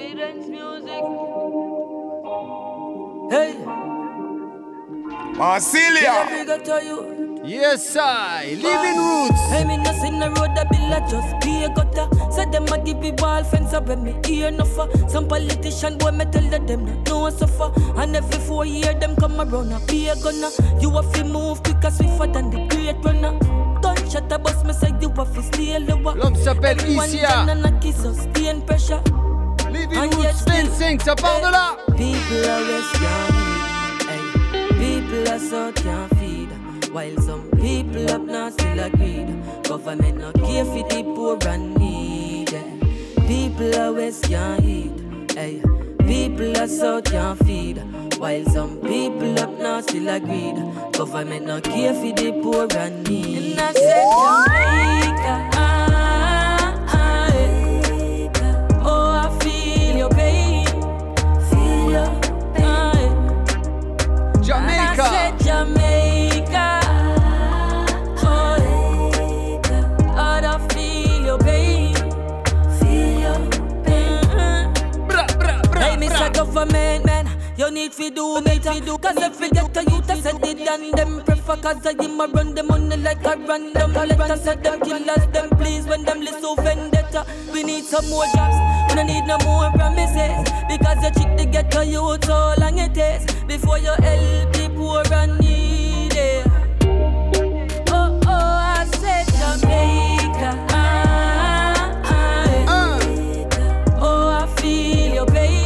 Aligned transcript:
Evidence 0.00 0.46
music. 0.48 1.04
Hey. 3.30 3.54
Marsilia. 5.36 6.14
Yes, 7.44 7.96
I 7.96 8.56
living 8.62 8.98
roots. 8.98 9.40
Hey, 9.50 9.64
me 9.64 9.76
no 9.78 9.92
see 9.92 10.10
no 10.10 10.28
road 10.28 10.56
a 10.56 10.64
bill 10.70 10.92
a 10.92 11.00
just 11.10 11.38
be 11.44 11.64
a 11.64 11.68
gutter. 11.68 12.08
Say 12.30 12.44
them 12.50 12.64
a 12.68 12.78
give 12.82 12.98
me 12.98 13.12
ball 13.12 13.44
fence 13.44 13.72
up 13.74 13.88
when 13.88 14.02
me 14.04 14.14
hear 14.24 14.50
no 14.50 14.64
for. 14.64 14.88
Some 15.08 15.28
politician 15.28 15.98
boy 15.98 16.12
me 16.12 16.24
tell 16.26 16.48
that 16.50 16.66
them 16.66 16.84
no 16.86 16.94
know 17.04 17.30
suffer. 17.30 17.70
And 18.00 18.16
every 18.16 18.38
four 18.40 18.64
year 18.66 18.94
them 18.94 19.16
come 19.16 19.40
around 19.40 19.72
a 19.72 19.80
be 19.86 20.08
a 20.08 20.16
gunner. 20.16 20.50
You 20.80 20.90
have 20.92 21.12
to 21.12 21.24
move 21.24 21.62
quicker 21.62 21.90
swifter 21.90 22.26
than 22.26 22.50
the 22.50 22.66
great 22.68 22.96
runner. 23.04 23.38
Gunshot 23.82 24.32
a 24.32 24.38
bust 24.38 24.64
me 24.64 24.72
say 24.72 24.92
you 25.00 25.10
have 25.10 25.34
to 25.34 25.42
stay 25.42 25.78
lower. 25.78 26.14
L'homme 26.16 26.36
s'appelle 26.36 26.78
Everyone 26.80 27.08
Isia. 27.08 27.22
down 27.28 27.48
and 27.50 27.66
a 27.66 27.80
kiss 27.80 28.04
us, 28.04 28.20
stay 28.22 28.48
in 28.48 28.62
pressure. 28.62 29.02
Living 29.80 30.10
roots, 30.10 30.24
yet 30.24 30.36
still- 30.36 30.66
25, 30.66 31.02
ça 31.02 31.14
part 31.14 31.40
de 31.40 31.50
là. 31.50 31.76
People 31.96 32.50
are 32.50 32.62
West 32.68 32.96
hey. 34.08 34.22
People 34.78 35.28
are 35.32 35.38
South 35.38 35.74
can't 35.82 36.10
feed. 36.18 36.50
While 36.92 37.16
some 37.22 37.44
people 37.52 38.10
up 38.10 38.22
north 38.26 38.52
still 38.54 38.80
agreed. 38.80 39.28
Government 39.68 40.18
not 40.18 40.34
care 40.34 40.64
for 40.64 40.82
the 40.88 41.02
poor 41.14 41.38
and 41.48 41.74
needy. 41.78 42.60
People 43.26 43.74
are 43.78 43.92
West 43.92 44.28
can't 44.28 44.64
eat. 44.64 44.92
Hey. 45.34 45.62
People 46.06 46.56
are 46.58 46.68
South 46.68 47.04
can't 47.04 47.38
feed. 47.46 47.78
While 48.18 48.44
some 48.52 48.76
people 48.82 49.38
up 49.38 49.50
north 49.58 49.84
still 49.88 50.08
agreed. 50.08 50.56
Government 50.92 51.46
not 51.46 51.62
care 51.64 51.94
for 51.94 52.12
the 52.12 52.32
poor 52.42 52.66
and 52.76 53.08
needy. 53.08 53.52
And 53.52 53.60
I 53.60 53.72
said 53.72 54.04
Jamaica. 54.12 55.59
You 77.70 77.76
need 77.76 77.92
to 77.92 78.10
do 78.10 78.40
to 78.42 78.80
do 78.80 78.98
Cause 78.98 79.16
if 79.18 79.38
we 79.40 79.48
get 79.48 79.72
to 79.74 79.82
you 79.82 80.02
to 80.02 80.16
said 80.16 80.44
it 80.44 80.68
and 80.68 80.92
them 80.92 81.22
prefer 81.24 81.54
Cause 81.56 81.86
I 81.86 81.92
give 81.92 82.10
my 82.10 82.26
run 82.26 82.52
them 82.52 82.66
money 82.66 82.96
like 82.96 83.24
a 83.24 83.36
random 83.46 83.92
letter. 83.92 84.36
Said 84.36 84.64
them 84.64 84.80
killers, 84.80 85.24
them 85.28 85.50
please 85.50 85.86
when 85.86 86.02
them 86.04 86.18
list 86.20 86.40
so 86.40 86.56
vendetta. 86.56 87.24
We 87.52 87.62
need 87.62 87.84
some 87.84 88.10
more 88.10 88.24
jobs, 88.34 88.56
we 88.88 88.96
don't 88.96 89.06
need 89.06 89.24
no 89.24 89.38
more 89.44 89.70
promises. 89.70 90.50
Because 90.68 91.00
you 91.04 91.10
cheat 91.22 91.38
to 91.38 91.46
get 91.46 91.70
to 91.70 91.86
you 91.86 92.18
so 92.24 92.54
long 92.58 92.76
it 92.76 92.96
is 92.96 93.24
Before 93.44 93.78
you 93.78 93.94
help 94.02 94.52
the 94.52 94.72
poor 94.74 95.04
and 95.14 95.38
needy. 95.38 96.42
Oh, 97.92 98.18
oh, 98.26 98.26
I 98.26 98.84
said 98.98 99.26
Jamaica 99.38 100.66
ah, 100.70 102.02
ah, 102.04 102.66
Un, 102.66 103.48
Oh, 104.02 104.28
I 104.42 104.60
feel 104.60 105.14
your 105.14 105.26
pain. 105.26 105.59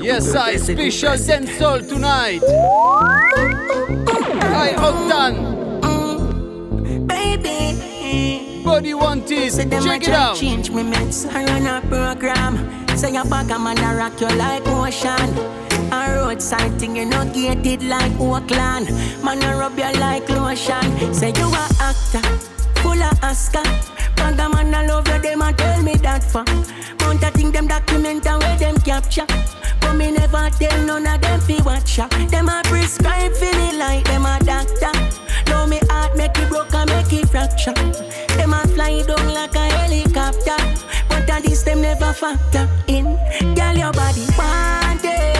Yes, 0.00 0.34
I 0.34 0.56
special 0.56 1.10
dancehall 1.10 1.86
tonight. 1.88 2.42
I 4.64 4.74
Octan, 4.76 5.34
Baby, 7.06 8.62
body 8.64 8.94
them 9.70 9.82
a 9.82 9.84
Check 9.84 10.02
it 10.02 10.08
out. 10.08 10.36
change 10.36 10.70
me 10.70 10.82
meds. 10.82 11.26
I 11.30 11.44
run 11.44 11.66
a 11.66 11.86
program. 11.88 12.54
Say 12.96 13.12
your 13.12 13.26
man 13.62 13.78
a 13.78 13.96
rock 13.96 14.20
you 14.20 14.28
like 14.36 14.66
ocean. 14.66 15.67
A 15.90 16.14
roadside 16.16 16.78
thing 16.78 16.96
you 16.96 17.06
know 17.06 17.24
gated 17.32 17.82
like 17.82 18.12
Oakland. 18.20 18.90
Man 19.24 19.42
a 19.42 19.56
rub 19.56 19.78
you 19.78 19.92
like 20.00 20.28
lotion. 20.28 21.14
Say 21.14 21.32
you 21.36 21.48
a 21.48 21.68
actor, 21.80 22.22
full 22.82 23.02
of 23.02 23.24
Oscar. 23.24 23.62
Bag 24.16 24.36
man 24.36 24.74
a 24.74 24.86
love 24.86 25.08
you, 25.08 25.18
them 25.20 25.42
a 25.42 25.52
tell 25.52 25.82
me 25.82 25.94
that 25.96 26.22
for. 26.22 26.44
Mount 27.00 27.22
a 27.22 27.30
thing 27.30 27.52
them 27.52 27.68
document 27.68 28.26
and 28.26 28.42
where 28.42 28.56
them 28.58 28.76
capture. 28.78 29.26
But 29.80 29.94
me 29.94 30.10
never 30.10 30.50
tell 30.58 30.82
none 30.84 31.06
of 31.06 31.20
them 31.22 31.40
fi 31.40 31.62
watch 31.62 31.98
ya. 31.98 32.08
Them 32.28 32.48
a 32.48 32.60
prescribe 32.64 33.32
me 33.40 33.78
like 33.78 34.04
them 34.04 34.26
a 34.26 34.38
doctor. 34.44 34.92
Now 35.46 35.64
me 35.66 35.80
heart 35.88 36.16
make 36.16 36.36
it 36.36 36.48
broke 36.50 36.74
and 36.74 36.90
make 36.90 37.12
it 37.12 37.28
fracture. 37.28 37.72
Them 38.36 38.52
a 38.52 38.66
fly 38.68 39.02
down 39.06 39.32
like 39.32 39.54
a 39.54 39.66
helicopter. 39.78 40.56
But 41.08 41.30
at 41.30 41.42
this 41.44 41.62
them 41.62 41.80
never 41.80 42.12
factor 42.12 42.68
in. 42.88 43.04
Girl, 43.54 43.76
your 43.76 43.92
body 43.92 44.26
wanted. 44.36 45.37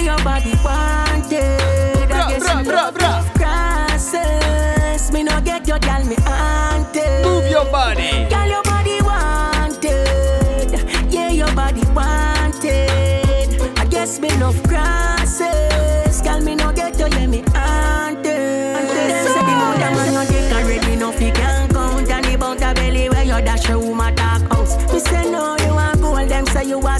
Yeah, 0.00 0.16
your 0.16 0.24
body 0.24 0.52
wanted. 0.64 2.08
Bra, 2.08 2.24
I 2.24 2.30
guess 2.30 2.42
bra, 2.42 2.58
you 2.60 2.64
bra, 2.64 2.90
bra. 2.90 3.22
crosses. 3.34 5.12
Me 5.12 5.22
no 5.22 5.40
get 5.42 5.68
your 5.68 5.78
girl, 5.78 6.02
me 6.06 6.16
haunted. 6.20 7.22
Move 7.22 7.50
your 7.50 7.66
body. 7.66 8.26
Girl, 8.30 8.46
your 8.48 8.62
body 8.62 9.02
wanted. 9.02 10.72
Yeah, 11.12 11.30
your 11.30 11.52
body 11.54 11.84
wanted. 11.92 13.60
I 13.78 13.84
guess 13.90 14.18
me 14.20 14.30
love 14.38 14.62
crosses. 14.62 16.22
Girl, 16.22 16.40
me 16.40 16.54
no 16.54 16.72
get 16.72 16.94
to 16.94 17.06
let 17.06 17.28
me 17.28 17.42
haunted. 17.48 18.24
Them 18.24 19.26
say 19.26 19.34
the 19.34 19.54
more 19.60 19.76
man 19.76 20.14
no 20.14 20.24
dick 20.24 20.50
already 20.50 20.96
no 20.96 21.12
fi 21.12 21.30
can 21.30 21.68
count. 21.68 22.08
And 22.10 22.26
about 22.34 22.56
the 22.58 22.72
belly 22.74 23.10
where 23.10 23.24
you 23.24 23.38
dash 23.44 23.68
your 23.68 23.78
woman 23.78 24.14
dark 24.14 24.50
house. 24.50 24.78
Me 24.94 24.98
say 24.98 25.30
no, 25.30 25.58
you 25.58 25.74
want 25.74 26.00
gold. 26.00 26.26
Them 26.30 26.46
say 26.46 26.64
you 26.64 26.78
a 26.78 26.80
sawdust. 26.80 26.99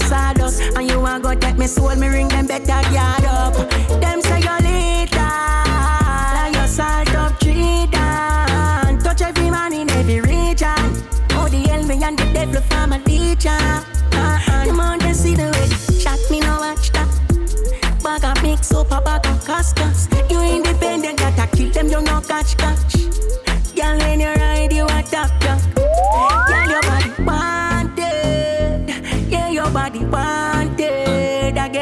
you 0.91 0.99
want 0.99 1.23
go 1.23 1.33
take 1.33 1.57
me 1.57 1.67
soul. 1.67 1.95
Me 1.95 2.07
ring 2.07 2.27
them 2.27 2.45
better 2.47 2.65
guard 2.65 3.25
up. 3.25 3.53
Them 4.01 4.21
say 4.21 4.39
you 4.39 4.57
little. 4.65 5.19
And 5.19 6.55
you 6.55 6.67
salt 6.67 7.15
up 7.15 7.39
tree. 7.39 7.87
Touch 9.03 9.21
every 9.21 9.49
man 9.49 9.73
in 9.73 9.89
every 9.91 10.21
region. 10.21 10.85
Oh, 11.31 11.47
the 11.49 11.65
hell 11.69 11.83
me 11.85 12.03
and 12.03 12.17
the 12.17 12.25
devil 12.33 12.61
from 12.61 12.93
a 12.93 12.99
legion. 12.99 13.51
Uh-uh. 13.51 14.65
The 14.65 14.73
man 14.73 14.99
they 14.99 15.13
see 15.13 15.35
the 15.35 15.47
way 15.53 15.99
shot 15.99 16.19
me 16.29 16.39
no 16.41 16.59
watch 16.59 16.91
that. 16.91 17.09
Bag 18.03 18.23
a 18.23 18.41
mix 18.41 18.71
up 18.73 18.91
a 18.91 19.01
bag 19.01 19.25
of 19.27 19.45
cuscus. 19.45 20.07
You 20.29 20.41
independent 20.41 21.21
I 21.21 21.47
kill 21.47 21.71
them, 21.71 21.87
you 21.87 22.01
no 22.01 22.21
catch 22.21 22.57
catch. 22.57 23.00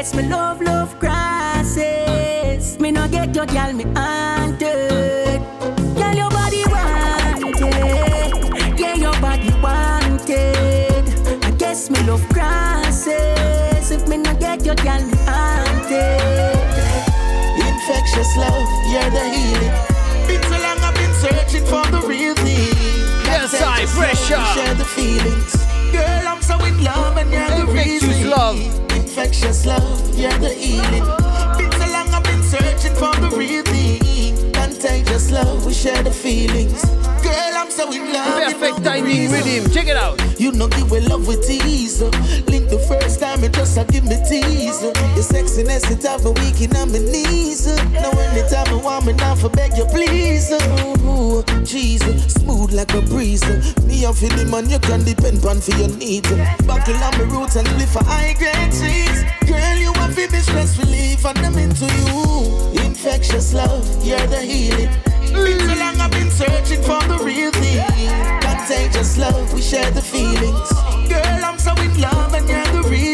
I 0.00 0.02
guess 0.02 0.14
me 0.14 0.22
love, 0.28 0.60
love 0.62 0.98
crosses. 0.98 2.78
Me 2.78 2.90
no 2.90 3.06
get 3.08 3.34
your 3.34 3.46
girl, 3.46 3.72
me 3.72 3.84
haunted. 3.94 5.40
Girl, 5.96 6.14
your 6.14 6.30
body 6.30 6.62
wanted. 6.66 8.78
Yeah, 8.78 8.94
your 8.94 9.12
body 9.20 9.50
wanted. 9.62 11.04
I 11.44 11.50
guess 11.58 11.90
me 11.90 12.00
love 12.04 12.26
crosses. 12.30 13.90
If 13.90 14.08
me 14.08 14.16
no 14.16 14.34
get 14.36 14.64
your 14.64 14.76
girl, 14.76 15.02
me 15.02 15.14
haunted. 15.26 16.56
Infectious 17.58 18.36
love, 18.36 18.68
you're 18.90 19.10
the 19.10 19.28
healing. 19.28 19.72
Been 20.26 20.42
so 20.44 20.58
long 20.62 20.78
I've 20.78 20.94
been 20.94 21.12
searching 21.14 21.64
for 21.66 21.84
the 21.90 22.00
real 22.06 22.34
thing. 22.36 22.74
Yes, 23.26 23.54
I 23.60 23.84
pressure. 23.86 24.40
Share 24.54 24.74
the 24.74 24.84
feelings. 24.84 25.69
Girl, 25.92 26.28
I'm 26.28 26.42
so 26.42 26.62
in 26.64 26.82
love 26.84 27.16
and 27.16 27.30
you're 27.30 27.48
the 27.48 27.60
Infectious 27.70 28.02
reason. 28.04 28.30
love. 28.30 28.56
Infectious 28.92 29.66
love, 29.66 30.18
you're 30.18 30.38
the 30.38 30.50
healing. 30.50 31.04
Been 31.58 31.72
so 31.72 31.86
long 31.92 32.08
I've 32.08 32.24
been 32.24 32.42
searching 32.42 32.94
for 32.94 33.14
the 33.20 33.30
real 33.36 33.62
thing. 33.64 34.52
Contagious 34.52 35.30
love, 35.30 35.66
we 35.66 35.72
share 35.72 36.02
the 36.02 36.10
feelings. 36.10 36.82
Girl, 37.22 37.54
I'm 37.56 37.70
so 37.70 37.90
in 37.92 38.12
love. 38.12 38.52
Perfect 38.52 38.84
timing 38.84 39.04
reason. 39.04 39.44
rhythm. 39.44 39.72
Check 39.72 39.88
it 39.88 39.96
out. 39.96 40.18
You 40.40 40.52
know 40.52 40.68
the 40.68 40.84
way 40.86 41.00
love 41.00 41.26
with 41.28 41.46
tease 41.46 42.00
uh. 42.00 42.08
Link 42.48 42.70
the 42.70 42.78
first 42.88 43.20
time 43.20 43.44
it 43.44 43.52
just 43.52 43.76
a 43.76 43.84
give 43.84 44.04
me 44.04 44.16
tease. 44.28 44.80
Your 44.82 45.26
sexiness 45.26 45.90
it 45.90 46.02
have 46.04 46.24
me 46.24 46.32
weak 46.40 46.60
in 46.60 46.74
on 46.76 46.90
my 46.92 46.98
knees. 46.98 47.66
Now 47.92 48.10
anytime 48.10 48.68
I 48.68 48.80
want 48.82 49.06
me 49.06 49.12
now 49.12 49.34
for 49.34 49.50
beg 49.50 49.76
you 49.76 49.84
please. 49.86 50.50
Ooh, 50.50 51.42
Jeez, 51.68 52.02
uh, 52.02 52.16
smooth 52.28 52.72
like 52.72 52.94
a 52.94 53.02
breeze. 53.02 53.44
Me 53.84 54.04
and 54.04 54.16
feeling 54.16 54.50
man 54.50 54.68
you 54.70 54.78
can 54.78 55.04
depend 55.04 55.44
on 55.44 55.60
for 55.60 55.76
your 55.76 55.88
needs. 55.96 56.30
Buckle 56.64 56.96
on 56.96 57.12
my 57.18 57.24
roots 57.28 57.56
and 57.56 57.68
live 57.78 57.90
for 57.90 58.04
high 58.04 58.34
grade 58.38 58.72
cheese 58.72 59.24
Girl 59.46 59.76
you 59.76 59.92
want 59.92 60.14
to 60.14 60.28
be 60.28 60.38
stress 60.38 60.78
relief 60.78 61.24
and 61.24 61.38
I'm 61.38 61.58
into 61.58 61.86
you 61.86 62.80
Infectious 62.84 63.52
love, 63.54 63.84
you're 64.06 64.26
the 64.26 64.40
healing 64.40 65.09
Been 65.32 65.58
so 65.58 65.74
long 65.74 66.00
I've 66.00 66.10
been 66.10 66.30
searching 66.30 66.82
for 66.82 67.00
the 67.08 67.20
real 67.24 67.50
thing. 67.52 67.84
Contagious 68.40 69.18
love, 69.18 69.52
we 69.52 69.60
share 69.60 69.90
the 69.90 70.02
feelings. 70.02 70.70
Girl, 71.08 71.44
I'm 71.44 71.58
so 71.58 71.72
in 71.82 72.00
love 72.00 72.34
and 72.34 72.48
you're 72.48 72.82
the 72.82 72.88
reason. 72.88 73.10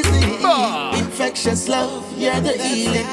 best 1.56 1.68
love, 1.68 2.04
yeah, 2.18 2.38
the 2.40 2.52
healing. 2.52 3.06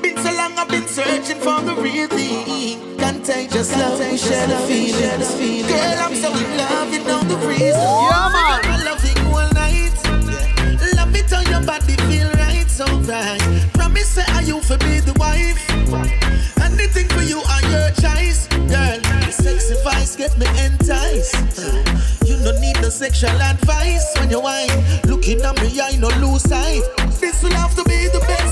Been 0.00 0.16
so 0.18 0.30
long, 0.36 0.52
I've 0.56 0.68
been 0.68 0.86
searching 0.86 1.40
for 1.40 1.60
the 1.62 1.74
real 1.74 2.06
thing. 2.08 2.96
Contagious 2.96 3.76
love, 3.76 3.98
we 3.98 4.16
share 4.16 4.46
the 4.46 4.56
feeling. 4.66 5.66
Girl, 5.66 5.98
I'm 5.98 6.14
so 6.14 6.30
in 6.30 6.56
love, 6.56 6.92
you 6.92 7.02
know 7.04 7.22
the 7.22 7.36
reason. 7.46 7.66
Yeah, 7.68 8.30
man. 8.34 8.60
I 8.64 8.82
love 8.84 9.04
it 9.04 9.18
all 9.26 9.50
night. 9.52 9.94
Love 10.94 11.16
it 11.16 11.30
how 11.30 11.42
your 11.50 11.64
body 11.64 11.96
feel 12.08 12.30
right, 12.32 12.66
so 12.68 12.84
right. 13.10 13.66
Promise 13.72 14.08
say 14.08 14.24
I 14.28 14.40
you 14.42 14.60
for 14.60 14.78
be 14.78 15.00
the 15.00 15.14
wife. 15.18 16.27
Anything 16.78 17.08
for 17.08 17.22
you 17.22 17.38
are 17.42 17.62
your 17.62 17.90
choice, 17.98 18.46
girl. 18.70 18.98
The 19.26 19.32
sexy 19.32 19.74
voice 19.82 20.14
get 20.14 20.38
me 20.38 20.46
enticed. 20.62 21.34
You 22.24 22.36
no 22.38 22.52
need 22.60 22.80
no 22.80 22.88
sexual 22.88 23.34
advice 23.42 24.06
when 24.18 24.30
you 24.30 24.40
whine. 24.40 24.70
Looking 25.04 25.40
at 25.42 25.60
me, 25.60 25.80
I 25.80 25.96
no 25.96 26.06
lose 26.22 26.42
sight. 26.42 26.82
This 27.18 27.42
will 27.42 27.54
have 27.54 27.74
to 27.74 27.82
be 27.82 28.06
the 28.14 28.20
best 28.20 28.47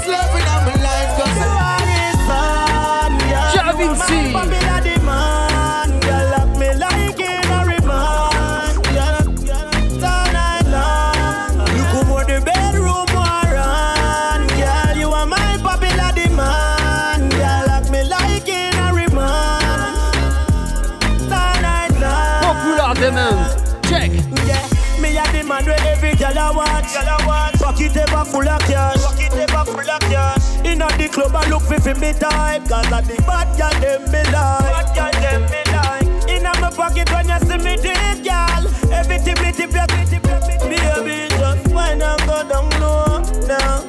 Girl 26.96 27.08
I 27.12 27.26
want. 27.26 27.56
Pocket 27.60 27.94
ever 27.94 28.24
full 28.24 28.48
of 28.48 28.60
cash. 28.62 29.02
Pocket 29.04 29.32
ever 29.34 29.64
full 29.68 29.90
of 29.90 30.00
cash. 30.08 30.64
Inna 30.64 30.88
the 30.96 31.08
club 31.12 31.36
I 31.36 31.46
look 31.50 31.62
fi 31.68 31.76
fi 31.76 31.92
me 31.92 32.12
type. 32.14 32.64
Cause 32.64 32.90
I 32.90 33.00
the 33.02 33.16
bad 33.28 33.48
girl 33.58 33.80
them 33.84 34.02
me 34.08 34.22
like. 34.32 34.72
Bad 34.72 34.88
girl 34.96 35.12
them 35.20 35.42
me 35.52 35.60
like. 35.76 36.08
Inna 36.30 36.52
my 36.58 36.70
pocket 36.70 37.10
when 37.12 37.28
you 37.28 37.38
see 37.44 37.58
me 37.60 37.76
dip, 37.76 38.24
girl. 38.24 38.64
Every 38.96 39.18
tip, 39.18 39.36
tip, 39.36 39.54
tip, 39.56 39.70
tip, 39.70 39.88
tip, 40.08 40.08
tip, 40.08 40.22
baby, 40.72 41.28
just 41.36 41.68
wine 41.68 42.00
and 42.00 42.20
go 42.24 42.40
down 42.48 42.70
low 42.80 43.20
now. 43.44 43.84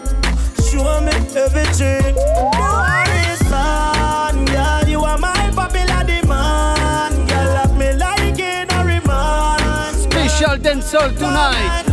Show 0.67 0.99
me 0.99 1.15
everything. 1.31 2.11
You 2.11 2.59
are 2.59 3.05
this 3.07 3.41
man, 3.49 4.43
girl. 4.51 4.83
You 4.83 4.99
are 5.05 5.17
my 5.17 5.49
popular 5.55 6.03
demand, 6.03 7.15
girl. 7.29 7.53
Lock 7.55 7.71
me 7.79 7.93
like 7.93 8.37
in 8.37 8.67
a 8.69 8.83
remand. 8.83 9.95
Special 9.95 10.57
dancehall 10.57 11.15
tonight. 11.17 11.86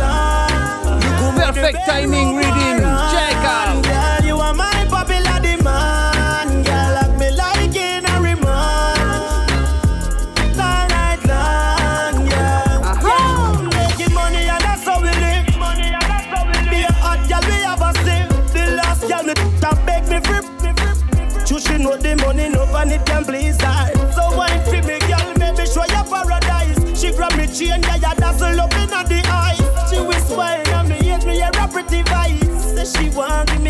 Perfect 1.65 1.87
timing 1.87 2.35
reading. 2.35 2.84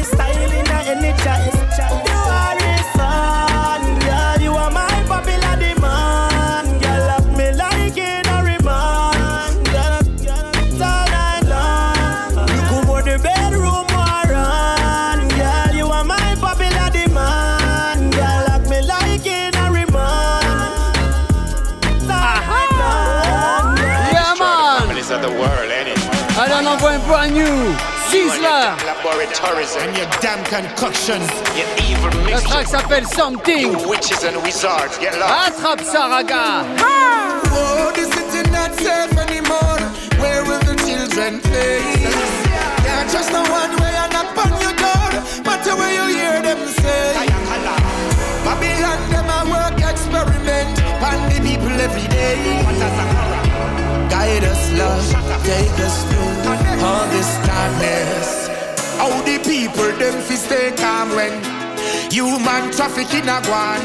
Style 0.06 0.52
in 0.52 0.68
a 0.68 0.80
any 0.94 1.12
choice. 1.24 1.58
You 2.08 2.20
are 2.40 2.58
a 2.58 2.76
son, 2.96 3.82
girl, 4.06 4.38
you 4.42 4.54
are 4.54 4.72
my 4.72 5.04
popular 5.08 5.56
demand. 5.58 6.68
Girl, 6.82 7.02
lock 7.10 7.26
me 7.38 7.52
like 7.54 7.98
in 7.98 8.26
a 8.30 8.38
remand. 8.44 9.66
Girl, 9.66 10.02
girl, 10.24 10.52
all 10.82 11.06
night 11.10 11.46
long. 11.50 12.48
You 12.54 12.62
come 12.70 12.90
out 12.90 13.04
the 13.06 13.18
bedroom 13.18 13.88
or 14.04 14.22
run. 14.30 15.20
Girl, 15.40 15.74
you 15.76 15.88
are 15.88 16.04
my 16.04 16.36
popular 16.40 16.90
demand. 16.92 18.14
Girl, 18.14 18.40
lock 18.48 18.64
me 18.70 18.80
like 18.86 19.26
in 19.26 19.56
a 19.56 19.72
remand. 19.72 20.96
It's 21.92 22.10
all 22.10 22.40
night 22.52 22.72
long. 22.82 23.78
Yeah, 24.14 24.36
man. 24.40 24.82
Families 24.82 25.10
of 25.10 25.22
the 25.22 25.32
world, 25.32 25.72
anyway. 25.72 26.38
Allez, 26.38 26.54
on 26.54 26.68
envoie 26.68 26.94
un 26.96 27.02
brand 27.08 27.32
new. 27.34 27.95
Sizzler. 28.10 28.76
Laboratories 28.86 29.76
and 29.78 29.96
your 29.98 30.08
damn 30.22 30.44
concoction. 30.46 31.22
Your 31.56 31.68
evil 31.88 32.10
La 32.22 32.26
mixture. 32.26 32.48
track 32.50 32.68
s'appelle 32.68 33.06
Something. 33.08 33.60
You 33.62 33.90
witches 33.90 34.24
and 34.24 34.38
wizards, 34.44 34.98
get 35.00 35.18
lost. 35.20 35.60
Attrape 35.60 35.84
ça, 35.84 36.08
raga. 36.08 36.66
Oh, 37.58 37.92
the 37.96 38.04
city 38.14 38.50
not 38.52 38.72
safe 38.76 39.18
anymore. 39.18 39.80
Where 40.20 40.44
will 40.44 40.60
the 40.60 40.76
children 40.86 41.40
play? 41.42 41.82
Can't 42.86 43.10
trust 43.10 43.32
no 43.32 43.42
one 43.42 43.72
way 43.82 43.94
and 44.04 44.12
knock 44.14 44.38
on 44.38 44.52
your 44.62 44.76
door. 44.76 45.12
Matter 45.46 45.76
where 45.76 45.94
you 45.94 46.15
Lord. 54.76 55.04
Take 55.46 55.78
us 55.80 56.04
through 56.10 56.84
all 56.84 57.06
this 57.14 57.30
darkness. 57.48 58.48
How 59.00 59.14
the 59.24 59.38
people 59.40 59.92
them 60.02 60.20
fi 60.22 60.36
stay 60.36 60.72
calm 60.76 61.16
when 61.16 61.34
human 62.12 62.72
trafficking 62.76 63.30
a 63.30 63.40
gone. 63.48 63.84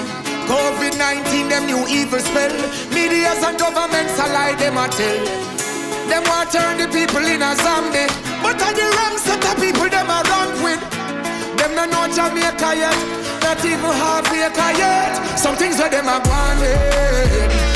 COVID-19 0.51 1.49
them 1.49 1.67
new 1.67 1.83
evil 1.87 2.19
spell. 2.19 2.55
Medias 2.91 3.43
and 3.45 3.59
governments 3.59 4.19
a 4.19 4.27
lie 4.35 4.57
them 4.59 4.79
a 4.79 4.89
tell. 4.89 5.19
Them 6.09 6.25
want 6.27 6.51
turn 6.51 6.79
the 6.79 6.89
people 6.89 7.23
in 7.23 7.43
a 7.43 7.55
zombie, 7.63 8.11
but 8.43 8.59
are 8.59 8.75
the 8.75 8.87
wrong 8.97 9.17
set 9.19 9.45
of 9.47 9.57
people 9.63 9.89
them 9.89 10.11
a 10.11 10.19
run 10.27 10.51
with. 10.65 10.83
Them 11.59 11.73
no 11.79 11.85
know 11.87 12.07
Jamaica 12.11 12.71
yet, 12.75 12.99
not 13.45 13.63
even 13.65 13.95
Africa 13.95 14.67
yet. 14.75 15.39
Some 15.39 15.55
things 15.55 15.79
where 15.79 15.91
them 15.91 16.09
a 16.09 16.19
gone 16.19 17.70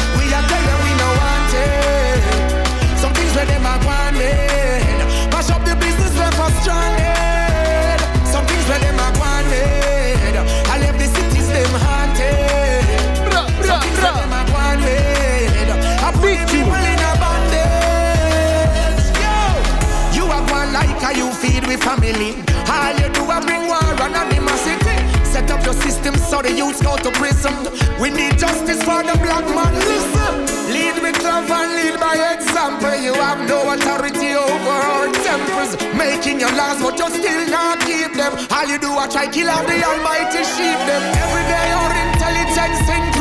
with 21.75 21.83
family. 21.83 22.31
All 22.71 22.95
you 22.95 23.09
do 23.11 23.23
is 23.27 23.45
bring 23.45 23.67
war 23.67 23.83
and 23.83 24.15
animosity. 24.15 24.97
Set 25.25 25.51
up 25.51 25.65
your 25.65 25.75
system 25.75 26.15
so 26.17 26.43
the 26.43 26.53
youths 26.53 26.81
go 26.83 26.97
to 26.97 27.11
prison. 27.19 27.55
We 28.01 28.11
need 28.11 28.39
justice 28.39 28.83
for 28.83 29.03
the 29.03 29.17
black 29.19 29.45
man. 29.51 29.75
Listen, 29.75 30.35
lead 30.71 30.97
with 31.03 31.19
love 31.23 31.51
and 31.51 31.71
lead 31.79 31.97
by 31.99 32.15
example. 32.35 32.95
You 32.95 33.15
have 33.15 33.41
no 33.49 33.75
authority 33.75 34.35
over 34.35 34.79
our 34.95 35.09
tempers. 35.27 35.73
Making 35.99 36.41
your 36.41 36.53
laws, 36.53 36.81
but 36.83 36.99
you 36.99 37.09
still 37.11 37.45
not 37.51 37.81
keep 37.81 38.15
them. 38.15 38.33
All 38.51 38.67
you 38.67 38.79
do 38.79 38.91
is 38.95 39.13
try 39.13 39.27
kill 39.27 39.49
out 39.49 39.67
the 39.67 39.79
almighty 39.83 40.43
sheep 40.55 40.79
them. 40.87 41.03
Every 41.23 41.45
day 41.51 41.67
our 41.75 41.93
intelligence. 42.07 43.14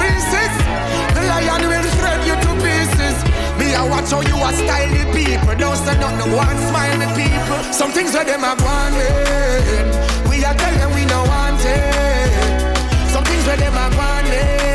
Me, 3.73 3.79
I 3.79 3.89
watch 3.89 4.11
how 4.11 4.21
you 4.21 4.35
are 4.35 4.53
style 4.53 4.89
the 4.89 5.05
people. 5.17 5.55
Don't 5.57 5.75
say 5.75 5.97
nothing, 5.97 6.31
no 6.31 6.37
one 6.37 6.57
smile 6.69 6.99
the 6.99 7.09
people. 7.17 7.73
Some 7.73 7.91
things 7.91 8.13
where 8.13 8.23
them 8.23 8.43
are 8.43 8.55
with. 8.55 10.29
We 10.29 10.45
are 10.45 10.53
tell 10.53 10.75
them 10.77 10.93
we 10.93 11.05
no 11.05 11.23
want 11.23 11.59
it. 11.65 13.09
Some 13.09 13.23
things 13.23 13.45
where 13.47 13.57
them 13.57 13.75
are 13.75 13.89
gone 13.89 14.72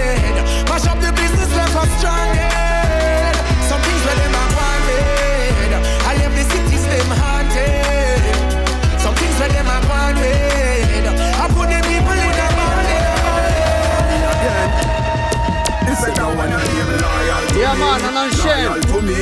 man, 17.78 18.00
on 18.04 18.16
enchaîne. 18.26 18.64
Loyal 18.64 18.80
to 18.80 19.02
me, 19.02 19.20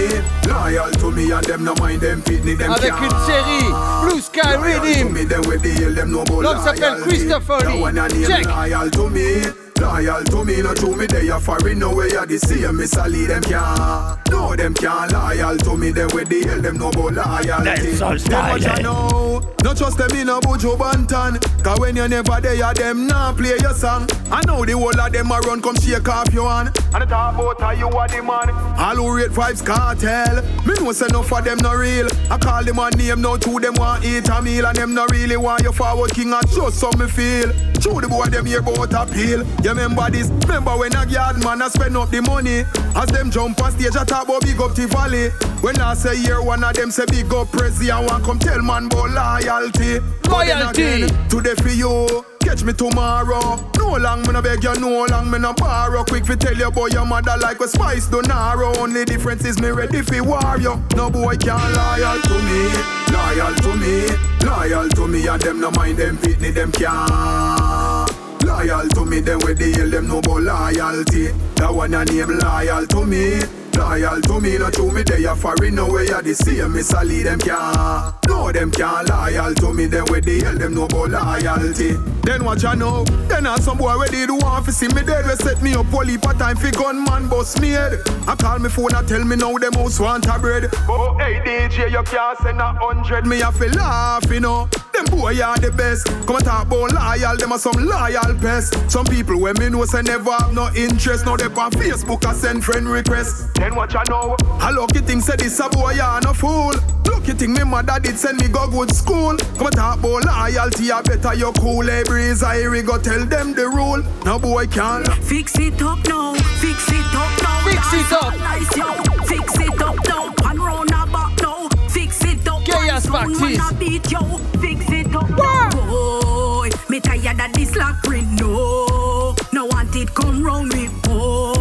loyal 0.49 0.91
to 0.93 1.11
me, 1.11 1.31
and 1.33 1.45
them 1.45 1.65
no 1.65 1.75
mind 1.81 2.01
them 2.01 2.21
pitney 2.23 2.55
them 2.57 2.71
Avec 2.73 2.93
une 3.01 3.19
série 3.27 3.67
Blue 4.03 4.21
Sky 4.21 4.57
Rhythm. 4.57 5.13
me, 5.13 5.25
them 5.25 5.43
with 5.47 5.63
the 5.63 5.71
hell, 5.71 5.95
them 5.95 6.11
no 6.11 6.25
go 6.25 6.41
L'homme 6.43 6.63
s'appelle. 6.65 7.01
Christopher 7.03 7.59
Lee. 7.67 7.81
one 7.81 7.99
a 7.99 8.09
name 8.09 8.27
Check. 8.27 8.47
Loyal 8.47 8.91
to 8.91 9.09
me, 9.11 9.43
loyal 9.81 10.25
to 10.25 10.45
me, 10.45 10.63
no 10.63 10.75
to 10.75 10.97
me 10.97 11.07
they 11.07 11.29
are 11.29 11.41
foreign, 11.41 11.79
no 11.79 11.95
way 11.95 12.15
are 12.17 12.27
the 12.27 12.39
same. 12.39 12.77
Miss 12.77 12.97
Ali 12.97 13.27
them 13.27 13.43
can't, 13.43 14.31
no 14.31 14.55
them 14.57 14.75
can't 14.75 15.13
loyal 15.13 15.57
to 15.59 15.77
me. 15.77 15.91
Them 15.91 16.09
with 16.15 16.29
the 16.29 16.47
hell, 16.47 16.61
them 16.61 16.79
no 16.79 16.91
go 16.91 17.07
loyalty. 17.09 17.97
Dancehall 17.97 18.29
Them 18.29 18.51
what 18.51 18.61
style. 18.63 18.79
Eh? 18.79 18.83
know, 18.83 19.41
you. 19.43 19.57
Not 19.65 19.77
trust 19.77 19.99
them 19.99 20.11
in 20.17 20.29
a 20.29 20.41
Buju 20.41 20.77
Banton. 20.77 21.41
Cause 21.65 21.81
when 21.81 21.97
you 21.97 22.07
never 22.07 22.41
there, 22.41 22.75
them 22.75 23.07
nah 23.07 23.33
play 23.33 23.57
your 23.61 23.75
song. 23.75 24.09
I 24.31 24.45
know 24.47 24.65
the 24.65 24.73
whole 24.73 24.99
of 25.01 25.13
them 25.13 25.31
a 25.31 25.39
run 25.41 25.61
come 25.61 25.75
shake 25.77 26.09
off 26.09 26.33
your 26.33 26.49
hand. 26.49 26.69
And 26.95 27.03
the 27.03 27.07
talk 27.07 27.35
about 27.35 27.61
how 27.61 27.71
you 27.73 27.89
are 27.89 28.09
the 28.09 28.23
man. 28.23 28.51
All 28.79 28.97
who 28.97 29.17
rate 29.17 29.31
vibes 29.31 29.65
cartel. 29.65 30.43
Me 30.67 30.75
know 30.75 30.93
say 30.93 31.07
enough 31.07 31.29
for 31.29 31.43
them 31.43 31.59
not 31.59 31.77
real. 31.77 32.09
I 32.31 32.39
call 32.39 32.63
them 32.65 32.79
a 32.79 32.91
name 32.91 33.21
now 33.21 33.37
two 33.37 33.59
them 33.59 33.75
want 33.77 34.05
eat 34.05 34.29
a 34.29 34.41
meal 34.41 34.67
and 34.67 34.77
them 34.77 34.95
not 34.95 35.11
really 35.11 35.37
want 35.37 35.63
you 35.63 35.73
forward 35.73 36.13
king 36.13 36.33
and 36.33 36.49
just 36.49 36.79
some 36.79 36.99
me 36.99 37.07
feel. 37.09 37.51
True 37.87 38.01
the 38.01 38.09
boy 38.09 38.27
them 38.27 38.47
hear 38.47 38.59
about 38.59 38.93
appeal. 38.95 39.47
You 39.63 39.71
remember 39.71 40.11
this? 40.11 40.29
Remember 40.29 40.77
when 40.77 40.93
a 40.97 41.07
yard 41.07 41.39
man 41.45 41.63
a 41.63 41.71
spend 41.71 41.97
up 41.97 42.11
the 42.11 42.21
money? 42.21 42.65
As 42.97 43.09
them 43.11 43.31
jump 43.31 43.63
on 43.63 43.71
stage, 43.71 43.95
I 43.95 44.05
talk 44.05 44.25
about 44.25 44.43
big 44.43 44.61
up 44.61 44.75
the 44.75 44.89
valley. 44.89 45.31
When 45.63 45.81
I 45.81 45.95
say 45.95 46.17
here, 46.17 46.43
one 46.43 46.65
of 46.65 46.75
them 46.75 46.91
say 46.91 47.07
big 47.07 47.33
up 47.33 47.47
Prezi, 47.49 47.91
I 47.91 48.05
want 48.05 48.25
come 48.25 48.41
tell 48.41 48.61
man 48.61 48.87
about 48.87 49.11
loyalty. 49.11 50.01
Loyalty. 50.29 51.07
Today 51.29 51.55
for 51.55 51.69
you. 51.69 52.36
Me 52.65 52.73
tomorrow. 52.73 53.71
No 53.79 53.97
long 53.97 54.23
me 54.23 54.33
no 54.33 54.43
beg 54.43 54.65
you, 54.65 54.75
no 54.81 55.05
long 55.05 55.31
me 55.31 55.39
no 55.39 55.53
borrow. 55.53 56.03
Quick 56.05 56.27
fi 56.27 56.35
tell 56.35 56.57
you 56.57 56.71
boy 56.71 56.87
your 56.89 57.07
mother 57.07 57.37
like 57.41 57.61
a 57.61 57.69
spice 57.69 58.09
do 58.09 58.21
narrow. 58.23 58.75
Only 58.79 59.05
difference 59.05 59.45
is 59.45 59.61
me 59.61 59.69
ready 59.69 60.03
fi 60.03 60.21
war 60.21 60.59
you. 60.59 60.83
No 60.97 61.09
boy 61.09 61.37
can 61.37 61.59
loyal 61.75 62.21
to 62.23 62.35
me, 62.43 62.73
loyal 63.13 63.55
to 63.55 63.77
me, 63.77 64.09
loyal 64.45 64.89
to 64.89 65.07
me. 65.07 65.27
And 65.29 65.43
them 65.43 65.61
no 65.61 65.71
mind 65.73 65.99
them 65.99 66.19
pitney 66.19 66.53
them 66.53 66.73
can. 66.73 68.09
Loyal 68.45 68.89
to 68.89 69.05
me, 69.05 69.21
then 69.21 69.39
with 69.41 69.59
the 69.59 69.73
hell 69.73 69.91
them 69.91 70.09
no 70.09 70.19
about 70.19 70.43
loyalty. 70.43 71.29
That 71.57 71.73
one 71.73 71.95
a 71.95 72.05
name 72.05 72.39
loyal 72.39 72.87
to 72.87 73.05
me. 73.05 73.66
Loyal 73.77 74.21
to 74.23 74.41
me, 74.41 74.59
not 74.59 74.73
to 74.75 74.91
me, 74.91 75.03
they 75.03 75.25
are 75.27 75.37
foreign, 75.37 75.75
no 75.75 75.93
way, 75.93 76.09
are 76.11 76.23
the 76.23 76.35
same, 76.35 76.73
me 76.73 76.83
sally 76.83 77.23
them 77.23 77.39
can't. 77.39 78.15
No, 78.27 78.51
them 78.53 78.71
can't 78.71 79.09
loyal 79.09 79.55
to 79.55 79.73
me, 79.73 79.87
then 79.87 80.05
with 80.11 80.25
the 80.25 80.43
hell 80.43 80.57
them 80.57 80.75
know 80.75 80.85
about 80.85 81.11
loyalty 81.11 81.95
Then 82.23 82.45
what 82.45 82.63
you 82.63 82.75
know, 82.77 83.05
then 83.29 83.47
are 83.47 83.61
some 83.61 83.79
boy 83.79 83.99
ready 83.99 84.27
to 84.27 84.35
want 84.35 84.65
to 84.67 84.73
see 84.73 84.89
me 84.89 85.03
dead 85.03 85.27
We 85.27 85.37
set 85.37 85.63
me 85.63 85.75
up, 85.75 85.93
only 85.93 86.17
for 86.17 86.33
time 86.35 86.57
fi 86.57 86.71
gunman 86.71 87.29
bust 87.29 87.61
me 87.61 87.71
head 87.71 87.99
I 88.27 88.35
call 88.37 88.59
me 88.59 88.69
phone 88.69 88.95
and 88.95 89.09
tell 89.09 89.25
me 89.25 89.37
now 89.37 89.57
them 89.59 89.73
house 89.75 90.01
want 90.01 90.27
a 90.27 90.39
bread 90.39 90.71
Oh, 90.89 91.17
hey 91.19 91.41
DJ, 91.45 91.91
you 91.91 92.03
can't 92.03 92.39
send 92.39 92.61
a 92.61 92.73
hundred, 92.75 93.27
me 93.27 93.41
a 93.41 93.53
fi 93.53 93.67
laugh, 93.69 94.31
you 94.31 94.41
know 94.41 94.69
them 94.97 95.05
boy 95.07 95.39
are 95.43 95.59
the 95.59 95.71
best. 95.71 96.07
Come 96.27 96.37
and 96.37 96.45
talk 96.45 96.67
about 96.67 96.93
loyal, 96.93 97.37
them 97.37 97.53
are 97.53 97.59
some 97.59 97.77
loyal 97.77 98.33
pests. 98.41 98.73
Some 98.91 99.05
people 99.05 99.39
when 99.39 99.55
me 99.59 99.69
know 99.69 99.85
say 99.85 100.01
never 100.01 100.33
have 100.33 100.55
no 100.55 100.71
interest. 100.75 101.27
Now 101.27 101.37
they 101.37 101.45
on 101.45 101.71
Facebook 101.73 102.25
I 102.25 102.33
send 102.33 102.65
friend 102.65 102.89
requests. 102.89 103.47
Then 103.67 103.75
what 103.75 103.93
you 103.93 104.01
know? 104.09 104.37
I 104.61 104.71
lucky 104.71 105.01
thing 105.01 105.21
say 105.21 105.35
this 105.35 105.59
a 105.59 105.69
boy 105.69 105.99
are 106.01 106.21
no 106.21 106.33
fool. 106.33 106.73
Lucky 107.05 107.33
thing 107.33 107.53
me 107.53 107.65
mother 107.65 107.99
did 107.99 108.17
send 108.17 108.39
me 108.39 108.47
go 108.47 108.71
good 108.71 108.95
school. 108.95 109.37
Come 109.59 109.73
talk 109.73 109.99
about 109.99 110.25
loyalty, 110.25 110.93
I 110.93 111.03
better 111.03 111.35
you 111.35 111.51
cool. 111.59 111.83
Hey 111.83 112.05
breeze, 112.05 112.45
I 112.45 112.63
go 112.83 112.97
tell 112.97 113.27
them 113.27 113.55
the 113.55 113.67
rule. 113.67 114.05
No 114.25 114.39
boy 114.39 114.69
can't. 114.69 115.09
Fix 115.15 115.59
it 115.59 115.83
up 115.83 115.99
now, 116.07 116.35
fix 116.63 116.89
it 116.91 117.13
up 117.13 117.43
now. 117.43 117.65
Fix 117.65 117.93
it 117.93 118.13
up. 118.13 118.39
Nice, 118.39 118.77
yo. 118.77 119.25
Fix 119.25 119.59
it 119.59 119.83
up 119.83 119.97
now, 120.07 120.33
pan 120.35 120.59
round 120.61 120.91
a 120.91 121.07
back 121.11 121.43
now. 121.43 121.69
Fix 121.89 122.23
it 122.23 122.47
up. 122.47 122.65
Chaos 122.65 123.11
One 123.11 123.35
practice. 123.35 123.59
man 123.59 123.75
a 123.75 123.79
beat, 123.81 124.13
yo. 124.13 124.21
Fix 124.61 124.87
it 124.91 125.13
up. 125.13 125.27
Boy, 125.75 126.71
me 126.89 127.01
tired 127.01 127.41
of 127.41 127.53
this 127.53 127.75
lock 127.75 128.01
ring, 128.05 128.33
no. 128.37 129.35
No 129.53 129.65
want 129.67 129.97
it 129.97 130.15
come 130.15 130.45
round 130.45 130.73
me, 130.73 130.89
boy. 131.03 131.56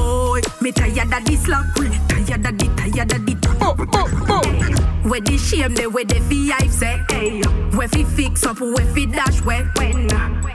Me 0.65 0.71
tired 0.71 1.13
of 1.13 1.23
this 1.25 1.47
lock 1.47 1.63
tired 1.75 2.43
of 2.43 2.57
the, 2.57 2.65
tired 2.75 3.13
of 3.13 3.23
the. 3.23 3.57
Oh, 3.61 3.75
oh, 3.93 4.25
oh. 4.29 5.07
Where 5.07 5.21
the 5.21 5.37
shame, 5.37 5.75
they 5.75 5.85
where 5.85 6.05
the 6.05 6.19
VI 6.21 6.67
say, 6.69 7.03
hey. 7.11 7.43
Where 7.77 7.87
fi 7.87 8.03
fix 8.03 8.43
up, 8.47 8.59
where 8.59 8.83
fi 8.87 9.05
dash, 9.05 9.43
where 9.43 9.65
when. 9.77 10.07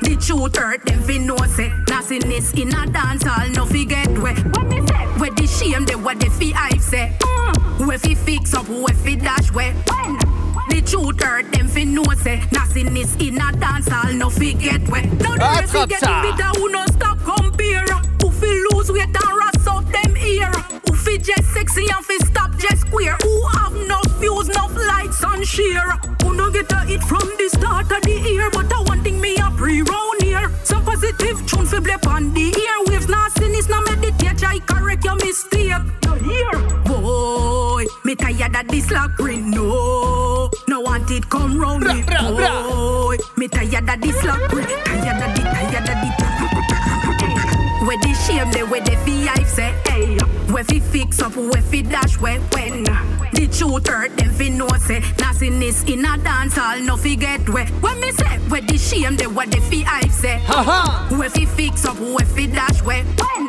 The 0.03 0.21
truth 0.21 0.57
hurt, 0.57 0.85
them 0.85 1.01
fi 1.05 1.19
know 1.19 1.37
say. 1.47 1.73
Nastiness 1.89 2.53
in 2.55 2.75
a 2.75 2.87
dance 2.87 3.23
hall, 3.23 3.49
no 3.51 3.65
fi 3.67 3.85
get 3.85 4.09
where. 4.19 4.35
What 4.35 4.67
me 4.67 4.85
say? 4.85 5.07
Where 5.21 5.31
the 5.31 5.47
shame, 5.47 5.85
they 5.85 5.95
where 5.95 6.17
the 6.17 6.29
VI 6.29 6.79
say. 6.79 7.17
Mm. 7.21 7.87
Where 7.87 7.99
fi 7.99 8.17
fix 8.17 8.53
up, 8.53 8.69
where 8.69 8.93
fi 8.93 9.15
dash, 9.15 9.53
where 9.53 9.73
when. 9.75 10.17
The 10.71 10.83
truth 10.85 11.23
hurt, 11.23 11.53
them 11.53 11.69
fi 11.69 11.85
know 11.85 12.03
say. 12.19 12.43
Nastiness 12.51 13.15
in 13.21 13.41
a 13.41 13.53
dance 13.53 13.87
hall, 13.87 14.13
no 14.13 14.29
fi 14.29 14.55
get 14.55 14.89
where. 14.89 15.07
Now 15.07 15.35
the 15.35 15.61
rest 15.61 15.73
fi 15.73 15.87
get 15.87 16.01
ça. 16.01 16.23
bitter, 16.23 16.59
who 16.59 16.69
no 16.69 16.85
sexy 21.71 21.89
and 21.95 22.05
fi 22.05 22.17
stop 22.19 22.57
just 22.57 22.83
square. 22.83 23.17
Who 23.23 23.47
have 23.59 23.75
no 23.87 24.01
views, 24.19 24.49
no 24.49 24.67
lights 24.67 25.23
and 25.23 25.47
share. 25.47 25.91
Who 26.23 26.35
no 26.35 26.51
get 26.51 26.73
a 26.73 26.81
hit 26.81 27.03
from 27.03 27.29
the 27.39 27.49
start 27.49 27.91
of 27.91 28.03
the 28.03 28.21
year. 28.29 28.51
But 28.51 28.73
I 28.73 28.81
one 28.83 29.03
thing 29.03 29.21
me 29.21 29.37
a 29.37 29.51
pre 29.51 29.83
round 29.83 30.23
here. 30.23 30.51
Some 30.65 30.85
positive 30.85 31.47
tune 31.47 31.67
fi 31.67 31.81
blip 31.81 32.07
on 32.07 32.33
the 32.35 32.47
ear. 32.47 32.77
Waves 32.87 33.09
not 33.09 33.33
cynics, 33.33 33.69
no 33.69 33.81
meditate. 33.83 34.43
I 34.45 34.59
correct 34.61 35.05
your 35.05 35.17
mistake. 35.17 35.73
You 36.05 36.15
hear? 36.15 36.53
Boy, 36.85 37.85
me 38.05 38.15
tired 38.15 38.57
of 38.57 38.69
this 38.69 38.91
ring. 39.19 39.51
No, 39.51 40.51
no 40.69 40.81
want 40.81 41.11
it 41.11 41.29
come 41.29 41.59
round 41.59 41.85
me. 41.85 42.03
Boy, 42.03 43.17
me 43.37 43.49
tired 43.49 43.89
of 43.89 44.01
this 44.01 44.23
ring. 44.25 44.67
Tired 44.85 45.23
of 45.23 45.35
the, 45.37 45.43
tired 45.43 45.89
of 45.89 45.95
the. 46.03 46.11
Where 47.87 47.97
the 47.99 48.13
shame, 48.13 48.51
they 48.53 48.63
where 48.63 48.83
the 48.83 48.95
VI 49.05 49.43
say, 49.45 49.75
Where 50.61 50.67
fi 50.67 50.81
fix 50.81 51.23
up, 51.23 51.35
where 51.37 51.63
fi 51.63 51.81
dash, 51.81 52.21
where 52.21 52.39
when. 52.53 52.85
The 53.33 53.49
truth 53.51 53.87
hurt, 53.89 54.15
them 54.19 54.29
fi 54.29 54.51
know 54.51 54.69
say. 54.77 55.01
Nastiness 55.19 55.83
in 55.85 56.05
a 56.05 56.19
dance 56.19 56.55
hall, 56.55 56.79
no 56.81 56.99
fi 56.99 57.15
get 57.15 57.49
where. 57.49 57.65
When 57.81 57.99
me 57.99 58.13
say, 58.13 58.37
where 58.51 58.61
the 58.61 58.77
shame, 58.77 59.17
they 59.17 59.27
where 59.27 59.47
the 59.47 59.59
VI 59.59 60.09
say. 60.09 60.39
Ha 60.41 60.63
Haha. 60.63 61.17
Where 61.17 61.31
fi 61.31 61.47
fix 61.47 61.87
up, 61.87 61.99
where 61.99 62.27
fi 62.27 62.45
dash, 62.45 62.83
where 62.83 63.05
when. 63.05 63.49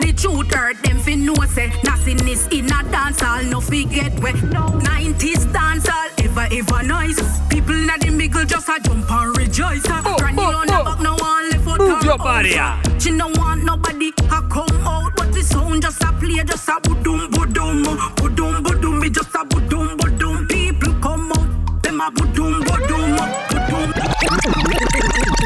The 0.00 0.12
truth 0.12 0.52
hurt, 0.52 0.76
them 0.82 0.98
fi 0.98 1.14
know 1.14 1.34
say. 1.48 1.72
Nastiness 1.82 2.46
in 2.48 2.66
a 2.66 2.82
dance 2.92 3.22
hall, 3.22 3.42
no 3.44 3.62
fi 3.62 3.84
get 3.84 4.12
where. 4.20 4.34
90s 4.34 5.50
dance 5.54 5.88
hall, 5.88 6.10
ever, 6.18 6.46
ever 6.52 6.82
nice. 6.82 7.40
People 7.48 7.72
in 7.72 7.86
the 7.86 8.10
middle 8.10 8.44
just 8.44 8.68
a 8.68 8.78
jump 8.80 9.10
and 9.10 9.34
rejoice. 9.38 9.80
Oh, 9.88 10.14
Granny 10.18 10.42
oh, 10.42 10.60
on 10.60 10.66
the 10.66 10.78
oh. 10.78 10.84
back, 10.84 11.00
no 11.00 11.14
one 11.14 11.48
left 11.48 11.66
out 11.66 11.78
Move 11.78 12.04
your 12.04 12.18
body, 12.18 12.52
ah. 12.58 12.82
She 12.98 13.12
no 13.12 13.28
want 13.36 13.64
nobody 13.64 14.12
a 14.30 14.42
come 14.42 14.68
out, 14.84 15.19
but 15.40 15.40
the 15.40 15.46
sound 15.54 15.80
just 15.82 16.02
a 16.02 16.12
play, 16.12 16.42
just 16.44 16.68
a 16.68 16.72
budum 16.82 17.28
budum, 17.30 17.82
budum 18.16 18.62
budum, 18.62 19.02
it 19.04 19.12
just 19.14 19.34
a 19.34 19.38
budum 19.44 19.96
budum. 19.96 20.46
People 20.48 20.92
come 21.00 21.32
out, 21.32 21.82
them 21.82 22.00
a 22.00 22.10
budum 22.10 22.62
budum, 22.62 23.16
budum. 23.48 23.92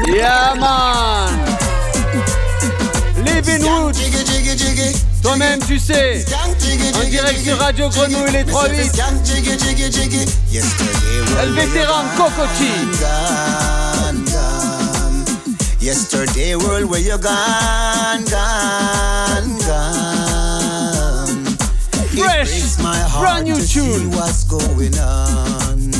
Yeah, 0.07 0.53
man. 0.59 1.33
Living 3.23 3.63
Roots. 3.63 3.99
Jiggy, 3.99 4.23
jiggy, 4.23 4.55
jiggy. 4.55 4.93
Toi-même, 5.21 5.59
tu 5.65 5.79
sais. 5.79 6.19
Skank, 6.25 6.57
jiggy, 6.59 6.89
En 6.93 7.01
jiggy, 7.01 7.11
direct 7.11 7.37
jiggy. 7.37 7.49
sur 7.49 7.57
Radio 7.59 7.89
Grenouille 7.89 8.31
les 8.31 8.45
3 8.45 8.67
Mr. 8.69 8.77
8. 8.77 8.85
Skank, 8.93 9.23
jiggy, 9.25 9.57
jiggy, 9.57 9.91
jiggy. 9.91 10.25
Yesterday 10.51 11.17
El 11.17 11.35
world 11.35 11.53
vétéran 11.55 12.03
Cocoa 12.17 12.47
Tea. 12.57 12.85
Yesterday 15.85 16.55
world 16.55 16.89
where 16.89 16.99
you 16.99 17.15
gone, 17.19 18.25
gone, 18.25 19.59
gone. 19.69 21.45
Fresh, 22.09 22.49
breaks 22.49 22.81
my 22.81 22.97
heart 22.97 23.21
brand 23.21 23.45
new 23.45 23.53
to 23.53 23.61
see 23.61 23.81
tune. 23.81 24.09
what's 24.09 24.45
going 24.45 24.97
on. 24.97 25.93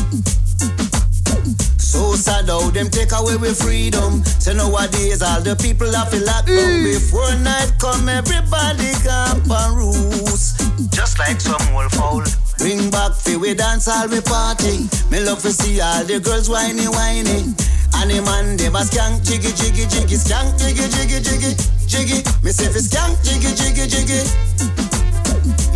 So 1.78 2.16
sad 2.16 2.50
how 2.50 2.72
them 2.72 2.90
take 2.90 3.12
away 3.12 3.38
with 3.38 3.62
freedom. 3.62 4.26
So 4.42 4.54
nowadays 4.54 5.22
all 5.22 5.42
the 5.42 5.56
people 5.56 5.94
have 5.94 6.10
to 6.10 6.20
lock 6.26 6.48
down 6.48 6.82
before 6.82 7.36
night 7.46 7.72
come. 7.78 8.10
Everybody 8.10 8.90
camp 9.06 9.46
and 9.46 9.78
roost, 9.78 10.66
just 10.90 11.20
like 11.20 11.40
some 11.40 11.62
old 11.76 11.92
foul. 11.92 12.24
Bring 12.58 12.90
back 12.90 13.14
fi 13.14 13.38
we 13.38 13.54
dance 13.54 13.88
all 13.88 14.08
we 14.10 14.20
party. 14.22 14.90
Me 15.12 15.20
love 15.22 15.44
to 15.44 15.54
see 15.54 15.80
all 15.80 16.04
the 16.04 16.20
girls 16.20 16.50
whiny 16.50 16.86
whiny. 16.90 17.54
And 17.98 18.12
man 18.26 18.58
them 18.58 18.76
a 18.76 18.80
skank 18.80 19.24
jiggy 19.24 19.52
jiggy 19.54 19.88
jiggy 19.88 20.16
skank 20.16 20.60
jiggy 20.60 20.88
jiggy 20.94 21.20
jiggy 21.24 21.52
jiggy. 21.88 22.18
Me 22.44 22.52
say 22.52 22.70
fi 22.72 22.80
skank 22.80 23.16
jiggy 23.24 23.52
jiggy 23.56 23.88
jiggy. 23.88 24.22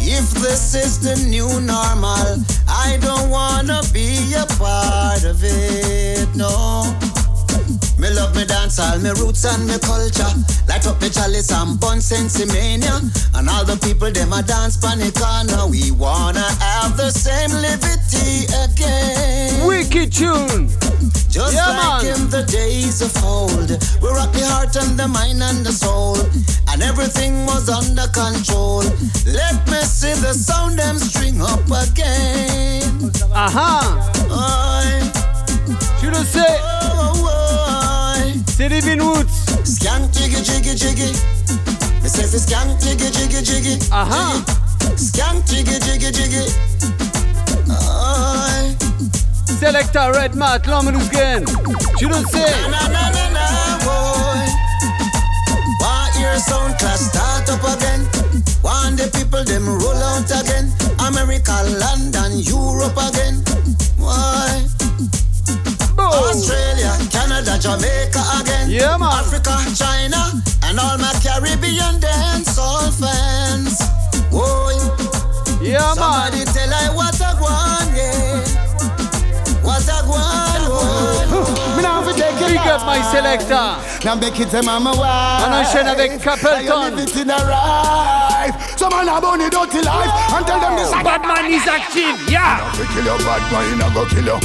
If 0.01 0.29
this 0.41 0.75
is 0.75 0.99
the 0.99 1.15
new 1.29 1.61
normal, 1.61 2.43
I 2.67 2.97
don't 3.01 3.29
wanna 3.29 3.81
be 3.93 4.33
a 4.33 4.45
part 4.57 5.23
of 5.23 5.39
it, 5.43 6.27
no. 6.35 6.83
Me 7.99 8.09
love 8.11 8.35
me 8.35 8.45
dance 8.45 8.79
all 8.79 8.97
me 8.99 9.09
roots 9.11 9.45
and 9.45 9.67
me 9.67 9.77
culture. 9.79 10.33
Light 10.67 10.87
up 10.87 11.01
me 11.01 11.09
chalice 11.09 11.51
and 11.51 11.79
bun 11.79 11.99
sense 11.99 12.39
mania. 12.47 13.01
And 13.35 13.49
all 13.49 13.65
the 13.65 13.77
people 13.83 14.11
them 14.11 14.33
a 14.33 14.41
dance 14.41 14.77
panic 14.77 15.15
corner. 15.15 15.67
We 15.67 15.91
wanna 15.91 16.47
have 16.61 16.95
the 16.95 17.11
same 17.11 17.51
liberty 17.59 18.47
again. 18.63 19.67
Wicked 19.67 20.13
tune. 20.13 20.69
Just 21.29 21.53
Yeah, 21.53 21.67
like 21.67 22.03
man. 22.03 22.15
in 22.15 22.29
the 22.29 22.43
days 22.43 23.01
of 23.01 23.13
old, 23.23 23.69
we 24.01 24.09
rock 24.09 24.31
the 24.33 24.45
heart 24.45 24.75
and 24.75 24.97
the 24.97 25.07
mind 25.07 25.43
and 25.43 25.63
the 25.63 25.71
soul, 25.71 26.17
and 26.69 26.81
everything 26.81 27.45
was 27.45 27.69
under 27.69 28.07
control. 28.07 28.81
Let 29.25 29.55
me 29.69 29.79
see 29.85 30.13
the 30.25 30.33
sound 30.33 30.79
them 30.79 30.97
string 30.97 31.39
up 31.41 31.61
again. 31.69 33.11
Aha. 33.31 34.09
Oi. 34.31 36.09
le 36.09 36.25
sais. 36.25 36.59
C'est 38.57 38.69
Devin 38.69 38.99
Woods. 38.99 39.45
Scan 39.63 40.09
jiggy 40.11 40.41
jiggy 40.43 40.75
jiggy. 40.75 41.11
Me 42.01 42.09
say 42.09 42.25
fi 42.25 42.37
scan 42.37 42.67
jiggy 42.81 43.09
jiggy 43.11 43.41
jiggy. 43.43 43.77
Aha. 43.91 44.43
Scan 44.97 45.43
jiggy 45.45 45.77
jiggy 45.79 46.11
jiggy. 46.11 46.45
Aye. 49.49 49.57
Selecta 49.59 50.11
Red 50.11 50.35
Mat, 50.35 50.65
l'homme 50.67 50.91
loose 50.91 51.09
gang. 51.09 51.45
Tu 51.97 52.07
le 52.07 52.15
sais. 52.31 52.53
Na 52.69 52.87
na 52.87 53.09
na 53.09 53.29
na 53.29 53.77
boy. 53.83 54.39
Want 55.79 56.15
hear 56.15 56.37
sound 56.39 56.77
class 56.77 57.07
start 57.09 57.49
up 57.49 57.63
again. 57.63 58.07
Want 58.63 58.97
the 58.97 59.09
people 59.17 59.43
them 59.43 59.65
roll 59.67 59.95
out 59.95 60.29
again. 60.31 60.71
America, 61.07 61.53
London, 61.79 62.39
Europe 62.39 62.97
again. 62.97 63.43
Why? 63.97 64.65
Australia, 65.97 66.93
Canada, 67.11 67.57
Jamaica 67.59 68.23
again. 68.39 68.69
Yeah, 68.69 68.97
man. 68.97 69.11
Africa, 69.11 69.57
China, 69.75 70.31
and 70.63 70.79
all 70.79 70.97
my 70.97 71.13
Caribbean 71.23 71.99
dance 71.99 72.57
all 72.57 72.91
fans. 72.91 73.81
Whoa. 74.31 74.69
Yeah, 75.61 75.93
man. 75.95 76.31
Somebody 76.31 76.43
tell 76.45 76.48
take 82.79 82.85
Big 82.85 82.85
up 82.85 82.85
my 82.85 83.01
selector. 83.11 84.05
Now 84.05 84.15
make 84.15 84.39
it 84.39 84.53
a 84.53 84.63
mama 84.63 84.91
wife. 84.91 85.47
On 85.47 85.53
enchaîne 85.53 85.87
avec 85.87 86.21
Capleton. 86.21 86.65
Now 86.65 86.87
you 86.87 86.95
live 86.95 87.09
it 87.09 87.15
in 87.15 87.29
a 87.29 87.35
right. 87.35 88.53
Some 88.77 88.91
man 88.91 89.09
a 89.09 89.21
bunny 89.21 89.49
dirty 89.49 89.81
life 89.81 90.11
and 90.31 90.45
tell 90.45 90.59
them 90.59 90.75
this. 90.75 90.91
Batman 90.91 91.51
is 91.51 91.67
active, 91.67 92.29
yeah. 92.29 92.71
fi 92.73 92.85
kill 92.93 93.05
your 93.05 93.17
bad 93.19 93.51
mind, 93.51 93.81
I 93.83 93.93
go 93.93 94.05
kill 94.05 94.25
you. 94.25 94.39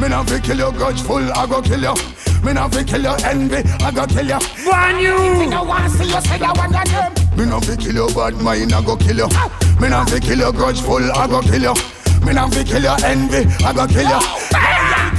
Me 0.00 0.08
not 0.08 0.28
fi 0.28 0.38
kill 0.40 0.58
your 0.58 0.72
grudgeful, 0.72 1.32
I 1.32 1.46
go 1.46 1.62
kill 1.62 1.80
you. 1.80 1.94
Me 2.44 2.52
not 2.52 2.72
fi 2.72 2.84
kill 2.84 3.02
your 3.02 3.16
envy, 3.24 3.56
I 3.82 3.90
go 3.90 4.06
kill 4.06 4.26
you. 4.26 4.38
Brand 4.64 4.98
new. 4.98 5.50
don't 5.50 5.66
want 5.66 5.90
see 5.92 6.04
you 6.04 6.20
say 6.20 6.38
that 6.38 6.56
one 6.56 6.74
of 6.74 6.84
them. 6.88 7.38
Me 7.38 7.46
not 7.46 7.64
fi 7.64 7.76
kill 7.76 7.94
your 7.94 8.12
bad 8.12 8.34
mind, 8.34 8.72
I 8.72 8.84
go 8.84 8.96
kill 8.96 9.16
you. 9.16 9.28
Me 9.80 9.88
not 9.88 10.10
fi 10.10 10.20
kill 10.20 10.38
your 10.38 10.52
grudgeful, 10.52 11.02
I 11.10 11.26
go 11.26 11.40
kill 11.40 11.62
you. 11.62 11.74
Me 12.24 12.32
not 12.32 12.52
fi 12.52 12.62
kill 12.64 12.82
your 12.82 12.98
envy, 13.04 13.48
I 13.64 13.72
go 13.72 13.86
kill 13.86 14.06
you. 14.06 14.77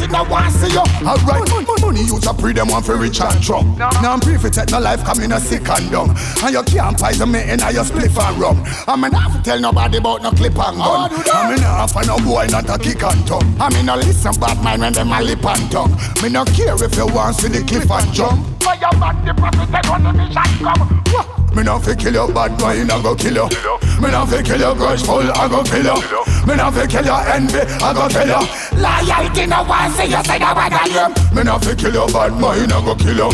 Loyalty 0.09 0.19
don't 0.19 0.29
want 0.29 0.51
to 0.51 0.59
see 0.59 0.73
you. 0.73 1.07
Alright, 1.07 1.81
money 1.81 2.01
use 2.01 2.25
a 2.25 2.33
pre 2.33 2.53
them 2.53 2.69
one 2.69 2.83
for 2.83 2.97
rich 2.97 3.21
and 3.21 3.41
drunk. 3.41 3.77
Now 3.77 3.89
I'm 4.13 4.19
pre 4.19 4.37
for 4.37 4.49
take 4.49 4.71
no 4.71 4.79
life 4.79 5.03
come 5.03 5.19
in 5.21 5.31
a 5.31 5.39
sick 5.39 5.67
and 5.69 5.91
dumb. 5.91 6.15
And 6.43 6.53
you 6.53 6.63
can't 6.63 6.97
poison 6.97 7.31
me 7.31 7.41
in 7.49 7.61
a 7.61 7.71
your 7.71 7.83
spliff 7.83 8.17
and 8.17 8.37
rum. 8.37 8.63
I 8.87 8.95
mean 8.95 9.13
I 9.13 9.29
have 9.29 9.43
tell 9.43 9.59
nobody 9.59 9.97
about 9.97 10.21
no 10.21 10.31
clip 10.31 10.57
and 10.57 10.77
gun. 10.77 11.09
Oh, 11.11 11.31
I 11.33 11.55
mean 11.55 11.63
I 11.63 11.87
for 11.87 12.05
no 12.05 12.17
boy 12.17 12.47
not 12.47 12.69
a 12.69 12.77
kick 12.77 13.03
and 13.03 13.27
tongue. 13.27 13.55
I 13.59 13.69
mean 13.73 13.85
no 13.85 13.95
listen 13.95 14.33
bad 14.39 14.63
mind 14.63 14.81
when 14.81 14.93
them 14.93 15.11
a 15.11 15.21
lip 15.21 15.45
and 15.45 15.71
tongue. 15.71 15.95
Me 16.21 16.29
no 16.29 16.45
care 16.45 16.81
if 16.83 16.95
you 16.95 17.07
want 17.07 17.35
to 17.37 17.41
see 17.43 17.49
the 17.49 17.63
cliff 17.65 17.89
and 17.89 18.13
jump. 18.13 18.45
For 18.63 18.75
your 18.75 18.93
man, 18.97 19.25
the 19.25 19.33
prophet 19.33 19.69
said 19.69 19.85
when 19.89 20.03
the 20.03 20.13
mission 20.13 20.65
come. 20.65 21.03
Wah. 21.13 21.38
Me 21.55 21.63
not 21.63 21.83
fi 21.83 21.95
kill 21.95 22.13
your 22.13 22.31
bad 22.31 22.59
mind, 22.59 22.91
I 22.91 23.01
go 23.01 23.15
kill 23.15 23.33
you. 23.35 23.47
Me 23.99 24.11
not 24.11 24.29
fi 24.29 24.41
kill 24.41 24.59
your 24.59 24.75
grudgeful, 24.75 25.25
I 25.33 25.47
go 25.49 25.63
kill 25.63 25.83
you. 25.83 25.97
Me 26.47 26.55
not 26.55 26.73
fi 26.73 26.87
kill 26.87 27.03
your 27.05 27.19
envy, 27.27 27.59
I 27.83 27.93
go 27.93 28.07
kill 28.07 28.29
you. 28.29 28.41
Loyalty 28.79 29.43
want 29.49 29.91
to 29.91 29.97
see 29.97 30.07
you 30.07 30.21
say 30.23 30.39
that 30.39 30.55
one 30.55 30.71
of 30.71 30.87
them. 30.93 31.11
Me 31.35 31.43
not 31.43 31.59
fi 31.65 31.75
kill 31.75 31.93
your 31.93 32.07
bad 32.09 32.33
mind, 32.39 32.71
I 32.71 32.79
go 32.85 32.95
kill 32.95 33.17
you. 33.17 33.29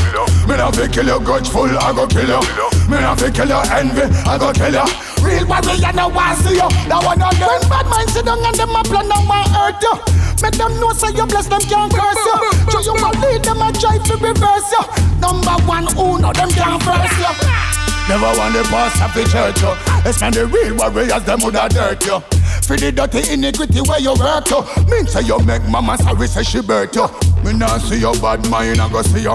Me 0.48 0.56
not 0.58 0.74
fi 0.76 0.88
kill 0.88 1.06
your 1.06 1.20
grudgeful, 1.22 1.70
I 1.70 1.94
go 1.94 2.08
kill 2.08 2.26
you. 2.26 2.42
Me 2.90 2.98
not 3.04 3.20
fi 3.20 3.30
kill 3.30 3.50
your 3.52 3.64
envy, 3.72 4.06
I 4.26 4.40
go 4.40 4.50
kill 4.56 4.74
you. 4.74 4.88
Real 5.22 5.46
warrior 5.46 5.94
no 5.94 6.08
want 6.10 6.40
see 6.40 6.56
you. 6.56 6.70
That 6.90 7.02
one 7.04 7.20
them. 7.20 7.36
When 7.36 7.62
bad 7.70 7.86
mind 7.92 8.10
sit 8.10 8.26
down 8.26 8.42
and 8.42 8.56
them 8.58 8.74
a 8.74 8.82
plan 8.86 9.06
down 9.10 9.26
my 9.28 9.44
earth 9.60 9.82
you. 9.84 9.96
Make 10.42 10.58
them 10.58 10.74
know 10.80 10.94
say 10.94 11.14
you 11.14 11.26
bless 11.28 11.48
them 11.48 11.62
can't 11.62 11.92
curse 11.94 12.26
you. 12.26 12.38
So 12.74 12.78
you 12.82 12.94
a 12.96 13.10
lead 13.22 13.44
them 13.44 13.62
a 13.62 13.70
try 13.74 13.98
to 13.98 14.14
reverse 14.18 14.70
you. 14.72 14.84
Number 15.22 15.58
one, 15.66 15.88
who 15.94 16.22
know 16.22 16.34
them 16.34 16.50
can't 16.50 16.82
first 16.82 17.18
you. 17.22 17.65
Never 18.08 18.30
want 18.38 18.54
the 18.54 18.62
boss 18.70 18.94
of 19.02 19.12
the 19.18 19.24
church, 19.26 19.62
yo. 19.62 19.74
It's 20.06 20.22
man 20.22 20.32
the 20.32 20.46
real 20.46 20.78
warriors, 20.78 21.24
them 21.26 21.40
woulda 21.42 21.68
dirt, 21.70 22.06
yo. 22.06 22.20
For 22.62 22.78
the 22.78 22.92
dirty 22.92 23.34
iniquity 23.34 23.82
where 23.82 24.00
you 24.00 24.14
work, 24.14 24.50
yo. 24.50 24.62
Mean 24.86 25.08
say 25.08 25.22
you 25.22 25.40
make 25.40 25.66
mama 25.68 25.98
sorry, 25.98 26.28
say 26.28 26.44
she 26.44 26.62
birth, 26.62 26.96
yo. 26.96 27.10
Me 27.44 27.54
not 27.58 27.82
see 27.82 27.98
your 27.98 28.14
bad 28.22 28.48
mind, 28.50 28.80
I 28.80 28.90
go 28.92 29.02
see 29.02 29.22
you. 29.26 29.34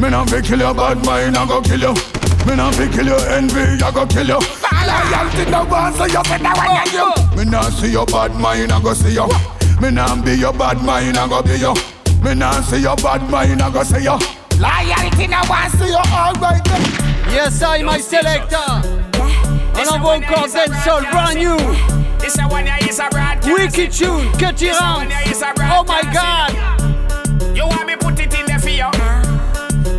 Me 0.00 0.10
not 0.10 0.28
fi 0.28 0.40
kill 0.40 0.58
your 0.60 0.74
bad 0.74 1.04
mind, 1.04 1.36
I 1.36 1.46
go 1.48 1.60
kill 1.62 1.80
you. 1.80 1.94
Me 2.44 2.56
not 2.56 2.74
fi 2.76 2.88
kill 2.88 3.06
your 3.06 3.24
envy, 3.28 3.80
I 3.80 3.90
go 3.90 4.04
kill 4.06 4.28
you. 4.28 4.40
Loyalty 4.40 5.50
no 5.50 5.64
want 5.64 5.96
so 5.96 6.04
you 6.04 6.24
say 6.24 6.38
that 6.40 6.56
one 6.56 6.76
of 6.76 6.92
you. 6.92 7.36
Me 7.36 7.50
not 7.50 7.72
see 7.72 7.92
your 7.92 8.06
bad 8.06 8.32
mind, 8.36 8.72
I 8.72 8.80
go 8.82 8.92
see 8.92 9.12
you. 9.16 9.28
Me 9.80 9.90
not 9.90 10.24
be 10.24 10.36
your 10.36 10.52
bad 10.52 10.82
mind, 10.84 11.16
I 11.16 11.28
go 11.28 11.40
be 11.40 11.56
you. 11.56 11.74
Me 12.22 12.34
not 12.34 12.64
see 12.64 12.80
your 12.80 12.96
bad 12.96 13.28
mind, 13.30 13.62
I 13.62 13.70
go 13.72 13.82
see 13.82 14.04
you. 14.04 14.39
Loyalty 14.60 15.26
no 15.26 15.40
want 15.48 15.72
see 15.72 15.88
you 15.88 15.96
alright 15.96 16.62
then. 16.64 16.82
Yes, 17.32 17.62
I, 17.62 17.82
my 17.82 17.98
selecta. 17.98 18.82
On 19.74 19.88
envoie 19.94 20.16
encore 20.16 20.48
Zen 20.48 20.72
Soul, 20.84 21.02
brand 21.10 21.38
new. 21.38 21.56
This 22.18 22.38
a 22.38 22.42
one 22.46 22.68
is 22.86 22.98
a 22.98 23.08
broad 23.08 23.42
Wicked 23.44 23.90
tune, 23.90 24.30
cut 24.38 24.60
it 24.60 24.74
on. 24.80 25.08
Oh 25.72 25.84
my 25.88 26.02
god. 26.12 27.56
You 27.56 27.66
want 27.66 27.86
me 27.86 27.96
put 27.96 28.20
it 28.20 28.34
in 28.38 28.44
the 28.46 28.58
fear? 28.60 28.90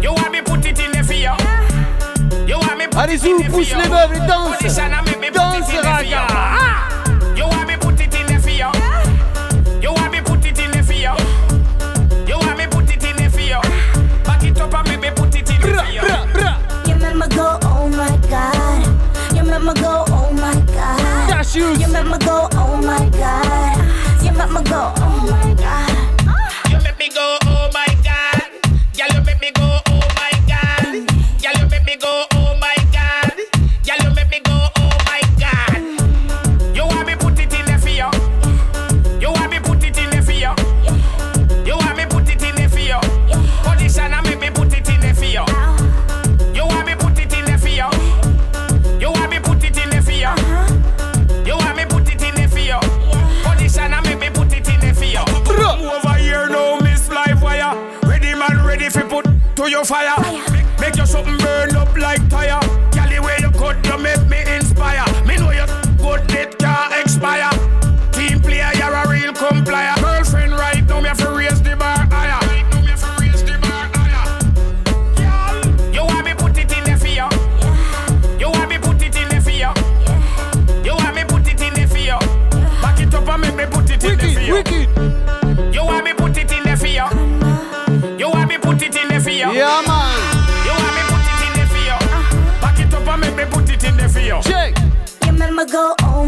You 0.02 0.14
want 0.14 0.32
me 0.32 0.42
put 0.42 0.64
it 0.66 0.80
in 0.80 0.92
the 0.92 1.04
fear? 1.04 1.36
You 2.48 2.60
want 2.60 2.78
me 2.78 2.86
put 2.86 2.98
Allez-y, 2.98 3.30
it 3.30 3.32
in 3.32 3.38
the 3.38 3.50
pousse 3.50 3.74
les 3.74 3.90
meubles 3.90 4.16
et 4.16 4.28
danse. 4.28 4.58
Position 4.58 4.94
and 4.94 5.06
make 5.08 5.20
me 5.20 5.28
put 5.28 5.36
Danse, 5.38 5.70
it 5.70 5.76
in 5.76 5.76
the 5.78 5.82
fear. 5.82 6.18
raga. 6.18 6.28
Ah. 6.30 6.71
You 27.14 27.41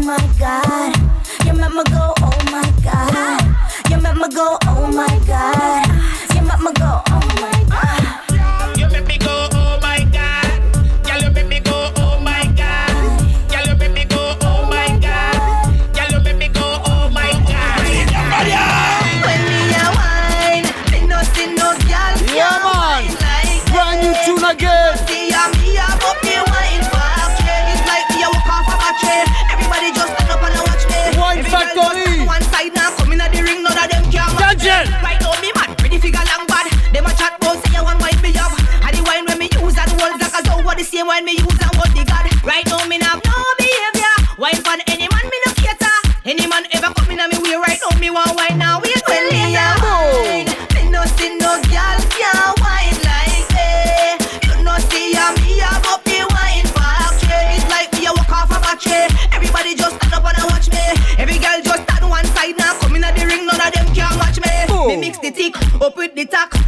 my 0.04 0.18
god. 0.38 0.63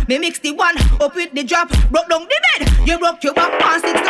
Me 0.09 0.19
mix 0.19 0.39
the 0.39 0.53
one 0.53 0.77
up 1.01 1.17
with 1.17 1.33
the 1.33 1.43
drop. 1.43 1.69
Broke 1.91 2.09
down 2.09 2.23
the 2.23 2.41
bed. 2.59 2.87
You 2.87 2.99
broke 2.99 3.25
your 3.25 3.35
back 3.35 3.51
160. 3.61 4.06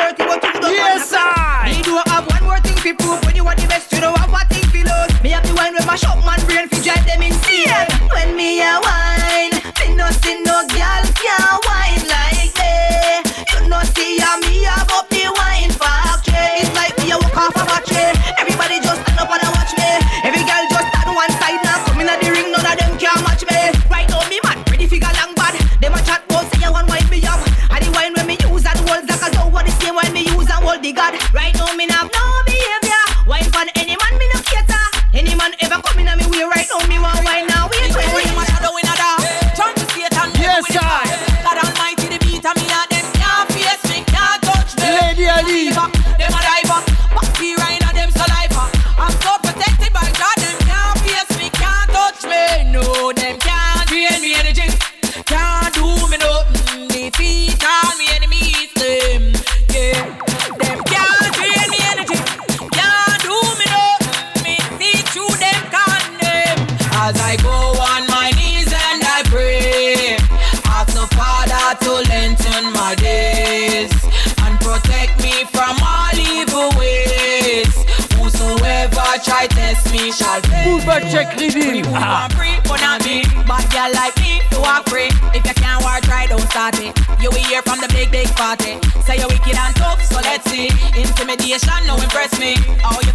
validation, 91.36 91.86
no 91.86 91.96
impress 91.96 92.38
me. 92.38 92.54
Oh 92.84 93.05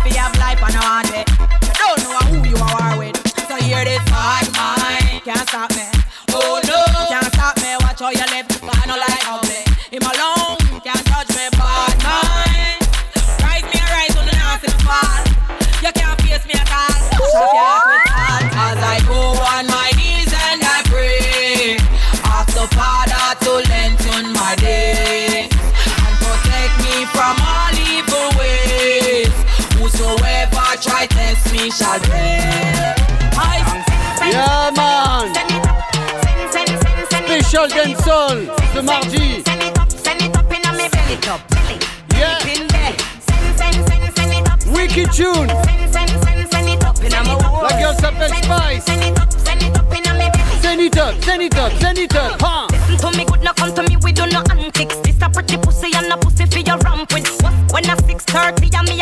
Social 37.62 37.94
Dancehall 37.94 38.48
ce 38.74 38.82
mardi. 38.82 39.44
Yeah. 42.16 42.40
Wicked 44.66 45.12
Tune. 45.12 45.48
La 47.62 47.80
girl 47.80 47.96
s'appelle 48.00 48.32
Spice. 48.34 48.86
Send 48.86 49.04
it 49.04 50.98
up, 50.98 51.14
send 51.24 51.42
it 51.42 51.56
up, 51.56 51.72
send 51.80 51.98
it 52.00 52.16
up, 52.16 52.42
huh? 52.42 52.68
Listen 52.72 53.12
to 53.12 53.18
me 53.18 53.26
good, 53.26 53.44
now 53.44 53.54
come 53.54 53.74
to 53.76 53.84
me, 53.84 53.96
we 54.02 54.12
do 54.12 54.26
no 54.26 54.42
antics. 54.50 54.96
This 55.04 55.22
a 55.22 55.30
pretty 55.30 55.58
pussy 55.58 55.96
and 55.96 56.12
a 56.12 56.18
pussy 56.18 56.46
for 56.48 56.60
your. 56.60 56.80
When 57.72 57.86
I 57.86 57.96
6.30 57.96 58.90
me 58.90 59.01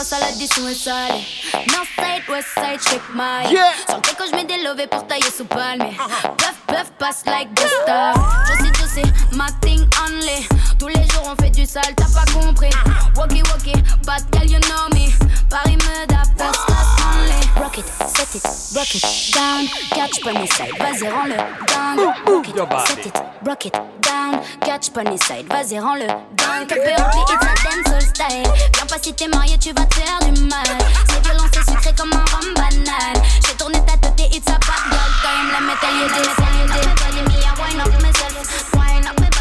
aime 0.00 0.06
qu'à 0.08 0.16
peligrosa, 0.16 0.18
l'addition 0.20 0.68
est 0.68 0.74
salée. 0.74 1.24
North 1.72 1.88
side, 1.96 2.28
west 2.28 2.48
side, 2.54 2.80
shake 2.80 3.02
my 3.14 3.50
Yeah. 3.50 3.72
Sur 3.88 3.96
le 3.96 4.14
quand 4.16 4.24
je 4.30 4.36
mets 4.36 4.44
des 4.44 4.62
lovés 4.62 4.86
pour 4.86 5.06
tailler 5.06 5.30
sous 5.30 5.44
palmier. 5.44 5.96
Puff, 6.36 6.54
puff, 6.66 6.90
passe 6.98 7.24
like 7.26 7.52
the 7.54 7.66
star. 7.82 8.14
Josie, 8.46 8.72
Josie, 8.80 9.12
my 9.32 9.48
thing 9.60 9.86
only. 10.06 10.46
Tous 10.80 10.88
les 10.88 10.94
jours 10.94 11.24
on 11.26 11.36
fait 11.36 11.50
du 11.50 11.66
sale, 11.66 11.94
t'as 11.94 12.08
pas 12.08 12.24
compris. 12.32 12.70
Walkie, 13.14 13.42
walkie, 13.42 13.82
bad 14.06 14.22
girl, 14.32 14.46
you 14.46 14.58
know 14.60 14.88
me. 14.94 15.12
Paris 15.50 15.76
me 15.76 16.06
da 16.06 16.22
first 16.38 16.64
class 16.64 16.86
only. 17.12 17.60
Rock 17.60 17.76
it, 17.76 17.84
set 18.08 18.34
it, 18.34 18.42
rock 18.74 18.94
it, 18.94 19.34
down. 19.34 19.68
Catch 19.90 20.22
pony 20.22 20.46
side, 20.46 20.72
vas-y, 20.78 21.06
rends-le 21.10 21.36
down. 21.68 21.98
Rock 22.26 22.48
it, 22.48 22.88
set 22.88 23.06
it, 23.06 23.12
rock 23.44 23.66
it, 23.66 23.74
down. 24.00 24.40
Catch 24.62 24.90
pony 24.94 25.18
side, 25.18 25.46
vas-y, 25.50 25.78
rends-le 25.78 26.06
down. 26.06 26.66
Capé 26.66 26.94
rempli, 26.96 27.20
it's 27.28 27.44
a 27.44 27.54
dancehall 27.62 28.00
style. 28.00 28.52
Viens 28.72 28.86
pas 28.86 28.98
si 29.02 29.12
t'es 29.12 29.28
marié, 29.28 29.58
tu 29.58 29.74
vas 29.74 29.84
te 29.84 29.96
faire 29.96 30.18
du 30.32 30.40
mal. 30.46 30.64
C'est 31.10 31.22
violent, 31.22 31.44
c'est 31.52 31.70
sucré 31.70 31.92
comme 31.94 32.14
un 32.14 32.24
rhum 32.24 32.54
banane. 32.54 33.22
J'ai 33.46 33.54
tourné 33.54 33.78
ta 33.84 33.98
tête 33.98 34.18
et 34.18 34.34
it's 34.34 34.48
a 34.48 34.52
bad 34.52 34.82
girl 34.88 35.12
time. 35.20 35.52
Let 35.52 35.60
me 35.60 35.74
tell 35.78 35.94
you 35.94 36.08
this, 36.08 36.34
tell 36.36 36.56
you 36.56 36.66
this. 36.72 36.86
Body 37.04 37.20
me, 37.28 37.36
I 37.44 37.52
wine 37.60 37.80
up 37.82 38.02
myself? 38.02 38.79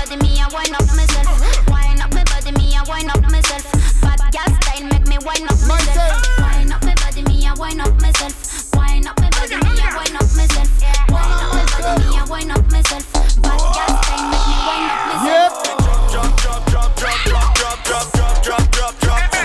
Wine 0.09 0.17
up 0.17 0.23
my 0.23 0.25
body, 0.25 0.27
me, 0.27 0.41
I 0.41 0.47
wine 0.49 0.73
up 0.73 0.87
myself. 0.95 1.69
Wine 1.69 2.01
up 2.01 2.11
my 2.13 2.23
body, 2.23 2.51
me, 2.53 2.75
I 2.75 2.81
wine 2.89 3.09
up 3.11 3.21
myself. 3.29 3.61
Bad 4.01 4.17
girl 4.33 4.49
style, 4.57 4.83
make 4.89 5.05
me 5.05 5.17
wine 5.23 5.45
up 5.45 5.61
myself. 5.69 6.39
Wine 6.39 6.71
up 6.71 6.81
my 6.83 6.95
body, 6.95 7.21
me, 7.21 7.45
I 7.45 7.53
wine 7.53 7.79
up 7.79 8.01
myself. 8.01 8.73
Wine 8.73 9.05
up 9.05 9.19
my 9.19 9.29
body, 9.29 9.55
me, 9.57 9.69
I 9.69 9.93
wine 9.93 10.15
up 10.15 10.25
myself. 10.33 10.65
Wine 11.09 11.29
up 11.29 11.53
my 11.53 11.61
body, 11.69 12.01
me, 12.01 12.17
I 12.17 12.25
wine 12.25 12.49
up 12.49 12.71
myself. 12.71 13.05
Bad 13.37 13.61
girl 13.61 14.01
style, 14.01 14.25
make 14.33 14.47
me 14.49 14.57
wine 14.65 14.89
up 14.89 15.05
myself. 15.13 15.69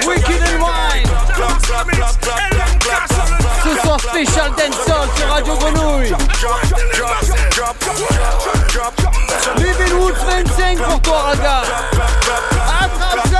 Wicked 0.07 0.43
and 0.49 0.63
Wine. 0.63 1.05
Ce 2.25 2.54
soir 3.99 4.13
spécial 4.13 4.51
dancehall 4.57 5.09
sur 5.17 5.29
Radio 5.29 5.55
Grenouille. 5.57 6.15
Living 9.57 9.93
Roots 9.99 10.25
25 10.27 10.79
pour 10.79 11.01
toi, 11.01 11.19
Raga. 11.23 11.63
Attrape 12.81 13.29
ça 13.31 13.39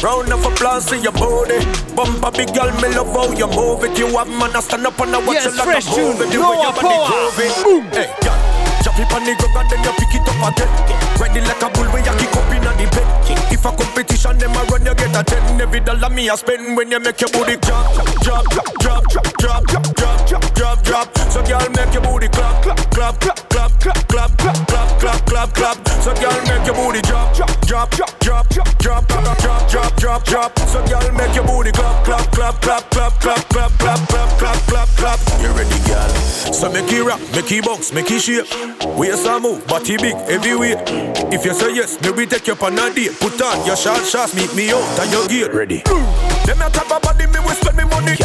Round 0.00 0.32
of 0.32 0.46
applause 0.46 0.84
to 0.86 0.96
your 0.96 1.12
body. 1.12 1.58
Bumper 1.96 2.30
big 2.36 2.54
girl, 2.54 2.70
me 2.80 2.94
love 2.94 3.12
how 3.12 3.32
you 3.32 3.48
move 3.48 3.84
it. 3.84 3.98
You 3.98 4.16
have 4.16 4.28
man, 4.28 4.54
I 4.54 4.60
stand 4.60 4.86
up 4.86 5.00
and 5.00 5.14
I 5.14 5.18
watch 5.18 5.34
Yes, 5.34 5.46
you 5.46 5.56
like 5.56 5.84
a 5.84 5.90
movie. 5.90 6.30
The 6.30 6.38
way 6.38 6.58
your 6.62 6.72
body. 6.72 7.48
Boom. 7.64 7.82
Hey, 7.90 8.57
it 8.98 9.12
on 9.14 9.22
the 9.24 9.34
ground 9.38 9.56
and 9.56 9.68
then 9.70 9.80
you 9.84 9.92
pick 9.98 10.14
it 10.14 10.26
up 10.26 10.42
again. 10.50 10.70
Ready 11.18 11.40
like 11.42 11.62
a 11.62 11.68
bull 11.70 11.88
when 11.94 12.04
you 12.04 12.14
kick 12.18 12.34
up 12.34 12.50
in 12.50 12.62
the 12.62 12.86
bed. 12.90 13.08
If 13.50 13.64
a 13.64 13.70
competition 13.72 14.38
them 14.38 14.54
a 14.54 14.62
run, 14.70 14.84
you 14.84 14.94
get 14.94 15.16
a 15.16 15.22
ten. 15.22 15.60
Every 15.60 15.80
dollar 15.80 16.10
me 16.10 16.28
a 16.28 16.36
spend 16.36 16.76
when 16.76 16.90
you 16.90 17.00
make 17.00 17.20
your 17.20 17.30
booty 17.30 17.56
drop, 17.56 17.94
drop, 18.22 18.44
drop, 18.50 18.64
drop, 18.80 19.04
drop, 19.38 19.64
drop, 19.66 19.94
drop, 19.96 20.26
drop, 20.26 20.54
drop, 20.54 20.82
drop. 20.82 21.18
So 21.30 21.42
girl 21.42 21.68
make 21.74 21.92
your 21.92 22.02
booty 22.02 22.28
clap, 22.28 22.62
clap, 22.62 23.20
clap, 23.20 23.48
clap, 23.48 23.70
clap, 23.80 24.08
clap, 24.08 24.38
clap, 24.38 24.38
clap, 24.38 24.68
clap, 24.68 25.00
clap, 25.00 25.26
clap, 25.26 25.54
clap. 25.54 25.88
So 26.02 26.14
girl 26.14 26.38
make 26.46 26.66
your 26.66 26.74
booty 26.74 27.02
drop, 27.02 27.34
drop, 27.34 27.50
drop, 27.66 27.90
drop, 27.90 28.18
drop, 28.20 28.48
drop, 28.48 28.76
drop, 28.78 29.08
drop, 29.08 29.38
drop, 29.38 29.68
drop, 29.68 29.96
drop, 29.96 30.24
drop. 30.24 30.58
So 30.60 30.84
girl 30.86 31.12
make 31.12 31.34
your 31.34 31.44
booty 31.44 31.72
clap, 31.72 32.04
clap, 32.04 32.30
clap, 32.32 32.60
clap, 32.60 32.90
clap, 32.90 33.12
clap, 33.20 33.48
clap, 33.48 33.70
clap, 33.78 34.08
clap, 34.08 34.28
clap, 34.38 34.58
clap, 34.66 34.88
clap. 34.96 35.18
You 35.42 35.50
ready, 35.52 35.78
girl? 35.86 36.08
So 36.52 36.70
make 36.72 36.90
it 36.90 37.02
rock, 37.02 37.20
make 37.32 37.50
it 37.52 37.64
bounce, 37.64 37.92
make 37.92 38.10
it 38.10 38.20
shake. 38.20 38.46
Waist 38.96 39.26
a 39.26 39.38
move, 39.38 39.66
body 39.66 39.96
big, 39.96 40.14
heavyweight. 40.30 40.78
If 41.32 41.44
you 41.44 41.54
say 41.54 41.74
yes, 41.74 42.00
maybe 42.00 42.26
take 42.26 42.46
you 42.46 42.54
on 42.54 42.78
a 42.78 42.94
date. 42.94 43.12
Put 43.20 43.40
on 43.42 43.66
your 43.66 43.76
short 43.76 44.04
shots, 44.06 44.34
meet 44.34 44.54
me 44.54 44.70
out 44.70 44.82
at 44.98 45.10
your 45.10 45.26
gate. 45.28 45.52
Ready? 45.52 45.82
Them 46.46 46.62
a 46.62 46.70
type 46.70 46.90
of 46.90 47.02
body, 47.02 47.26
me 47.26 47.38
will 47.40 47.54
spend 47.54 47.76
me 47.76 47.84
money. 47.84 48.16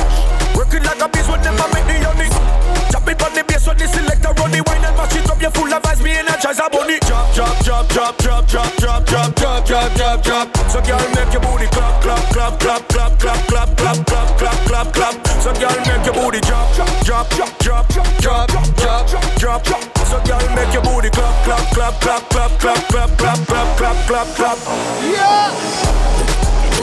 Working 0.56 0.84
like 0.84 1.02
a 1.02 1.10
beast 1.10 1.30
when 1.30 1.42
them 1.42 1.58
a 1.60 1.66
make 1.74 1.86
the 1.86 1.98
honey. 2.06 2.30
Chop 2.92 3.08
it 3.10 3.22
on 3.22 3.34
the 3.34 3.44
bass 3.44 3.68
when 3.68 3.78
the 3.78 3.88
selector 3.88 4.32
run 4.38 4.52
the 4.52 4.62
wine 4.66 4.86
and 4.86 4.96
mash 4.96 5.16
it 5.16 5.30
up. 5.30 5.42
You 5.42 5.50
full 5.50 5.74
of 5.74 5.82
vibes, 5.84 6.02
me 6.04 6.12
energize 6.12 6.60
a 6.60 6.70
bunny. 6.70 6.98
Drop, 7.04 7.28
drop, 7.34 7.58
drop, 7.64 7.88
drop, 7.90 8.18
drop, 8.18 8.48
drop, 8.48 8.72
drop, 8.78 9.06
drop, 9.06 9.36
drop, 9.36 9.66
drop, 9.66 9.94
drop, 9.94 10.24
drop. 10.24 10.48
So 10.70 10.80
girl, 10.82 11.02
make 11.14 11.34
your 11.34 11.42
booty 11.42 11.68
clap, 11.70 12.02
clap, 12.02 12.24
clap, 12.30 12.60
clap, 12.60 12.82
clap, 12.90 13.12
clap, 13.20 13.40
clap, 13.48 13.70
clap, 13.78 14.00
clap, 14.08 14.38
clap, 14.38 14.58
clap, 14.66 14.88
clap. 14.94 15.16
So 15.42 15.52
girl, 15.60 15.76
make 15.86 16.06
your 16.06 16.16
booty 16.16 16.40
drop, 16.42 16.72
drop, 16.76 17.30
drop, 17.30 17.30
drop, 17.30 17.60
drop, 17.60 17.88
drop, 18.22 18.48
drop, 19.38 19.64
drop. 19.64 20.03
So 20.14 20.22
girl, 20.26 20.46
make 20.54 20.72
your 20.72 20.84
booty 20.84 21.10
clap, 21.10 21.44
clap, 21.44 21.66
clap, 21.72 22.00
clap, 22.00 22.30
clap, 22.30 22.60
clap, 22.60 22.88
clap, 22.88 23.18
clap, 23.18 23.48
clap, 23.48 23.78
clap, 23.78 23.98
clap, 24.06 24.28
clap. 24.36 24.58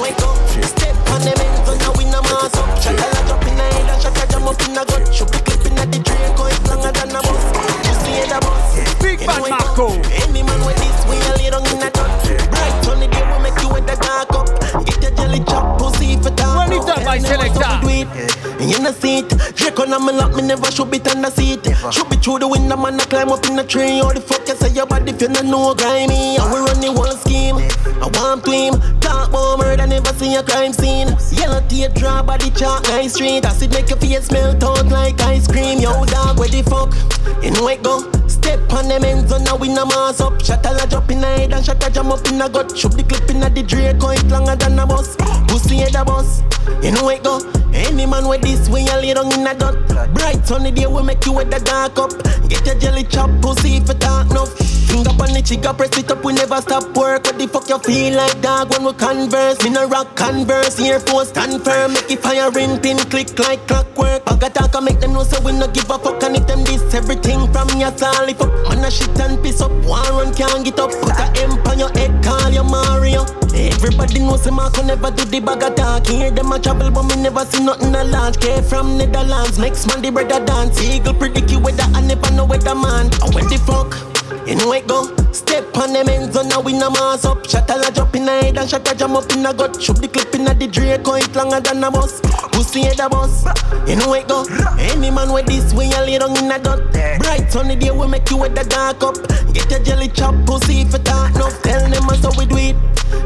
Wake 0.02 0.18
up, 0.18 0.36
step 0.66 0.96
on 1.14 1.28
ends 1.28 1.68
and 1.70 1.78
now 1.78 1.92
we 1.96 2.06
no 2.06 2.22
mass 2.22 2.56
up. 2.58 2.66
A 2.66 3.26
drop 3.28 3.46
in 3.46 3.56
the 3.56 3.62
head 3.62 4.02
shot 4.02 4.18
a 4.18 4.26
jam 4.26 4.48
up 4.48 4.60
in 4.66 4.74
the 4.74 4.84
gut. 4.84 5.14
Shoot 5.14 5.59
Know 18.80 18.92
see 18.92 19.18
it 19.18 19.28
Draco 19.56 19.84
on 19.84 20.06
me 20.06 20.12
lock 20.14 20.34
me 20.34 20.42
never 20.42 20.70
should 20.70 20.90
be 20.90 20.98
on 21.10 21.20
the 21.20 21.30
seat. 21.30 21.60
Should 21.92 22.08
be 22.08 22.16
through 22.16 22.38
the 22.38 22.48
window 22.48 22.76
man 22.76 22.98
I 22.98 23.04
climb 23.04 23.28
up 23.28 23.44
in 23.44 23.56
the 23.56 23.64
tree. 23.64 23.98
How 23.98 24.12
the 24.12 24.22
fuck 24.22 24.48
you 24.48 24.54
say 24.54 24.72
your 24.72 24.86
body 24.86 25.12
if 25.12 25.20
you 25.20 25.28
don't 25.28 25.50
know 25.50 25.74
grimy. 25.74 26.36
And 26.40 26.48
we 26.48 26.64
run 26.64 26.80
the 26.80 26.88
whole 26.88 27.12
scheme. 27.20 27.56
I 28.00 28.08
want 28.08 28.44
to 28.44 28.50
him. 28.50 28.74
Talk 29.00 29.28
about 29.28 29.58
murder 29.58 29.86
never 29.86 30.14
see 30.14 30.34
a 30.34 30.42
crime 30.42 30.72
scene. 30.72 31.12
Yellow 31.36 31.60
tear 31.68 31.90
drop 31.90 32.26
body 32.26 32.50
chalk 32.52 32.84
nice 32.84 33.12
street. 33.12 33.44
Acid 33.44 33.70
make 33.72 33.90
your 33.90 33.98
face 33.98 34.30
melt 34.32 34.62
out 34.64 34.86
like 34.88 35.20
ice 35.20 35.46
cream. 35.46 35.80
Yo 35.80 35.92
dog 36.06 36.38
where 36.38 36.48
the 36.48 36.62
fuck? 36.64 36.96
You 37.44 37.50
know 37.50 37.68
it 37.68 37.82
go 37.82 38.08
Step 38.40 38.72
on 38.72 38.88
them 38.88 39.04
ends 39.04 39.30
and 39.32 39.44
now 39.44 39.56
we 39.56 39.68
no 39.68 39.84
mass 39.84 40.20
up. 40.20 40.42
Shot 40.42 40.64
a 40.64 40.86
drop 40.88 41.10
in 41.10 41.20
the 41.20 41.26
head 41.26 41.52
and 41.52 41.64
shot 41.64 41.86
a 41.86 41.90
jam 41.90 42.10
up 42.10 42.26
in 42.26 42.38
the 42.38 42.48
gut. 42.48 42.76
Shoot 42.76 42.92
the 42.92 43.02
clip 43.04 43.28
in 43.28 43.40
the 43.40 43.62
Draco 43.62 44.08
it 44.08 44.26
longer 44.28 44.56
than 44.56 44.78
a 44.78 44.86
bus. 44.86 45.16
Pussy 45.46 45.76
head 45.76 45.94
a 45.94 46.04
bus. 46.04 46.42
You 46.82 46.92
know 46.92 47.10
it 47.10 47.22
go. 47.22 47.38
Any 47.74 48.06
man 48.06 48.26
with 48.28 48.40
this 48.40 48.68
we 48.70 48.88
a 48.88 48.96
lay 48.96 49.12
down 49.12 49.32
in 49.32 49.44
the 49.44 49.54
dot 49.54 50.14
Bright 50.14 50.46
sunny 50.46 50.70
day 50.70 50.86
we 50.86 51.02
make 51.02 51.24
you 51.26 51.32
with 51.32 51.50
the 51.50 51.60
dark 51.60 51.98
up. 51.98 52.10
Get 52.48 52.64
your 52.64 52.78
jelly 52.78 53.04
chop 53.04 53.30
pussy 53.42 53.76
if 53.76 53.90
it 53.90 54.00
dark 54.00 54.30
enough 54.30 54.79
Finger 54.90 55.14
on 55.22 55.30
the 55.30 55.38
trigger 55.38 55.72
press 55.72 55.94
it 55.96 56.10
up 56.10 56.24
we 56.24 56.32
never 56.34 56.58
stop 56.60 56.82
work. 56.98 57.22
What 57.22 57.38
the 57.38 57.46
fuck 57.46 57.68
you 57.70 57.78
feel 57.78 58.18
like 58.18 58.34
dog? 58.42 58.74
When 58.74 58.82
we 58.82 58.92
converse 58.98 59.62
Me 59.62 59.70
no 59.70 59.86
rock 59.86 60.16
converse. 60.16 60.82
Air 60.82 60.98
Force 60.98 61.30
stand 61.30 61.62
firm 61.62 61.94
Make 61.94 62.10
it 62.10 62.18
fire 62.18 62.50
in 62.58 62.74
pin 62.82 62.98
click 63.06 63.30
like 63.38 63.62
clockwork. 63.70 64.24
Bag 64.26 64.42
a 64.42 64.50
talk 64.50 64.74
and 64.74 64.84
make 64.84 64.98
them 64.98 65.14
know 65.14 65.22
so 65.22 65.38
we 65.46 65.52
no 65.52 65.70
give 65.70 65.88
a 65.88 65.98
fuck. 65.98 66.22
And 66.26 66.34
if 66.34 66.46
them 66.50 66.64
this 66.66 66.82
everything 66.92 67.46
from 67.54 67.70
your 67.78 67.94
sally 67.94 68.34
fuck 68.34 68.50
Man 68.66 68.82
a 68.82 68.90
shit 68.90 69.14
and 69.22 69.38
piss 69.38 69.62
up 69.62 69.70
One 69.86 70.10
run 70.10 70.34
can't 70.34 70.64
get 70.64 70.80
up. 70.82 70.90
Put 70.90 71.14
a 71.14 71.30
M 71.38 71.54
on 71.70 71.78
your 71.78 71.94
head 71.94 72.10
call 72.26 72.50
you 72.50 72.66
Mario. 72.66 73.22
Everybody 73.54 74.20
knows 74.20 74.46
him 74.46 74.58
I 74.58 74.70
can 74.74 74.86
never 74.88 75.10
do 75.10 75.24
the 75.24 75.38
bag 75.38 75.62
of 75.62 75.74
talk 75.76 76.06
Hear 76.06 76.30
them 76.30 76.50
a 76.50 76.58
travel 76.58 76.90
but 76.90 77.06
me 77.06 77.22
never 77.22 77.46
see 77.46 77.62
nothing 77.62 77.94
a 77.94 78.02
launch 78.04 78.40
Care 78.40 78.62
from 78.62 78.98
Netherlands 78.98 79.58
Next 79.58 79.86
man 79.86 80.02
the 80.02 80.10
brother 80.10 80.44
dance. 80.44 80.82
Eagle 80.82 81.14
predict 81.14 81.50
you 81.50 81.60
weather 81.60 81.86
I 81.94 82.00
never 82.00 82.30
know 82.34 82.44
weather 82.44 82.74
man 82.74 83.10
I 83.22 83.30
when 83.34 83.46
the 83.46 83.58
fuck 83.62 84.19
You 84.46 84.56
know 84.56 84.72
it 84.72 84.86
go. 84.86 85.04
Step 85.32 85.76
on 85.76 85.92
them 85.92 86.08
ends 86.08 86.36
on 86.36 86.48
now 86.48 86.60
we 86.60 86.72
no 86.72 86.90
mass 86.90 87.24
up. 87.24 87.48
Shut 87.48 87.70
a 87.70 87.92
drop 87.92 88.14
in 88.14 88.24
the 88.26 88.32
head 88.32 88.58
and 88.58 88.68
shut 88.68 88.90
a 88.90 88.94
jam 88.94 89.16
up 89.16 89.30
in 89.32 89.42
the 89.42 89.52
gut. 89.52 89.80
Shoot 89.80 89.96
the 89.96 90.08
clip 90.08 90.34
in 90.34 90.44
the 90.44 90.66
Draco, 90.66 91.14
it 91.14 91.34
longer 91.34 91.60
than 91.60 91.82
a 91.82 91.90
bus. 91.90 92.20
Pussy 92.52 92.82
head 92.82 93.00
a 93.00 93.08
bus. 93.08 93.44
You 93.88 93.96
know 93.96 94.14
it 94.14 94.28
go. 94.28 94.44
Any 94.78 95.10
man 95.10 95.32
with 95.32 95.46
this 95.46 95.72
way, 95.74 95.86
you 95.86 96.00
lay 96.00 96.18
down 96.18 96.36
in 96.36 96.48
the 96.48 96.58
dot. 96.58 96.80
Bright 97.20 97.50
sunny 97.50 97.76
day 97.76 97.90
we 97.90 98.06
make 98.06 98.28
you 98.30 98.36
with 98.36 98.54
the 98.54 98.64
dark 98.64 99.02
up. 99.02 99.16
Get 99.52 99.70
your 99.70 99.80
jelly 99.80 100.08
chop 100.08 100.34
pussy 100.46 100.82
if 100.82 100.94
it 100.94 101.04
talk 101.04 101.34
enough. 101.34 101.60
Tell 101.62 101.80
them 101.80 102.02
how 102.02 102.32
we 102.38 102.46
do 102.46 102.56
it. 102.56 102.76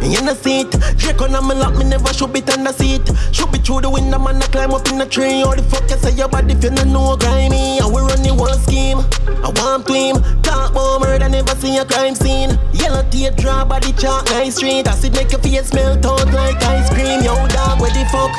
You 0.02 0.20
know 0.22 0.34
see. 0.34 0.64
Draco 0.96 1.24
on 1.24 1.48
me 1.48 1.54
lock 1.54 1.76
me 1.76 1.84
never 1.84 2.12
should 2.12 2.32
be 2.32 2.40
on 2.52 2.64
the 2.64 2.72
seat. 2.72 3.04
Should 3.32 3.52
be 3.52 3.58
through 3.58 3.82
the 3.82 3.90
window 3.90 4.18
man 4.18 4.42
I 4.42 4.46
climb 4.48 4.72
up 4.72 4.88
in 4.88 4.98
the 4.98 5.06
tree. 5.06 5.42
Or 5.44 5.56
the 5.56 5.62
fuck 5.62 5.88
you 5.90 5.96
say 5.96 6.12
your 6.12 6.28
body 6.28 6.54
if 6.54 6.64
you 6.64 6.70
don't 6.70 6.92
know 6.92 7.16
grimy. 7.16 7.80
I 7.80 7.86
will 7.86 8.06
run 8.06 8.22
the 8.22 8.32
whole 8.32 8.48
scheme. 8.64 9.00
I 9.44 9.48
want 9.60 9.86
to 9.86 9.92
him. 9.92 10.42
Talk 10.42 10.74
about 10.96 11.06
murder, 11.06 11.28
never 11.28 11.54
seen 11.56 11.78
a 11.80 11.84
crime 11.84 12.14
scene. 12.14 12.58
Yellow 12.72 13.02
tape 13.10 13.36
draw 13.36 13.64
body 13.64 13.92
chalk, 13.92 14.24
nice 14.26 14.56
street. 14.56 14.86
Acid 14.86 15.12
make 15.14 15.30
your 15.30 15.40
face 15.40 15.72
melt 15.72 16.04
out 16.04 16.32
like 16.32 16.56
ice 16.62 16.88
cream. 16.90 17.22
Yo, 17.22 17.34
dog, 17.48 17.80
where 17.80 17.90
the 17.90 18.04
fuck? 18.10 18.32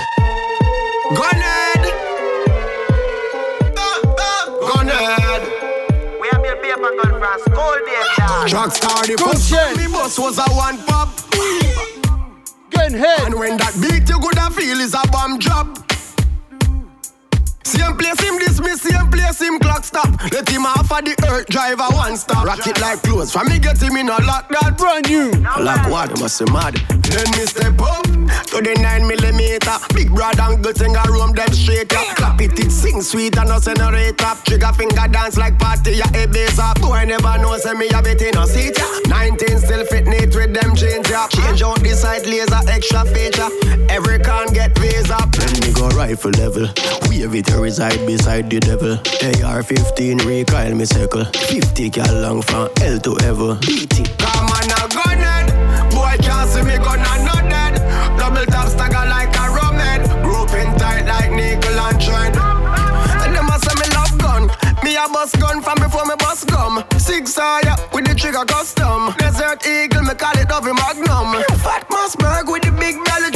Gunhead. 1.18 1.84
Gunhead. 4.70 5.42
We 6.22 6.28
have 6.32 6.46
your 6.46 6.58
paper 6.58 6.92
gun 7.02 7.20
from 7.20 7.40
school 7.40 7.76
days, 7.86 8.10
dog. 8.18 8.48
Drug 8.48 8.72
star, 8.72 9.08
the 9.08 9.18
first 9.18 9.78
me 9.78 9.88
bus 9.92 10.20
was 10.20 10.38
a 10.38 10.44
one 10.54 10.78
pop. 10.86 11.10
Gunhead. 12.72 13.26
And 13.26 13.36
when 13.36 13.58
that 13.58 13.74
beat 13.82 14.10
you 14.10 14.20
could 14.20 14.40
feel 14.54 14.80
is 14.80 14.94
a 14.94 15.08
bomb 15.12 15.40
drop. 15.40 15.85
Same 17.66 17.98
place 17.98 18.22
him 18.22 18.38
dismiss, 18.38 18.82
same 18.84 19.10
place 19.10 19.42
him 19.42 19.58
clock 19.58 19.84
stop. 19.84 20.14
Let 20.32 20.48
him 20.48 20.68
off 20.68 20.92
of 20.92 21.04
the 21.04 21.18
earth 21.28 21.48
driver 21.48 21.90
one 21.98 22.16
stop. 22.16 22.46
Rock 22.46 22.68
it 22.68 22.80
like 22.80 23.02
clothes. 23.02 23.32
From 23.34 23.50
me 23.50 23.58
get 23.58 23.82
him 23.82 23.98
in 23.98 24.08
a 24.08 24.22
lock 24.22 24.48
that. 24.50 24.78
Brand 24.78 25.10
new. 25.10 25.32
Lock 25.42 25.90
what? 25.90 26.20
Must 26.20 26.46
be 26.46 26.52
mad. 26.52 26.76
Then 27.10 27.26
me 27.34 27.44
step 27.50 27.82
up 27.82 28.06
to 28.54 28.62
the 28.62 28.78
nine 28.86 29.08
millimeter. 29.08 29.82
Big 29.96 30.14
brother 30.14 30.54
and 30.54 30.64
good 30.64 30.78
thing 30.78 30.96
I 30.96 31.06
roam 31.10 31.34
them 31.34 31.50
straight 31.54 31.92
up. 31.96 32.06
Clap 32.18 32.40
it, 32.42 32.60
it 32.60 32.70
sing 32.72 33.02
sweet 33.02 33.36
and 33.38 33.50
no 33.50 33.60
generate 33.60 34.22
up. 34.22 34.46
Trigger 34.46 34.74
finger 34.78 35.08
dance 35.10 35.38
like 35.38 35.58
party, 35.58 35.98
ya 35.98 36.06
a 36.14 36.28
bass 36.28 36.60
up. 36.60 36.80
Boy 36.82 37.06
never 37.06 37.38
know 37.42 37.58
say 37.58 37.74
me 37.74 37.90
a 37.90 38.02
bit 38.02 38.22
in 38.22 38.38
a 38.38 38.46
seat 38.46 38.78
ya. 38.78 38.86
19 39.10 39.58
still 39.58 39.86
fit 39.88 40.06
neat 40.06 40.36
with 40.36 40.54
them 40.54 40.76
change 40.76 41.10
up. 41.10 41.32
Change 41.32 41.64
out 41.64 41.82
the 41.82 41.98
sight 41.98 42.30
laser 42.30 42.62
extra 42.70 43.06
feature. 43.10 43.50
Every 43.90 44.20
can 44.20 44.54
get 44.54 44.78
visa. 44.78 45.18
Then 45.34 45.54
me 45.66 45.74
go 45.74 45.90
rifle 45.98 46.32
level. 46.38 46.70
Wave 47.10 47.34
it 47.34 47.55
reside 47.58 48.06
beside 48.06 48.50
the 48.50 48.60
devil. 48.60 48.94
AR-15 49.24 50.26
recoil 50.26 50.76
me 50.76 50.86
circle. 50.86 51.26
50 51.26 51.90
cal 51.90 52.14
long 52.22 52.42
from 52.42 52.70
L 52.82 53.00
to 53.00 53.18
ever. 53.24 53.56
Beat. 53.62 54.12
Come 54.20 54.50
on 54.50 54.68
now, 54.68 54.88
gun 54.88 55.20
it. 55.20 55.48
Boy 55.94 56.16
can't 56.22 56.50
see 56.50 56.64
me 56.64 56.78
gun 56.78 57.00
and 57.00 57.26
not 57.26 57.44
dead. 57.50 57.76
Double 58.18 58.46
top 58.46 58.68
stagger 58.70 59.06
like 59.10 59.34
a 59.36 59.46
rum 59.56 59.76
head. 59.76 60.02
Grouping 60.24 60.72
tight 60.80 61.06
like 61.06 61.32
nickel 61.32 61.80
and 61.80 62.02
trend. 62.02 62.36
And 63.24 63.36
them 63.36 63.50
a 63.50 63.58
say 63.60 63.76
me 63.80 63.88
love 63.96 64.16
gun. 64.18 64.44
Me 64.84 64.96
a 64.96 65.08
bust 65.10 65.40
gun 65.40 65.62
from 65.62 65.80
before 65.80 66.06
me 66.06 66.16
bust 66.20 66.48
gum. 66.48 66.84
Six 66.98 67.38
yeah, 67.38 67.76
with 67.94 68.08
the 68.08 68.16
trigger 68.16 68.46
custom. 68.46 69.14
Desert 69.18 69.66
eagle, 69.66 70.04
me 70.04 70.14
call 70.16 70.38
it 70.38 70.48
Dovey 70.48 70.74
Magnum. 70.74 71.42
Fat 71.60 71.88
Mossberg 71.90 72.52
with 72.52 72.64
the 72.64 72.72
big 72.72 73.04
belly 73.06 73.32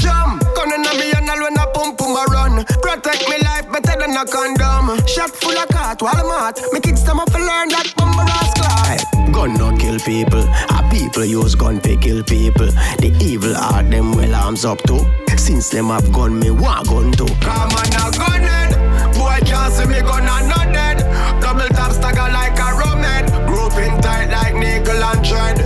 a 4.19 4.25
condom. 4.25 5.05
Shot 5.07 5.31
full 5.31 5.57
of 5.57 5.67
cat 5.69 6.01
while 6.01 6.15
I'm 6.15 6.25
hot. 6.27 6.59
Me 6.73 6.79
kids 6.79 7.03
them 7.03 7.19
up 7.19 7.31
to 7.31 7.37
learn 7.37 7.69
that 7.69 7.93
bumper 7.95 8.27
ass 8.27 8.51
clock. 8.53 9.33
Gun 9.33 9.53
not 9.53 9.79
kill 9.79 9.99
people. 9.99 10.43
A 10.43 10.89
people 10.91 11.23
use 11.23 11.55
gun 11.55 11.79
to 11.81 11.95
kill 11.97 12.23
people. 12.23 12.67
The 12.99 13.15
evil 13.21 13.53
heart 13.53 13.89
them 13.89 14.13
well 14.13 14.35
arms 14.35 14.65
up 14.65 14.79
to. 14.83 14.99
Since 15.37 15.69
them 15.69 15.87
have 15.87 16.11
gun, 16.11 16.37
me 16.37 16.51
want 16.51 16.87
gun 16.87 17.11
too. 17.13 17.31
Come 17.39 17.71
on 17.71 17.89
now, 17.91 18.11
gun 18.11 18.41
head. 18.41 18.75
Boy 19.15 19.39
can't 19.45 19.73
see 19.73 19.87
me 19.87 20.01
gun 20.01 20.27
and 20.27 20.49
not 20.49 20.67
dead. 20.73 20.99
Double 21.41 21.69
top 21.69 21.93
stagger 21.93 22.29
like 22.33 22.59
a 22.59 22.75
rum 22.75 22.99
head. 22.99 23.25
Grouping 23.47 24.01
tight 24.01 24.29
like 24.31 24.55
nickel 24.55 25.01
and 25.01 25.25
thread. 25.25 25.59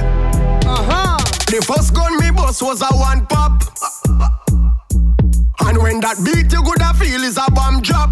Uh-huh. 0.66 1.18
The 1.48 1.66
first 1.66 1.94
gun 1.96 2.18
me 2.20 2.30
bust 2.30 2.62
was 2.62 2.82
a 2.82 2.94
one 2.94 3.26
pop. 3.26 3.64
And 5.66 5.82
when 5.82 6.00
that 6.02 6.18
beat 6.24 6.54
you 6.54 6.62
could 6.62 6.84
feel 7.02 7.24
is 7.24 7.38
a 7.38 7.50
bomb 7.52 7.82
drop. 7.82 8.12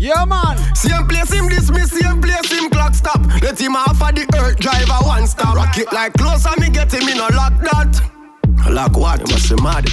Yeah, 0.00 0.24
man. 0.24 0.56
Same 0.74 1.06
place 1.06 1.30
him 1.30 1.46
dismiss, 1.50 1.90
same 1.90 2.22
place 2.22 2.50
him 2.50 2.70
clock 2.70 2.94
stop. 2.94 3.20
Let 3.42 3.60
him 3.60 3.76
off 3.76 4.00
of 4.00 4.14
the 4.14 4.26
earth 4.38 4.58
driver 4.58 4.96
one 5.04 5.26
stop. 5.26 5.54
Rock 5.54 5.76
it 5.76 5.92
like 5.92 6.14
close 6.14 6.46
and 6.46 6.58
me 6.58 6.70
get 6.70 6.90
him 6.90 7.06
in 7.06 7.18
a 7.18 7.28
lock 7.36 7.52
that. 7.60 8.00
Lock 8.70 8.96
what? 8.96 9.20
You 9.20 9.26
Must 9.26 9.50
be 9.50 9.62
mad. 9.62 9.84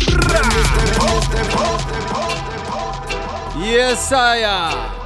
Yes, 3.59 4.13
I 4.13 4.96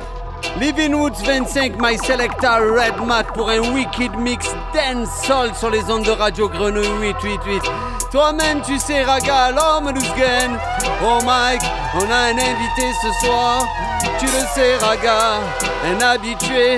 Living 0.62 0.94
Woods 0.94 1.20
25, 1.24 1.82
My 1.82 1.98
Selecta 1.98 2.60
Red 2.60 3.04
Mat 3.08 3.24
pour 3.34 3.50
un 3.50 3.74
wicked 3.74 4.16
mix 4.20 4.46
dance 4.76 5.10
soul 5.26 5.56
sur 5.56 5.72
les 5.72 5.82
ondes 5.90 6.06
de 6.06 6.12
Radio 6.12 6.48
Grenouille 6.48 6.86
888. 7.02 7.64
Toi-même, 8.12 8.62
tu 8.62 8.78
sais, 8.78 9.04
Raga, 9.04 9.50
l'homme 9.50 9.92
Gun. 9.92 10.60
Oh 11.04 11.18
Mike, 11.26 11.64
on 11.96 12.12
a 12.12 12.30
un 12.30 12.38
invité 12.38 12.94
ce 13.02 13.26
soir. 13.26 13.68
Tu 14.20 14.28
le 14.28 14.46
sais, 14.54 14.78
Raga, 14.78 15.40
un 15.84 16.00
habitué. 16.00 16.78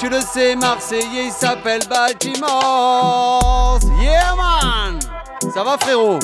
Tu 0.00 0.08
le 0.08 0.20
sais, 0.20 0.56
Marseillais, 0.56 1.26
il 1.26 1.30
s'appelle 1.30 1.82
Baltimore. 1.88 3.78
Yeah, 4.00 4.34
man! 4.34 4.98
Ça 5.54 5.62
va, 5.62 5.78
frérot? 5.78 6.18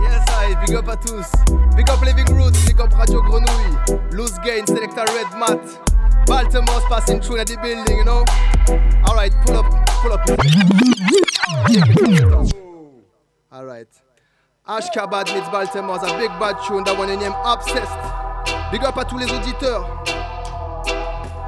Yes, 0.00 0.24
I, 0.40 0.56
big 0.64 0.74
up 0.74 0.88
à 0.88 0.96
tous. 0.96 1.26
Big 1.76 1.90
up 1.90 2.02
Living 2.02 2.34
Roots, 2.34 2.64
big 2.66 2.80
up 2.80 2.94
Radio 2.94 3.20
Grenouille. 3.20 3.76
Loose 4.12 4.38
Gain, 4.42 4.64
Selecta 4.66 5.02
Red 5.02 5.38
Mat. 5.38 5.97
Baltimore's 6.28 6.84
passing 6.84 7.20
through 7.22 7.38
the 7.38 7.56
building, 7.62 7.96
you 7.96 8.04
know? 8.04 8.22
Alright, 9.08 9.32
pull 9.46 9.56
up, 9.56 9.66
pull 10.02 10.12
up. 10.12 10.28
Alright. 13.50 13.88
Ashkabad 14.68 15.32
meets 15.32 15.48
Baltimore's 15.48 16.02
a 16.02 16.18
big 16.18 16.28
bad 16.38 16.56
tune, 16.66 16.84
that 16.84 16.98
one 16.98 17.08
name 17.08 17.32
Obsessed. 17.44 17.96
Big 18.70 18.84
up 18.84 18.96
à 18.96 19.04
tous 19.08 19.16
les 19.16 19.32
auditeurs. 19.32 19.86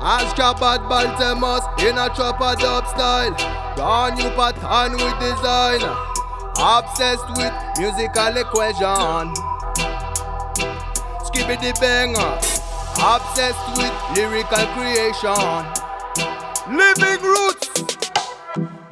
Ashkabad 0.00 0.88
Baltimore's 0.88 1.64
in 1.84 1.98
a 1.98 2.08
chopper 2.16 2.56
dub 2.58 2.86
style. 2.88 3.34
Brand 3.76 4.16
new 4.16 4.30
pattern 4.30 4.92
with 4.92 5.18
design. 5.20 5.82
Obsessed 6.56 7.28
with 7.36 7.52
musical 7.76 8.34
equation. 8.38 9.34
Skibbity 11.20 11.78
banger. 11.78 12.59
Obsessed 12.98 13.76
with 13.76 13.94
lyrical 14.16 14.66
creation. 14.74 15.64
Living 16.68 17.22
roots. 17.22 17.70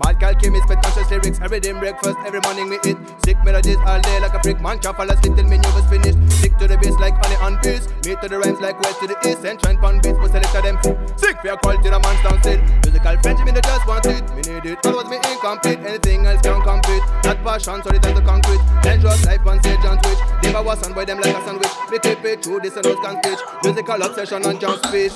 Mad 0.04 0.22
alchemist, 0.22 0.66
pretentious 0.66 1.10
lyrics, 1.10 1.40
every 1.42 1.60
day 1.60 1.72
breakfast, 1.72 2.16
every 2.24 2.40
morning 2.40 2.68
we 2.70 2.76
eat. 2.88 2.96
Sick 3.24 3.36
melodies 3.44 3.76
all 3.86 4.00
day 4.00 4.20
like 4.20 4.32
a 4.32 4.42
freak 4.42 4.60
man, 4.60 4.78
can't 4.78 4.96
fall 4.96 5.10
asleep 5.10 5.36
till 5.36 5.44
me 5.44 5.58
news 5.58 5.84
finished. 5.90 6.18
Stick 6.38 6.56
to 6.58 6.66
the 6.66 6.78
bass 6.78 6.94
like 7.00 7.14
honey 7.24 7.36
and 7.42 7.62
peace. 7.62 7.88
Me 8.06 8.16
to 8.16 8.28
the 8.28 8.38
rhymes 8.38 8.60
like 8.60 8.80
west 8.80 9.00
to 9.00 9.06
the 9.06 9.18
east. 9.28 9.44
And 9.44 9.60
trend 9.60 9.80
pan 9.80 10.00
beats, 10.00 10.18
but 10.18 10.30
select 10.30 10.52
them 10.52 10.78
fit. 10.78 11.20
Sick 11.20 11.40
for 11.40 11.48
your 11.48 11.56
quality, 11.58 11.90
the 11.90 12.00
man 12.00 12.16
stand 12.22 12.38
still. 12.40 12.60
Musical 12.86 13.16
friendship, 13.20 13.46
me 13.46 13.52
the 13.52 13.60
just 13.60 13.86
want 13.86 14.06
it. 14.06 14.24
Me 14.32 14.42
need 14.46 14.64
it, 14.64 14.78
otherwise 14.86 15.10
me 15.10 15.16
incomplete. 15.28 15.78
Anything 15.80 16.26
else 16.26 16.40
can't 16.40 16.64
compete. 16.64 17.04
Not 17.24 17.38
passion, 17.44 17.82
so 17.82 17.90
the 17.90 17.98
time 17.98 18.14
to 18.14 18.22
concrete. 18.22 18.62
Dangerous 18.82 19.26
life 19.26 19.44
on 19.46 19.58
stage 19.60 19.84
and 19.84 20.00
twitch. 20.02 20.22
Was 20.64 20.86
on 20.86 20.92
by 20.92 21.04
them 21.04 21.18
like 21.18 21.34
a 21.34 21.44
sandwich. 21.46 21.70
Me 21.90 21.98
keep 22.00 22.24
it 22.24 22.42
true, 22.42 22.60
this 22.60 22.76
and 22.76 22.84
can 22.84 23.22
stitch. 23.22 23.38
Musical 23.64 24.02
obsession 24.02 24.44
and 24.44 24.60
jump 24.60 24.84
speech. 24.84 25.12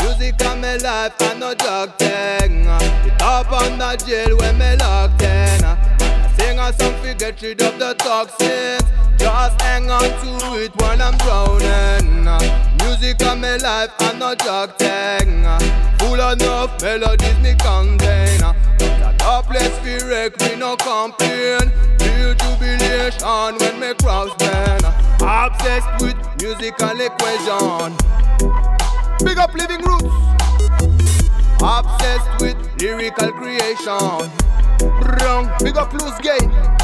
Music 0.00 0.40
and 0.40 0.60
my 0.62 0.76
life 0.76 1.20
and 1.20 1.40
no 1.40 1.52
drug 1.52 1.98
thing. 1.98 2.64
It 2.64 3.20
up 3.20 3.52
on 3.52 3.76
the 3.76 3.96
jail 4.06 4.36
when 4.38 4.56
me 4.56 4.76
locked 4.76 5.20
in. 5.20 5.60
Sing 6.38 6.58
a 6.58 6.72
song 6.72 6.94
to 7.02 7.14
get 7.18 7.42
rid 7.42 7.60
of 7.60 7.78
the 7.78 7.94
toxins. 7.98 8.84
Just 9.18 9.60
hang 9.60 9.90
on 9.90 10.00
to 10.00 10.62
it 10.62 10.74
while 10.76 11.02
I'm 11.02 11.18
drowning. 11.18 12.24
Music 12.78 13.20
and 13.20 13.40
my 13.42 13.56
life 13.56 13.90
and 14.00 14.20
no 14.20 14.34
drug 14.36 14.76
thing. 14.78 15.44
Full 15.98 16.14
enough 16.14 16.80
melodies 16.80 17.38
me 17.40 17.54
contain. 17.58 18.40
That 18.78 19.44
place 19.46 19.76
fi 19.80 19.98
wreck 20.08 20.40
me 20.40 20.56
no 20.56 20.76
complain. 20.76 21.72
Feel 22.94 23.10
when 23.58 23.80
me 23.80 23.92
cross. 23.94 24.30
Obsessed 25.20 26.00
with 26.00 26.16
musical 26.40 27.00
equation. 27.00 27.92
Big 29.24 29.36
up 29.36 29.52
living 29.52 29.82
roots. 29.82 30.14
Obsessed 31.60 32.40
with 32.40 32.56
lyrical 32.80 33.32
creation. 33.32 34.30
Wrong. 34.80 35.50
Big 35.58 35.76
up 35.76 35.92
loose 35.92 36.20
game. 36.20 36.83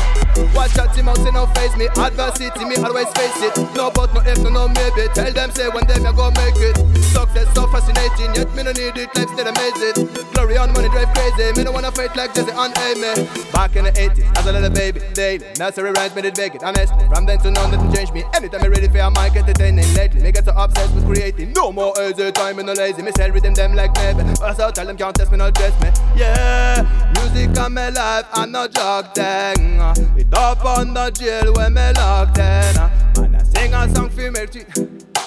Watch 0.55 0.78
out, 0.78 0.95
him 0.97 1.09
out, 1.09 1.18
no 1.33 1.47
face 1.55 1.76
me. 1.76 1.87
Adversity, 1.97 2.64
me 2.64 2.76
always 2.76 3.09
face 3.12 3.43
it. 3.43 3.57
No 3.74 3.91
but, 3.91 4.12
no 4.14 4.20
if, 4.20 4.39
no, 4.39 4.51
no 4.51 4.68
maybe. 4.68 5.09
Tell 5.14 5.33
them, 5.33 5.51
say 5.51 5.68
one 5.68 5.87
day 5.87 5.99
me 5.99 6.12
go 6.12 6.31
make 6.31 6.57
it. 6.57 6.76
Success 7.11 7.49
so 7.55 7.66
fascinating, 7.68 8.35
yet 8.35 8.53
me 8.55 8.62
no 8.62 8.72
need 8.72 8.97
it. 8.97 9.11
Life 9.16 9.28
still 9.31 9.47
amazing. 9.47 10.09
Glory 10.33 10.57
on 10.57 10.72
money 10.72 10.89
drive 10.89 11.12
crazy. 11.14 11.53
Me 11.57 11.64
no 11.64 11.72
wanna 11.72 11.91
fight 11.93 12.14
like 12.16 12.35
Jesse 12.35 12.53
and 12.53 12.76
Amy. 12.78 13.28
Back 13.53 13.76
in 13.76 13.85
the 13.85 13.93
80s, 13.93 14.39
as 14.39 14.47
a 14.47 14.53
little 14.53 14.70
baby, 14.70 15.01
daily. 15.14 15.47
Nursery 15.59 15.91
rhymes 15.93 16.12
beg 16.12 16.55
it, 16.55 16.62
honestly. 16.62 17.07
From 17.09 17.26
then 17.26 17.39
to 17.41 17.51
now, 17.51 17.66
nothing 17.66 17.93
changed 17.93 18.14
me. 18.14 18.24
Anytime 18.35 18.62
me 18.62 18.68
ready 18.68 18.89
for 18.89 18.99
a 18.99 19.11
mic, 19.11 19.37
entertaining 19.37 19.93
lately. 19.95 20.22
Me 20.22 20.33
get 20.33 20.45
so 20.45 20.53
obsessed 20.57 20.95
with 20.95 21.07
creating. 21.07 21.53
No 21.53 21.72
more 21.72 21.93
easy 22.03 22.33
time, 22.33 22.57
me 22.57 22.62
no 22.62 22.72
lazy. 22.72 23.03
Me 23.03 23.12
sell 23.12 23.31
rhythm 23.31 23.55
them 23.55 23.74
like 23.74 23.93
baby. 23.95 24.22
Also 24.43 24.70
tell 24.70 24.87
them 24.87 24.97
can't 24.97 25.14
test 25.14 25.31
me, 25.31 25.39
no 25.39 25.51
dress 25.51 25.74
me. 25.83 25.91
Yeah, 26.16 26.87
music 27.14 27.59
on 27.59 27.74
my 27.74 27.91
life, 27.91 28.26
and 28.35 28.53
no 28.53 28.68
drug 28.68 29.14
thing. 29.14 29.81
It 30.21 30.35
up 30.35 30.62
on 30.66 30.93
the 30.93 31.11
jail 31.12 31.51
when 31.55 31.73
me 31.73 31.93
locked 31.95 32.37
in. 32.37 33.25
And 33.25 33.37
I 33.37 33.43
sing 33.43 33.73
a 33.73 33.89
song 33.95 34.11
for 34.11 34.31
me. 34.31 34.45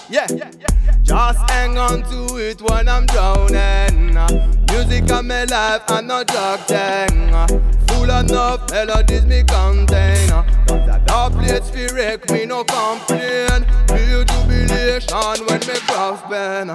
Yeah, 0.08 0.28
just 1.02 1.50
hang 1.50 1.80
on 1.80 2.04
to 2.04 2.38
it 2.38 2.62
when 2.62 2.88
I'm 2.88 3.08
drowning. 3.08 4.14
Music 4.70 5.12
on 5.12 5.28
my 5.28 5.46
life, 5.46 5.82
and 5.90 6.08
no 6.08 6.24
drug 6.24 6.60
thing. 6.68 7.32
Full 7.88 8.04
enough 8.04 8.70
melodies 8.70 9.26
me 9.26 9.42
contain. 9.42 10.30
But 10.68 10.86
that 10.86 11.08
dub 11.08 11.34
plates 11.34 11.72
fi 11.72 11.88
wreck 11.88 12.30
me 12.30 12.46
no 12.46 12.64
complain. 12.64 13.66
Feel 13.88 14.24
jubilation 14.26 15.46
when 15.48 15.60
me 15.62 15.80
cross 15.88 16.22
pen. 16.30 16.70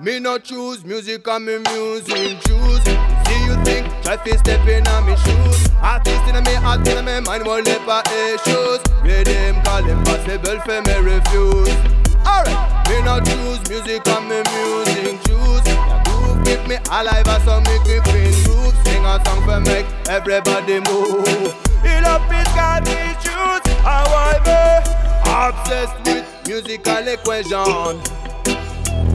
Me 0.00 0.18
no 0.18 0.38
choose 0.38 0.82
music 0.82 1.28
and 1.28 1.44
me 1.44 1.58
music 1.58 2.40
choose. 2.40 2.82
See 2.84 3.44
you 3.44 3.54
think 3.64 3.84
try 4.02 4.16
fi 4.16 4.30
step 4.38 4.66
in 4.66 4.86
on 4.88 5.04
me 5.04 5.14
shoes. 5.16 5.68
Artist 5.82 6.24
in 6.26 6.42
me 6.42 6.54
heart 6.54 6.88
in 6.88 7.04
me 7.04 7.20
mind 7.20 7.44
more 7.44 7.60
leper 7.60 8.00
issues. 8.08 8.80
Rhythm 9.04 9.60
call 9.60 9.84
impossible 9.84 10.58
for 10.64 10.80
me 10.80 10.94
refuse. 11.04 11.76
Alright, 12.24 12.88
me 12.88 13.02
no 13.04 13.20
choose 13.20 13.60
music 13.68 14.08
and 14.08 14.24
me 14.24 14.40
music 14.40 15.20
choose. 15.28 15.68
Groove 16.08 16.44
keep 16.46 16.66
me 16.66 16.76
alive 16.88 17.28
as 17.28 17.44
so 17.44 17.60
me 17.60 17.76
keep 17.84 18.06
in 18.16 18.32
groove. 18.44 18.74
Sing 18.86 19.04
a 19.04 19.20
song 19.26 19.44
for 19.44 19.60
make 19.60 19.84
everybody 20.08 20.80
move. 20.80 21.52
It 21.84 22.04
up 22.08 22.24
is 22.32 22.48
got 22.56 22.84
me 22.88 23.12
choose. 23.20 23.76
However, 23.84 24.80
obsessed 25.28 26.00
with 26.06 26.24
musical 26.46 27.06
equation. 27.06 28.19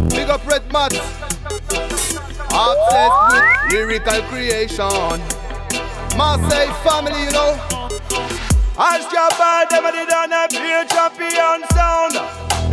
Big 0.10 0.30
up 0.30 0.46
Red 0.48 0.72
Mat. 0.72 0.94
Obsessed 2.52 3.22
with 3.32 3.74
lyrical 3.74 4.22
creation. 4.30 5.22
Marseille 6.18 6.74
family, 6.84 7.24
you 7.24 7.32
know. 7.32 7.60
As 8.78 9.06
Jabba, 9.08 9.70
them 9.70 9.86
did 9.92 10.12
on 10.12 10.34
a 10.34 10.48
pure 10.50 10.86
champion 10.86 11.64
sound. 11.72 12.14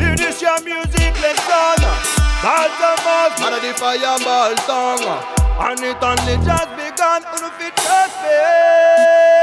Hear 0.00 0.16
this 0.16 0.42
your 0.42 0.60
music 0.62 1.14
lesson. 1.22 1.82
That's 2.42 2.74
the 2.78 2.92
most 3.06 3.38
man 3.40 3.52
of 3.54 3.62
the 3.62 3.72
fireball 3.78 4.56
song. 4.66 5.00
And 5.60 5.80
it 5.80 6.02
only 6.02 6.36
just 6.44 6.70
begun. 6.76 7.22
Who 7.22 7.50
fit 7.58 7.76
trust 7.76 8.16
me? 8.22 8.32
Fireball 8.32 9.41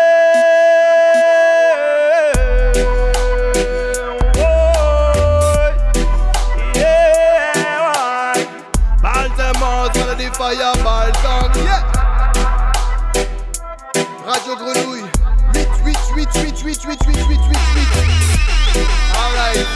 8, 16.89 16.97
8, 17.05 17.05
8, 17.05 17.27
8, 17.29 17.29
8, 17.29 17.37
8, 17.37 18.73
8. 18.73 18.87
Alright. 19.13 19.67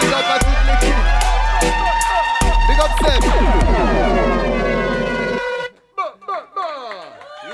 Big 0.00 0.10
up 0.10 0.24
à 0.26 0.38
toute 0.38 0.62
l'équipe. 0.66 1.00
Big 2.66 2.80
up 2.80 2.92
Seb. 3.02 3.22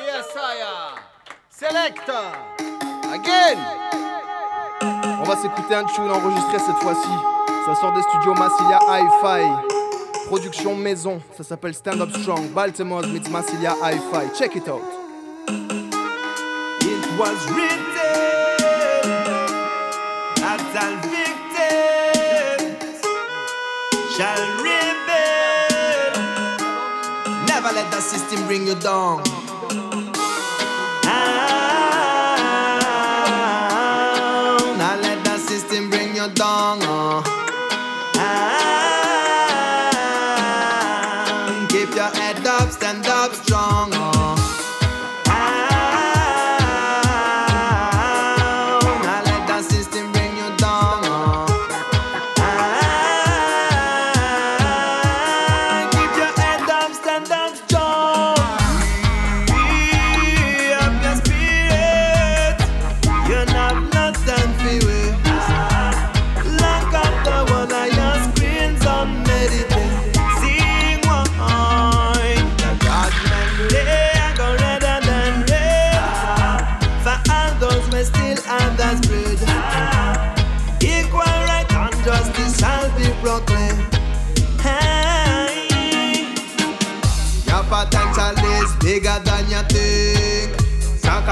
Yes, 0.07 0.29
I 0.37 0.63
Selecta. 1.51 2.23
Again. 3.13 3.59
On 5.19 5.25
va 5.25 5.35
s'écouter 5.35 5.75
un 5.75 5.85
tune 5.87 6.09
enregistré 6.09 6.61
cette 6.61 6.81
fois-ci. 6.81 7.11
Ça 7.67 7.75
sort 7.75 7.93
des 7.93 8.03
studios 8.03 8.35
Massilia 8.35 8.79
Hi-Fi. 8.89 10.27
Production 10.29 10.77
maison, 10.77 11.21
ça 11.37 11.43
s'appelle 11.43 11.75
Stand 11.75 12.01
Up 12.01 12.11
Strong. 12.17 12.53
Baltimore 12.53 13.05
meets 13.05 13.29
Massilia 13.29 13.75
Hi-Fi. 13.83 14.31
Check 14.39 14.55
it 14.55 14.69
out. 14.69 14.83
It 16.83 17.19
was 17.19 17.51
written 17.51 17.92
shall 24.23 24.45
rebel. 24.63 26.15
Never 27.51 27.71
let 27.75 27.91
the 27.91 28.01
system 28.01 28.47
bring 28.47 28.67
you. 28.69 28.77
Down. 28.77 29.42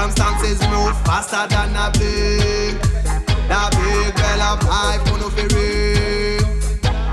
Circumstances 0.01 0.59
move 0.69 0.97
faster 1.05 1.45
than 1.47 1.75
a 1.75 1.91
blink. 1.93 2.81
The 3.45 3.61
big 3.77 4.15
well 4.17 4.41
of 4.41 4.63
life, 4.65 5.07
who 5.07 5.19
no 5.19 5.29
fi 5.29 5.45
ring. 5.53 6.41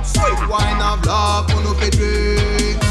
Sweet 0.03 0.49
wine 0.49 0.81
of 0.81 1.05
love, 1.05 1.51
who 1.51 1.63
no 1.65 1.75
fi 1.75 1.91
drink. 1.91 2.83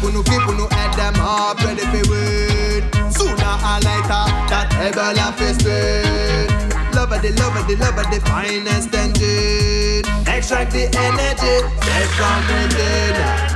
Who 0.00 0.12
no 0.12 0.22
who 0.22 0.54
no 0.56 0.66
head 0.68 0.94
them 0.96 1.20
up, 1.20 1.62
ready 1.62 1.82
fi 1.82 2.00
win. 2.08 3.12
Sooner 3.12 3.54
or 3.60 3.78
later, 3.84 4.24
that 4.48 4.72
able 4.80 5.20
of 5.20 5.36
fi 5.36 5.52
spin. 5.52 6.48
Love 6.94 7.10
the 7.10 7.30
love 7.36 7.68
the 7.68 7.76
love 7.76 7.96
the 8.10 8.20
finest 8.24 8.94
engine. 8.94 10.08
Extract 10.26 10.72
the 10.72 10.88
energy, 10.96 11.68
straight 11.82 12.08
from 12.16 12.40
within. 12.48 13.53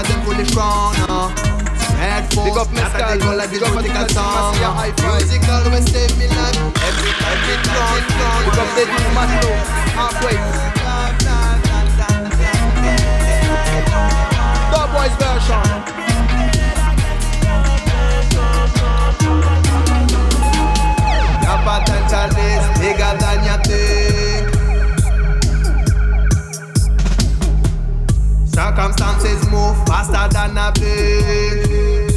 a 0.00 0.42
the 0.42 0.46
crown. 0.52 0.94
Uh. 1.08 1.50
Headphones, 2.00 2.48
big 2.48 2.56
up 2.56 2.72
Mescal, 2.72 3.12
big 3.12 3.28
up 3.28 3.36
Mescal, 3.36 3.82
big 3.82 3.92
up 3.92 4.08
Mescal, 4.08 4.56
Music 5.12 5.44
always 5.50 5.84
save 5.92 6.16
me 6.16 6.26
life, 6.28 6.56
every 6.80 7.12
time 7.20 7.44
it 7.44 7.60
comes, 7.68 8.08
big 8.40 8.56
up 8.56 8.70
the 8.72 8.84
new 8.88 9.08
man, 9.12 9.28
halfway. 9.92 10.36
Dub 14.72 14.88
Boys 14.96 15.14
version. 15.20 15.68
Y'a 21.42 21.56
pas 21.64 21.80
d'intaliste, 21.84 22.72
bigger 22.80 23.12
than 23.20 23.44
your 23.44 23.60
Circumstances 28.60 29.48
move 29.50 29.74
faster 29.86 30.28
than 30.34 30.58
a 30.58 30.70
bitch. 30.70 32.09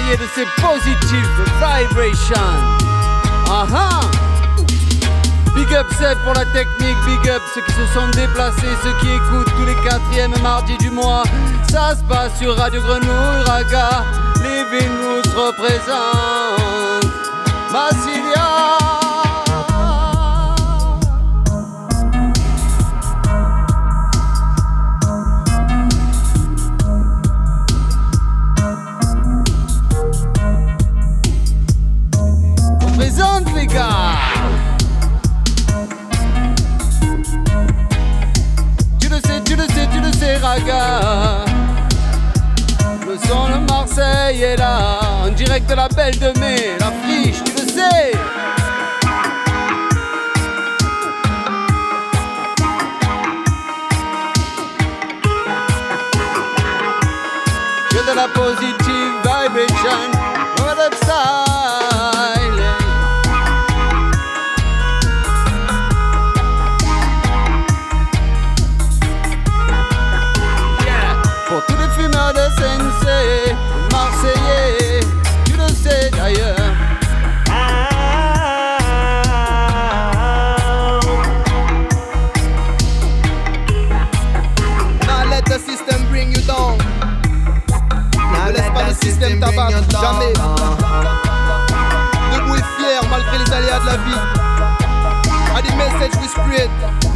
De 0.00 0.26
ses 0.34 0.46
positive 0.62 1.28
vibrations. 1.60 2.34
Aha! 3.46 4.00
Big 5.54 5.70
up 5.74 5.86
Seb 5.98 6.16
pour 6.24 6.32
la 6.32 6.46
technique, 6.46 6.96
big 7.04 7.28
up 7.28 7.42
ceux 7.54 7.60
qui 7.60 7.72
se 7.72 7.86
sont 7.92 8.08
déplacés, 8.14 8.74
ceux 8.82 8.94
qui 9.00 9.12
écoutent 9.12 9.52
tous 9.54 9.66
les 9.66 9.74
quatrièmes 9.86 10.34
mardis 10.42 10.78
du 10.78 10.90
mois. 10.90 11.24
Ça 11.70 11.94
se 11.94 12.02
passe 12.04 12.38
sur 12.38 12.56
Radio 12.56 12.80
Grenouille, 12.80 13.44
Raga, 13.44 14.04
Living 14.36 14.90
Roots 15.02 15.34
représente 15.36 17.12
Massilia. 17.70 19.01
De 45.72 45.76
la 45.76 45.88
Belle 45.88 46.18
de 46.18 46.38
Mai 46.38 46.76
La 46.78 46.92
friche, 47.02 47.42
tu 47.44 47.52
le 47.52 47.66
sais. 47.66 48.12
De 58.06 58.14
la 58.16 58.28
positive 58.28 59.12
vibration 59.22 60.10
What 60.58 60.78
up, 60.78 60.92
Marseillais, 61.02 61.51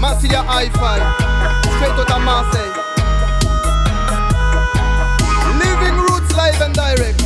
Massilia 0.06 0.44
Hi-Fi, 0.46 0.98
straight 1.74 1.98
out 1.98 2.10
of 2.12 2.22
Marseille. 2.22 2.72
live 6.36 6.60
and 6.62 6.74
direct. 6.74 7.25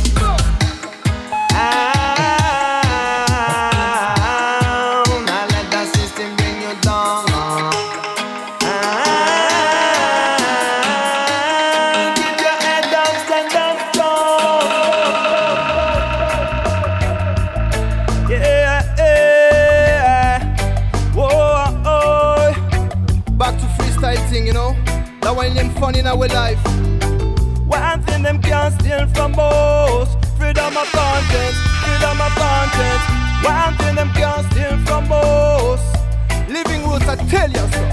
Tell 37.31 37.49
you 37.49 37.65
so. 37.71 37.83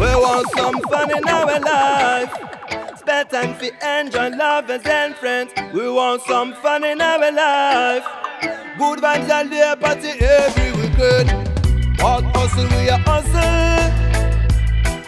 We 0.00 0.10
want 0.24 0.48
some 0.56 0.80
fun 0.90 1.10
in 1.16 1.28
our 1.28 1.60
life. 1.60 2.32
Spend 2.98 3.28
time 3.28 3.54
for 3.54 3.70
enjoy 3.86 4.30
lovers 4.30 4.82
and 4.86 5.14
friends. 5.14 5.52
We 5.74 5.90
want 5.90 6.22
some 6.22 6.54
fun 6.54 6.82
in 6.84 7.00
our 7.00 7.30
life. 7.30 8.06
Good 8.78 8.98
vibes 9.04 9.30
all 9.36 9.48
day, 9.48 9.74
party 9.78 10.12
every 10.38 10.70
weekend. 10.78 11.28
Hard 12.00 12.24
hustle, 12.34 12.66
we 12.74 12.88
are 12.88 13.02
hustle. 13.08 13.84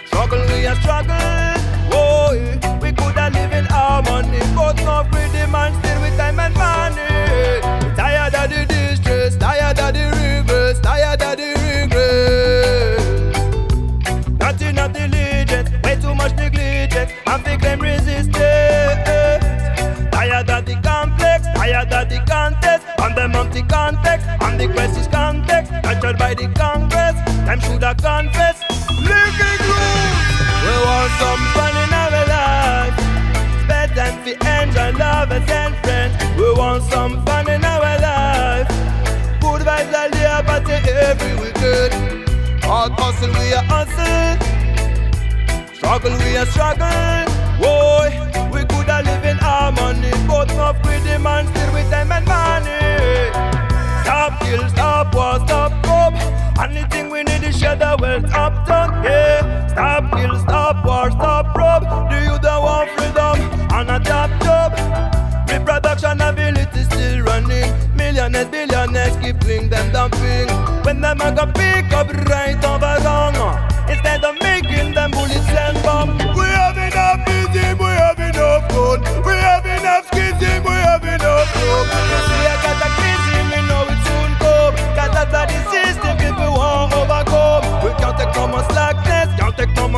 Struggle, 0.07 0.43
we 0.53 0.67
are 0.67 0.77
struggle. 0.83 1.55
Oh, 1.97 2.33
yeah. 2.35 2.79
we 2.81 2.93
could 2.93 3.17
have 3.17 3.33
live 3.33 3.53
in 3.53 3.65
harmony, 3.65 4.41
but 4.55 4.77
no 4.85 4.97
greedy 5.11 5.51
man 5.51 5.73
still 5.81 6.01
with 6.03 6.17
time 6.19 6.39
and 6.39 6.55
money. 6.55 7.97
Tired 7.97 8.35
of 8.35 8.47
the 8.51 8.67
distress, 8.67 9.37
tired 9.37 9.79
of 9.79 9.95
the 9.95 10.05
regrets, 10.21 10.81
tired 10.81 11.23
of 11.23 11.37
the 11.39 11.49
regrets. 11.65 13.04
Nothing 14.55 14.79
of 14.79 14.93
diligence, 14.93 15.69
way 15.83 15.97
too 16.01 16.15
much 16.15 16.33
negligence, 16.37 17.11
and 17.27 17.45
the 17.45 17.59
claim 17.59 17.81
resistance. 17.81 18.31
Tired 20.13 20.49
of 20.49 20.65
the 20.65 20.81
complex, 20.81 21.45
tired 21.57 21.93
of 21.93 22.09
the 22.09 22.23
contest, 22.25 22.87
and 22.99 23.17
the 23.17 23.37
empty 23.37 23.63
context, 23.63 24.29
and 24.43 24.61
the 24.61 24.69
quest 24.69 25.11
context, 25.11 25.73
captured 25.83 26.19
by 26.19 26.35
the 26.35 26.47
Congress. 26.55 27.17
Time 27.47 27.61
should 27.63 27.83
have 27.83 27.97
confessed. 27.97 28.63
Living 29.03 29.59
room, 29.67 30.15
we 30.63 30.75
want 30.87 31.11
some 31.19 31.43
fun 31.51 31.75
in 31.83 31.91
our 31.93 32.23
life. 32.31 32.95
Spend 33.65 33.91
time 33.99 34.23
for 34.23 34.37
enjoy 34.55 34.91
lovers 34.97 35.51
and 35.51 35.75
friends. 35.83 36.15
We 36.39 36.53
want 36.55 36.85
some 36.93 37.25
fun 37.27 37.34
Struggle, 45.85 46.17
we 46.17 46.37
are 46.39 46.47
struggle. 46.47 47.27
Boy, 47.61 48.09
we 48.51 48.65
could 48.65 48.89
have 48.89 49.05
live 49.05 49.25
in 49.27 49.37
harmony, 49.37 50.11
but 50.27 50.49
not 50.57 50.83
with 50.83 51.05
the 51.05 51.19
man 51.19 51.47
still 51.49 51.73
with 51.75 51.91
time 51.91 52.11
and 52.11 52.27
money. 52.27 53.29
Stop 54.03 54.41
kill, 54.41 54.67
stop 54.71 55.15
war, 55.15 55.39
stop 55.47 55.73
rob. 55.87 56.15
Anything 56.59 57.11
we 57.11 57.23
need 57.23 57.43
is 57.45 57.59
share 57.59 57.77
the 57.77 57.99
wealth 58.01 58.25
uptown, 58.33 59.05
yeah. 59.05 59.67
Stop 59.67 60.11
kill, 60.17 60.39
stop 60.39 60.87
war, 60.87 61.11
stop 61.11 61.55
rob. 61.55 61.83
Do 62.11 62.17
you 62.17 62.39
the 62.39 62.57
want 62.65 62.89
freedom 62.97 63.37
and 63.77 63.91
a 63.91 63.99
top 64.01 64.31
job? 64.43 64.73
Reproduction 65.51 66.19
ability 66.23 66.85
still 66.85 67.25
running. 67.25 67.71
Millionaires, 67.95 68.49
billionaires 68.49 69.17
keep 69.23 69.39
bling 69.41 69.69
them 69.69 69.93
dumping. 69.93 70.49
When 70.85 71.01
them 71.01 71.21
a 71.21 71.31
go 71.31 71.47
pick 71.53 71.93
up 71.93 72.11
right 72.29 72.63
over 72.65 73.05
wrong, 73.05 73.24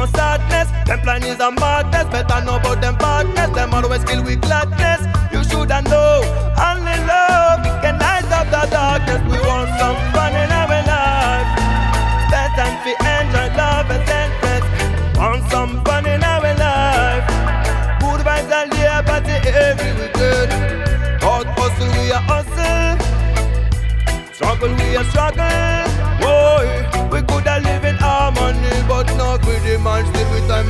sadness. 0.08 0.68
Them 0.86 1.00
plan 1.00 1.22
is 1.24 1.40
a 1.40 1.50
madness, 1.50 2.04
better 2.10 2.44
know 2.44 2.56
about 2.56 2.80
them 2.80 2.96
badness. 2.96 3.50
Them 3.54 3.74
always 3.74 4.04
kill 4.04 4.22
with 4.22 4.40
gladness. 4.42 5.02
You 5.32 5.42
shoulda 5.44 5.82
know, 5.82 6.22
only 6.58 6.96
love 7.10 7.62
can 7.82 7.98
light 7.98 8.30
up 8.30 8.46
the 8.50 8.62
darkness. 8.70 9.20
We 9.30 9.38
want 9.46 9.70
some 9.80 9.98
fun 10.12 10.32
in 10.34 10.50
our 10.52 10.80
life. 10.90 11.48
Spend 12.28 12.52
time 12.58 12.76
to 12.84 12.92
enjoy 13.14 13.48
love 13.56 13.90
and 13.90 14.32
friends. 14.40 14.66
Want 15.18 15.42
some 15.50 15.84
fun 15.84 16.06
in 16.06 16.22
our 16.22 16.54
life. 16.54 17.26
Good 18.00 18.20
vibes 18.26 18.52
all 18.58 18.68
day, 18.68 18.88
party 19.06 19.36
every 19.48 19.92
weekend. 19.98 20.52
Hard 21.22 21.46
hustle, 21.56 21.90
we 21.96 22.12
are 22.12 22.24
hustle. 22.30 22.96
Struggle, 24.32 24.74
we 24.74 24.96
are 24.96 25.04
struggle. 25.04 25.85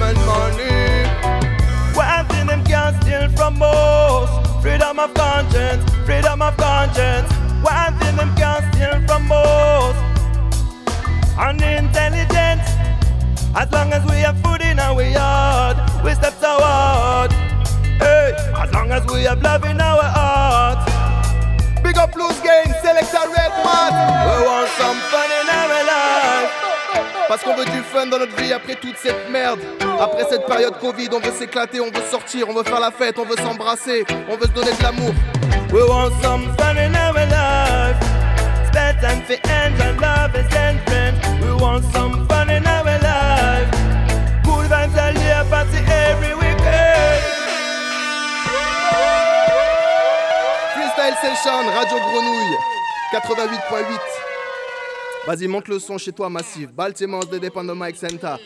And 0.07 0.19
money. 0.25 1.03
One 1.97 2.27
thing 2.29 2.47
them 2.47 2.63
can't 2.65 2.95
steal 3.03 3.29
from 3.31 3.61
us. 3.61 4.29
Freedom 4.63 4.99
of 4.99 5.13
conscience, 5.15 5.83
freedom 6.07 6.43
of 6.43 6.57
conscience. 6.57 7.31
One 7.63 7.93
thing 7.99 8.17
them 8.17 8.33
can't 8.37 8.65
steal 8.73 8.99
from 9.09 9.31
us. 9.33 9.97
And 11.39 11.61
intelligence. 11.61 12.69
As 13.55 13.69
long 13.73 13.93
as 13.93 14.05
we 14.11 14.19
have 14.27 14.39
food 14.43 14.61
in 14.61 14.79
our 14.79 15.03
yard, 15.03 15.77
we 16.05 16.13
step 16.15 16.35
forward. 16.35 17.33
Hey, 17.99 18.33
as 18.63 18.71
long 18.73 18.93
as 18.93 19.05
we 19.07 19.23
have 19.23 19.43
love 19.43 19.65
in 19.65 19.81
our 19.81 20.03
heart. 20.03 20.81
Big 21.83 21.97
up 21.97 22.15
Loose 22.15 22.41
Game, 22.41 22.73
Selecta 22.83 23.23
Red 23.35 23.53
Mat. 23.65 23.93
We 24.27 24.47
want 24.47 24.69
some 24.79 24.99
fun 25.11 25.31
in 25.41 25.49
our 25.49 25.85
life. 25.87 26.06
Parce 27.29 27.43
qu'on 27.43 27.57
veut 27.57 27.65
du 27.65 27.83
fun 27.83 28.07
dans 28.07 28.19
notre 28.19 28.37
vie 28.37 28.53
après 28.53 28.77
toute 28.77 28.97
cette 28.99 29.29
merde. 29.31 29.59
Après 30.01 30.25
cette 30.31 30.47
période 30.47 30.79
Covid, 30.79 31.09
on 31.13 31.19
veut 31.19 31.33
s'éclater, 31.33 31.81
on 31.81 31.91
veut 31.91 32.05
sortir, 32.09 32.49
on 32.49 32.55
veut 32.55 32.63
faire 32.63 32.79
la 32.79 32.93
fête, 32.93 33.19
on 33.19 33.25
veut 33.25 33.37
s'embrasser, 33.37 34.05
on 34.29 34.37
veut 34.37 34.47
se 34.47 34.53
donner 34.53 34.73
de 34.73 34.83
l'amour. 34.83 35.13
We 35.73 35.83
want 35.83 36.13
some 36.23 36.55
fun 36.57 36.77
in 36.77 36.95
our 36.95 37.15
life. 37.15 37.97
Spend 38.69 39.01
time 39.01 39.23
for 39.23 39.35
enjoy 39.35 40.01
love 40.01 40.37
and 40.37 40.81
friends. 40.87 41.19
We 41.43 41.53
want 41.61 41.85
some 41.93 42.29
fun 42.29 42.49
in 42.49 42.65
our 42.65 42.85
life. 42.85 43.71
Good 44.45 44.71
vibes 44.71 44.97
all 44.97 45.15
year, 45.21 45.45
party 45.51 45.79
every 45.91 46.35
weekend. 46.35 47.23
Freestyle 50.75 51.17
Session, 51.21 51.67
Radio 51.75 51.99
Grenouille, 51.99 52.57
88.8. 53.13 54.26
Vas-y, 55.27 55.49
monte 55.49 55.67
le 55.67 55.81
son 55.81 55.99
chez 55.99 56.13
toi, 56.13 56.31
Massive. 56.31 56.73
Baltimore, 56.73 57.27
the 57.27 57.41
Depend 57.41 57.69
Mike 57.75 57.97
Center. 57.97 58.39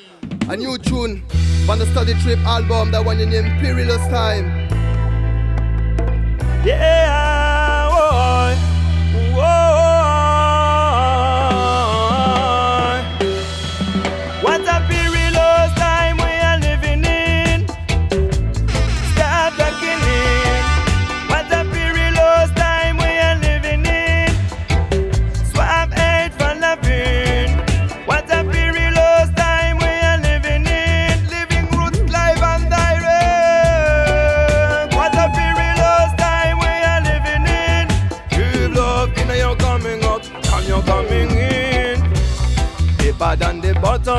A 0.49 0.57
new 0.57 0.79
tune 0.79 1.23
on 1.69 1.79
the 1.79 1.85
Study 1.85 2.15
Trip 2.23 2.39
album, 2.47 2.91
that 2.91 3.05
one 3.05 3.19
you 3.19 3.27
name 3.27 3.45
Perilous 3.61 4.01
Time. 4.09 4.67
Yeah, 6.65 7.30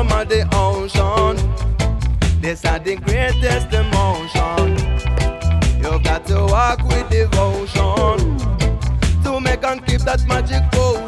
bottom 0.02 0.20
of 0.20 0.28
the 0.28 0.48
ocean. 0.54 1.36
This 2.40 2.64
are 2.64 2.78
the 2.78 2.96
greatest 2.96 3.72
emotion. 3.72 4.76
You've 5.78 6.02
got 6.02 6.26
to 6.26 6.46
walk 6.46 6.82
with 6.88 7.08
devotion 7.10 8.38
to 9.22 9.40
make 9.40 9.64
and 9.64 9.84
keep 9.86 10.00
that 10.02 10.24
magic 10.26 10.62
potion. 10.72 11.01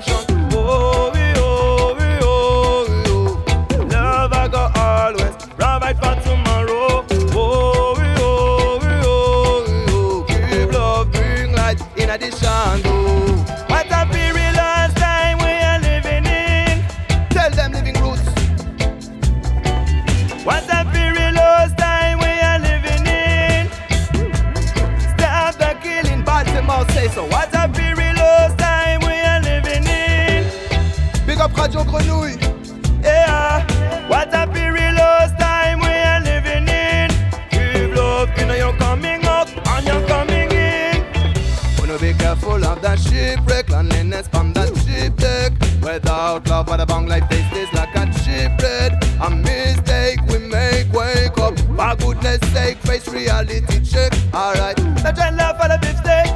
Reality 53.45 53.80
check. 53.84 54.12
Alright. 54.32 54.76
The 54.76 55.12
trend 55.14 55.36
love 55.36 55.57
for 55.61 55.68
the 55.68 55.78
beef 55.80 55.97
steak. 55.99 56.28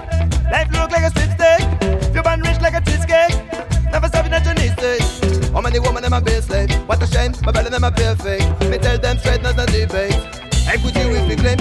Life 0.50 0.70
look 0.72 0.90
like 0.90 1.04
a 1.04 1.10
sweepstake. 1.10 2.14
You 2.14 2.22
born 2.22 2.40
rich 2.40 2.60
like 2.60 2.74
a 2.74 2.80
cheesecake. 2.80 3.34
Never 3.90 4.08
serving 4.08 4.32
at 4.32 4.44
your 4.44 4.54
knees 4.54 4.72
steak. 4.72 5.52
How 5.52 5.60
many 5.60 5.78
women 5.78 6.04
am 6.04 6.12
I 6.12 6.20
been 6.20 6.42
slave? 6.42 6.70
What 6.88 7.02
a 7.02 7.06
shame, 7.06 7.32
my 7.44 7.52
belly 7.52 7.70
them 7.70 7.84
a 7.84 7.90
perfect. 7.90 8.44
Me 8.70 8.78
tell 8.78 8.98
them 8.98 9.18
straight, 9.18 9.42
not 9.42 9.58
a 9.58 9.66
debate. 9.66 10.14
Equity 10.68 11.06
we 11.08 11.28
be 11.28 11.36
claim. 11.36 11.58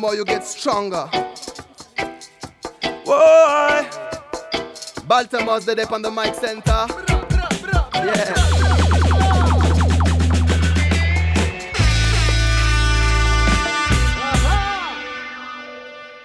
More 0.00 0.14
you 0.14 0.24
get 0.24 0.44
stronger. 0.44 1.08
Boy. 3.04 3.86
Baltimore's 5.06 5.66
the 5.66 5.74
dep 5.76 5.92
on 5.92 6.00
the 6.00 6.10
mic 6.10 6.34
center. 6.34 6.86
Yeah. 7.94 8.34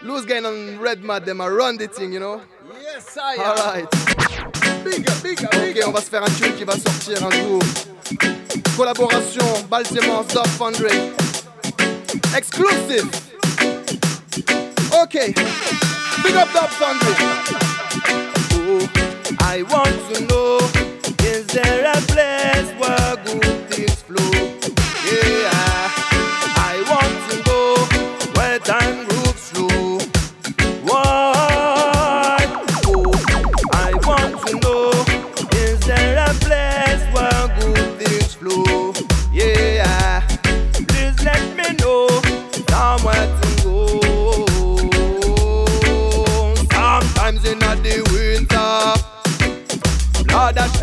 Loose 0.04 0.26
gang 0.26 0.46
on 0.46 0.80
red 0.80 1.04
mat, 1.04 1.26
them 1.26 1.42
a 1.42 1.52
run 1.52 1.76
the 1.78 1.88
thing, 1.88 2.14
you 2.14 2.20
know? 2.20 2.42
Yes, 2.82 3.18
I 3.18 3.34
am. 3.34 3.42
Alright. 3.42 3.88
Ok, 4.86 5.86
on 5.86 5.92
va 5.92 6.00
se 6.00 6.10
faire 6.10 6.24
un 6.24 6.30
tune 6.40 6.56
qui 6.56 6.64
va 6.64 6.78
sortir 6.78 7.22
un 7.26 7.32
jour. 7.32 7.62
Collaboration, 8.78 9.68
Baltimore, 9.70 10.24
Dub 10.26 10.48
Foundry. 10.48 11.12
Exclusive. 12.36 13.25
Ok. 15.16 15.34
Big 16.24 16.36
up 16.36 16.51
Dub 16.51 16.70
Foundry. 16.72 17.13
Oh, 18.51 18.86
I 19.39 19.63
want 19.63 19.95
to 20.13 20.28
know 20.28 20.59
Is 21.24 21.47
there 21.47 21.89
a 21.89 21.95
place 22.01 22.55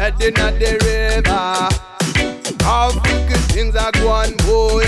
shedding 0.03 0.37
at 0.39 0.59
the 0.59 0.73
river. 0.83 1.69
How 2.65 2.91
wicked 3.05 3.43
things 3.53 3.77
are 3.77 3.93
going, 3.93 4.35
oh, 4.43 4.81
boy. 4.81 4.87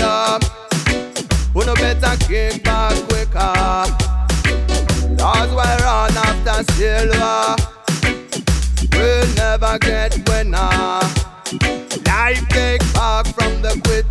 Who 1.53 1.65
no 1.65 1.73
better 1.75 2.17
kick 2.25 2.63
back 2.63 2.95
quicker. 3.07 3.55
That's 5.15 5.51
why 5.53 5.77
run 5.85 6.17
after 6.17 6.63
silver. 6.73 7.55
We'll 8.91 9.27
never 9.35 9.79
get 9.79 10.17
winner. 10.27 10.99
Life 12.05 12.45
take 12.49 12.83
back 12.93 13.25
from 13.27 13.61
the 13.61 13.79
quitters. 13.85 14.04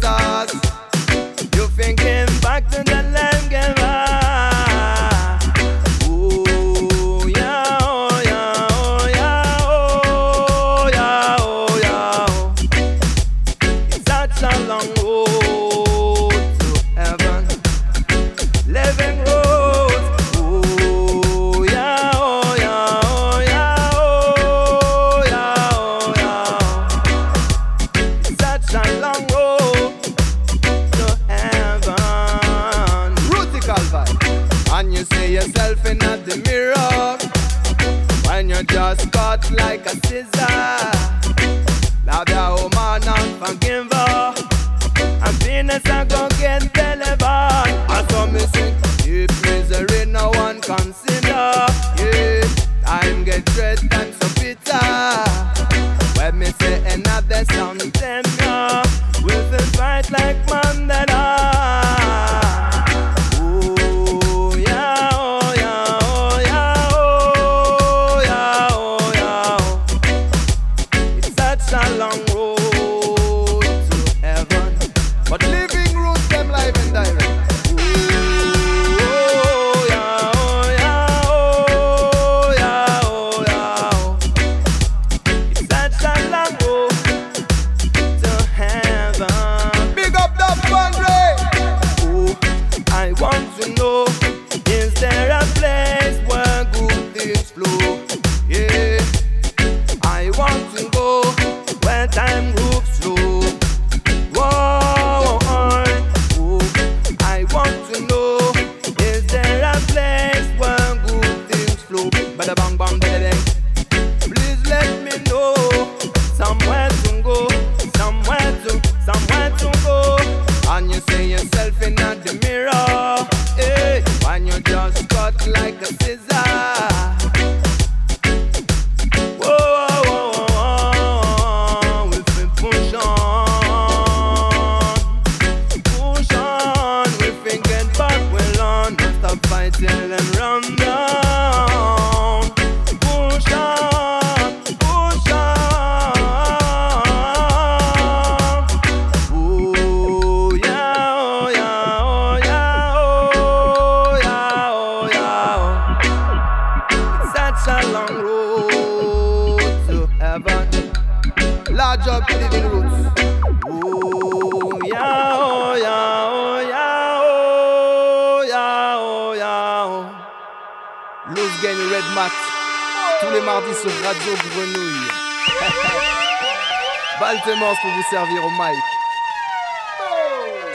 Au 178.23 178.51
mic. 178.51 178.85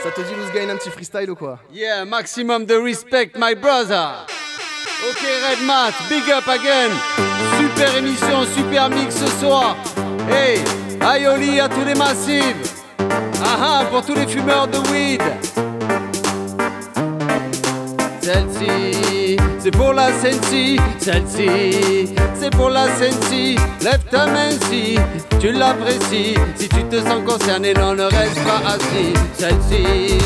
Ça 0.02 0.10
te 0.10 0.20
dit 0.20 0.34
Loose 0.34 0.52
Gang 0.52 0.70
un 0.70 0.76
petit 0.76 0.90
freestyle 0.90 1.30
ou 1.30 1.34
quoi? 1.34 1.58
Yeah, 1.72 2.04
maximum 2.04 2.66
de 2.66 2.74
respect, 2.74 3.32
my 3.36 3.54
brother. 3.54 4.26
Ok, 5.08 5.22
Red 5.22 5.64
Mat, 5.64 5.92
big 6.08 6.30
up 6.30 6.46
again. 6.48 6.90
Super 7.58 7.96
émission, 7.96 8.44
super 8.54 8.90
mix 8.90 9.16
ce 9.16 9.26
soir. 9.38 9.76
Hey, 10.30 10.60
Aioli 11.00 11.60
à 11.60 11.68
tous 11.68 11.84
les 11.84 11.94
massifs. 11.94 12.76
Ah 13.42 13.56
ah, 13.60 13.84
pour 13.90 14.04
tous 14.04 14.14
les 14.14 14.26
fumeurs 14.26 14.68
de 14.68 14.78
weed. 14.90 15.22
C'est 19.60 19.70
pour 19.70 19.92
la 19.92 20.08
Sensi. 20.12 20.78
Celle-ci, 20.98 22.14
c'est 22.34 22.50
pour 22.50 22.70
la 22.70 22.86
Sensi. 22.96 23.56
Lève 23.82 24.02
ta 24.10 24.26
main 24.26 24.50
si 24.68 24.98
tu 25.38 25.52
l'apprécies. 25.52 26.34
Si 26.56 26.68
tu 26.68 26.82
te 26.84 26.96
sens 27.00 27.22
concerné, 27.26 27.74
non, 27.74 27.94
ne 27.94 28.04
reste 28.04 28.40
pas 28.44 28.62
assis. 28.74 29.12
Celle-ci, 29.34 30.18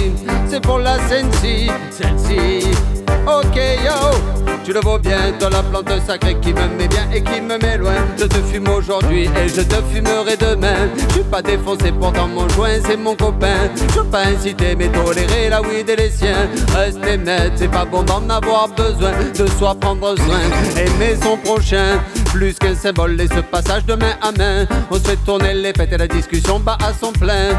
c'est 0.49 0.63
pour 0.63 0.79
la 0.79 0.97
Sensi. 1.09 1.69
Celle-ci, 1.91 2.67
ok 3.27 3.57
yo. 3.85 4.54
Tu 4.65 4.73
le 4.73 4.81
vois 4.81 4.99
bien, 4.99 5.31
toi 5.39 5.51
la 5.51 5.63
plante 5.63 5.93
sacrée 6.07 6.37
qui 6.41 6.55
me 6.55 6.67
met 6.79 6.89
bien 6.89 7.07
et 7.13 7.23
qui 7.23 7.39
me 7.43 7.59
met 7.59 7.77
loin. 7.77 7.93
Je 8.17 8.25
te 8.25 8.37
fume 8.37 8.67
aujourd'hui 8.69 9.25
et 9.25 9.49
je 9.49 9.61
te 9.61 9.75
fumerai 9.93 10.39
demain. 10.39 10.89
Je 10.97 11.13
suis 11.13 11.23
pas 11.25 11.43
défoncé, 11.43 11.93
pourtant 11.93 12.27
mon 12.29 12.49
joint 12.49 12.81
c'est 12.87 12.97
mon 12.97 13.15
copain. 13.15 13.69
Je 13.77 14.01
veux 14.01 14.05
pas 14.05 14.25
inciter 14.25 14.75
mais 14.75 14.89
tolérer 14.89 15.51
la 15.51 15.61
weed 15.61 15.91
et 15.91 15.97
les 15.97 16.09
siens. 16.09 16.49
Rester 16.75 17.19
net, 17.19 17.53
c'est 17.57 17.71
pas 17.71 17.85
bon 17.85 18.05
d'en 18.05 18.27
avoir 18.31 18.69
besoin. 18.69 19.13
De 19.39 19.47
soi 19.59 19.75
prendre 19.75 20.17
soin, 20.17 20.41
aimer 20.79 21.15
son 21.23 21.37
prochain. 21.37 22.01
Plus 22.33 22.55
qu'un 22.55 22.75
symbole 22.75 23.21
et 23.21 23.29
ce 23.29 23.41
passage 23.41 23.85
de 23.85 23.95
main 23.95 24.17
à 24.23 24.33
main. 24.33 24.67
On 24.91 24.95
se 24.95 25.01
fait 25.01 25.19
tourner 25.27 25.53
les 25.53 25.75
fêtes 25.75 25.93
et 25.93 25.99
la 25.99 26.09
discussion 26.09 26.59
bat 26.59 26.79
à 26.83 26.95
son 26.99 27.13
plein. 27.13 27.51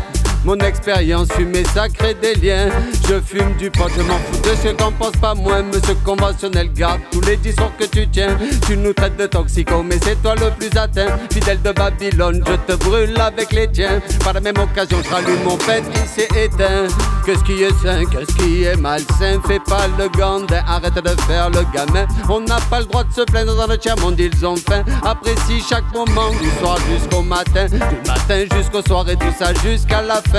Mon 0.46 0.60
expérience 0.60 1.28
fumée, 1.32 1.64
ça 1.74 1.89
crée 1.89 2.14
des 2.14 2.36
liens. 2.36 2.70
Je 3.10 3.20
fume 3.20 3.56
du 3.58 3.72
pot, 3.72 3.89
je 3.98 4.04
m'en 4.04 4.20
fous 4.20 4.41
de 4.43 4.56
ce 4.64 4.68
qu'en 4.74 4.91
pense 4.91 5.18
pas 5.20 5.34
moi. 5.34 5.64
Monsieur 5.64 5.96
conventionnel, 6.06 6.72
garde 6.72 7.02
tous 7.12 7.22
les 7.22 7.36
discours 7.36 7.72
que 7.80 7.86
tu 7.86 8.08
tiens. 8.08 8.38
Tu 8.68 8.78
nous 8.78 8.93
traites 8.93 9.18
de 9.18 9.26
toxicos, 9.26 9.84
mais 9.84 9.98
c'est 10.04 10.22
toi 10.22 10.36
le 10.36 10.52
plus 10.52 10.70
atteint. 10.78 11.18
Fidèle 11.34 11.60
de 11.64 11.72
Babylone, 11.72 12.43
je 12.46 12.74
te 12.74 12.78
brûle 12.78 13.20
avec 13.20 13.52
les 13.54 13.68
tiens. 13.72 14.00
Par 14.24 14.34
la 14.34 14.39
même 14.39 14.58
occasion, 14.60 15.00
je 15.04 15.10
rallume 15.10 15.43
mon 15.43 15.58
pet 15.58 15.84
qui 15.91 16.08
s'est 16.08 16.30
éteint. 16.39 16.88
Qu'est-ce 17.26 17.43
qui 17.43 17.64
est 17.64 17.74
sain, 17.82 18.06
qu'est-ce 18.06 18.36
qui 18.36 18.66
est 18.66 18.80
malsain? 18.80 19.41
Fais 19.48 19.60
pas 19.60 19.88
le 19.98 20.10
gandin, 20.10 20.62
arrête 20.68 20.93
de 20.93 21.22
faire 21.24 21.50
le 21.50 21.62
gamin. 21.74 22.06
On 22.30 22.41
n'a 22.41 22.60
pas 22.70 22.82
le 22.82 22.86
droit 22.86 23.04
de 23.04 23.12
se 23.12 23.22
plaindre 23.22 23.56
dans 23.56 23.66
le 23.66 23.80
tiers-monde, 23.80 24.20
ils 24.20 24.46
ont 24.46 24.56
faim. 24.58 24.84
Apprécie 25.04 25.64
chaque 25.68 25.91
moment, 25.91 26.30
du 26.39 26.50
soir 26.60 26.78
jusqu'au 26.91 27.24
matin. 27.24 27.66
Du 27.66 28.08
matin 28.08 28.46
jusqu'au 28.56 28.84
soir 28.84 29.10
et 29.10 29.16
tout 29.16 29.34
ça 29.39 29.52
jusqu'à 29.64 30.04
la 30.04 30.22
fin. 30.22 30.35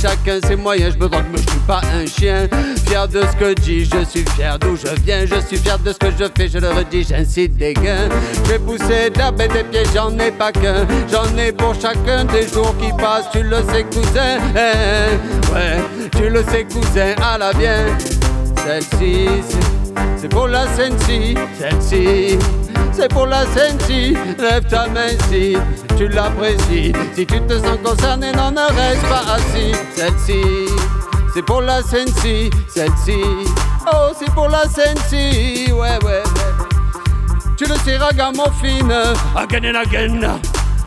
Chacun 0.00 0.40
ses 0.46 0.56
moyens, 0.56 0.94
je 0.94 0.98
me 0.98 1.08
drogue, 1.08 1.24
mais 1.32 1.38
je 1.38 1.50
suis 1.50 1.60
pas 1.60 1.80
un 1.94 2.06
chien. 2.06 2.48
Fier 2.86 3.08
de 3.08 3.22
ce 3.22 3.36
que 3.36 3.48
je 3.50 3.54
dis, 3.54 3.84
je 3.84 4.04
suis 4.04 4.24
fier 4.36 4.58
d'où 4.58 4.76
je 4.76 4.88
viens. 5.02 5.24
Je 5.26 5.40
suis 5.46 5.56
fier 5.56 5.78
de 5.78 5.92
ce 5.92 5.98
que 5.98 6.10
je 6.18 6.24
fais, 6.36 6.48
je 6.48 6.58
le 6.58 6.68
redis, 6.68 7.06
j'incite 7.08 7.56
des 7.56 7.74
gains. 7.74 8.08
Je 8.44 8.52
vais 8.52 8.58
pousser 8.58 9.06
et 9.06 9.48
des 9.48 9.64
pieds, 9.64 9.84
j'en 9.94 10.16
ai 10.18 10.30
pas 10.30 10.52
qu'un. 10.52 10.86
J'en 11.10 11.36
ai 11.36 11.52
pour 11.52 11.74
chacun 11.74 12.24
des 12.26 12.46
jours 12.48 12.74
qui 12.78 12.92
passent, 12.92 13.30
tu 13.32 13.42
le 13.42 13.56
sais, 13.72 13.84
cousin. 13.84 14.38
Eh, 14.54 15.52
ouais, 15.52 16.08
tu 16.12 16.28
le 16.28 16.42
sais, 16.44 16.64
cousin, 16.64 17.14
à 17.22 17.38
la 17.38 17.52
bien. 17.52 17.86
Celle-ci, 18.66 19.28
c'est 20.16 20.28
pour 20.28 20.48
la 20.48 20.66
Sensi, 20.66 21.34
celle-ci. 21.58 22.38
C'est 23.00 23.08
pour 23.12 23.26
la 23.26 23.44
Sensi, 23.46 24.16
lève 24.40 24.66
ta 24.68 24.88
main 24.88 25.10
si 25.30 25.56
tu 25.96 26.08
l'apprécies. 26.08 26.92
Si 27.14 27.24
tu 27.24 27.40
te 27.42 27.56
sens 27.56 27.78
concerné, 27.84 28.32
non, 28.32 28.50
ne 28.50 28.66
reste 28.74 29.02
pas 29.08 29.34
assis. 29.34 29.72
Celle-ci, 29.94 30.42
c'est 31.32 31.42
pour 31.42 31.60
la 31.60 31.80
Sensi, 31.80 32.50
celle-ci. 32.66 33.22
Oh, 33.86 34.08
c'est 34.18 34.30
pour 34.32 34.48
la 34.48 34.64
Sensi, 34.64 35.70
ouais, 35.70 35.74
ouais, 35.74 35.98
ouais. 36.02 36.22
Tu 37.56 37.66
le 37.66 37.76
sais, 37.84 37.98
ragamuffin, 37.98 38.90
again 39.36 39.64
and 39.64 39.80
again. 39.80 40.40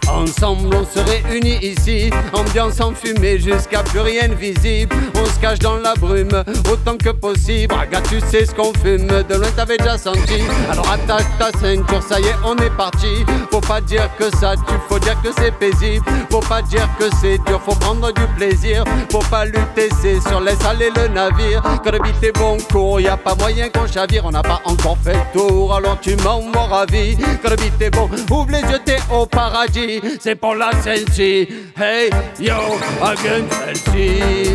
Ensemble 0.07 0.75
on 0.75 0.85
se 0.85 0.99
réunit 0.99 1.57
ici, 1.61 2.09
ambiance 2.33 2.79
enfumée 2.81 3.39
jusqu'à 3.39 3.83
plus 3.83 3.99
rien 3.99 4.27
visible. 4.27 4.95
On 5.15 5.25
se 5.25 5.39
cache 5.39 5.59
dans 5.59 5.77
la 5.77 5.93
brume 5.93 6.43
autant 6.71 6.97
que 6.97 7.09
possible. 7.09 7.73
Raga, 7.73 8.01
tu 8.01 8.19
sais 8.19 8.45
ce 8.45 8.53
qu'on 8.53 8.73
fume, 8.73 9.07
de 9.07 9.35
loin 9.35 9.49
t'avais 9.55 9.77
déjà 9.77 9.97
senti. 9.97 10.41
Alors 10.69 10.89
attache 10.91 11.25
ta 11.39 11.57
ceinture, 11.59 12.03
ça 12.03 12.19
y 12.19 12.23
est, 12.23 12.35
on 12.45 12.55
est 12.57 12.75
parti. 12.75 13.25
Faut 13.51 13.61
pas 13.61 13.81
dire 13.81 14.09
que 14.17 14.25
ça 14.37 14.55
tue, 14.55 14.73
faut 14.89 14.99
dire 14.99 15.19
que 15.21 15.29
c'est 15.37 15.51
paisible. 15.51 16.05
Faut 16.29 16.39
pas 16.39 16.61
dire 16.61 16.87
que 16.99 17.05
c'est 17.21 17.37
dur, 17.45 17.61
faut 17.65 17.75
prendre 17.75 18.11
du 18.11 18.25
plaisir. 18.37 18.83
Faut 19.11 19.23
pas 19.29 19.45
lutter, 19.45 19.89
c'est 20.01 20.19
sur 20.27 20.41
laisse 20.41 20.63
aller 20.65 20.89
le 20.95 21.07
navire. 21.07 21.61
Quand 21.83 21.91
le 21.91 21.99
beat 21.99 22.23
est 22.23 22.37
bon 22.37 22.57
cours, 22.71 22.99
y 22.99 23.07
a 23.07 23.17
pas 23.17 23.35
moyen 23.35 23.69
qu'on 23.69 23.87
chavire. 23.87 24.25
On 24.25 24.31
n'a 24.31 24.43
pas 24.43 24.61
encore 24.65 24.97
fait 25.03 25.13
le 25.13 25.39
tour, 25.39 25.73
alors 25.73 25.97
tu 26.01 26.15
m'en 26.17 26.41
ravi. 26.67 27.17
Quand 27.41 27.49
le 27.49 27.85
est 27.85 27.89
bon, 27.89 28.09
ouvre 28.29 28.51
les 28.51 28.61
yeux, 28.71 28.79
t'es 28.83 28.97
au 29.11 29.25
paradis 29.25 29.90
c'est 30.19 30.35
pour 30.35 30.55
la 30.55 30.71
Sensi. 30.83 31.47
Hey, 31.77 32.09
yo, 32.39 32.53
again, 33.01 33.45
celle-ci. 33.49 34.53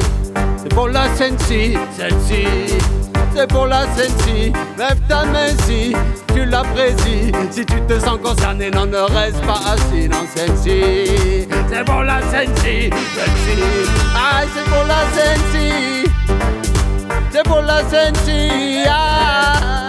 C'est 0.63 0.75
pour 0.75 0.89
la 0.89 1.07
Sensi, 1.17 1.75
celle-ci. 1.97 2.47
C'est 3.35 3.49
pour 3.49 3.67
la 3.67 3.83
Sensi. 3.95 4.53
Lève 4.79 5.01
ta 5.09 5.25
main 5.27 5.49
si 5.67 5.93
tu 6.35 6.45
l'apprécies. 6.45 7.33
Si 7.51 7.67
tu 7.67 7.81
te 7.83 7.99
sens 7.99 8.19
concerné, 8.23 8.71
non, 8.71 8.87
ne 8.87 8.99
reste 8.99 9.41
pas 9.45 9.61
assis, 9.73 10.09
non, 10.09 10.25
celle-ci. 10.35 11.47
C'est 11.69 11.85
pour 11.85 12.03
la 12.03 12.21
Sensi, 12.23 12.91
celle-ci. 13.15 13.59
Ah, 14.15 14.43
c'est 14.55 14.65
pour 14.65 14.85
la 14.87 15.03
Sensi. 15.17 16.05
C'est 17.31 17.43
pour 17.43 17.61
la 17.61 17.81
Sensi. 17.81 18.85
Ah. 18.89 19.86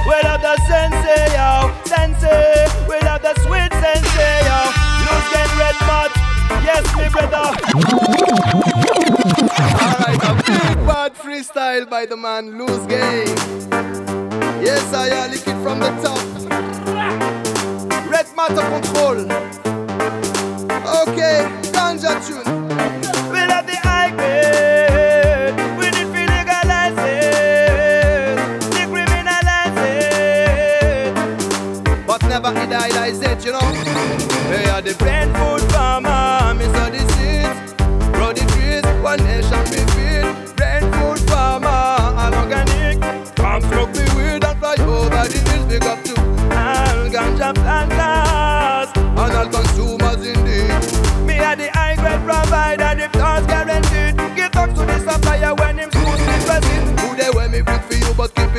Sensi, 0.00 0.08
we 0.08 0.22
love 0.22 0.40
the 0.40 0.56
sensi, 0.66 1.08
eh, 1.08 1.34
yo. 1.36 1.70
Sensi, 1.84 2.26
eh. 2.26 2.68
we 2.88 3.00
love 3.00 3.22
the 3.22 3.34
sweet 3.42 3.72
sensi, 3.72 4.18
eh, 4.18 4.46
yo. 4.48 4.60
Loose 5.04 5.28
get 5.32 5.50
red 5.58 5.76
mud, 5.86 6.10
yes, 6.64 6.84
me 6.96 7.08
brother. 7.08 7.50
Alright, 9.80 10.22
a 10.24 10.34
big 10.46 10.86
bad 10.86 11.14
freestyle 11.14 11.88
by 11.88 12.06
the 12.06 12.16
man 12.16 12.58
Loose 12.58 12.86
Game. 12.86 13.36
Yes, 14.62 14.92
I 14.94 15.08
am 15.08 15.30
lick 15.30 15.46
it 15.46 15.62
from 15.62 15.80
the 15.80 15.90
top. 16.02 16.20
Red 18.10 18.26
matter 18.36 18.66
control. 18.68 19.20
Okay, 21.02 21.48
ganja 21.72 22.20
tune. 22.26 23.29
The 34.82 34.94
brain 34.94 35.28
food 35.34 35.69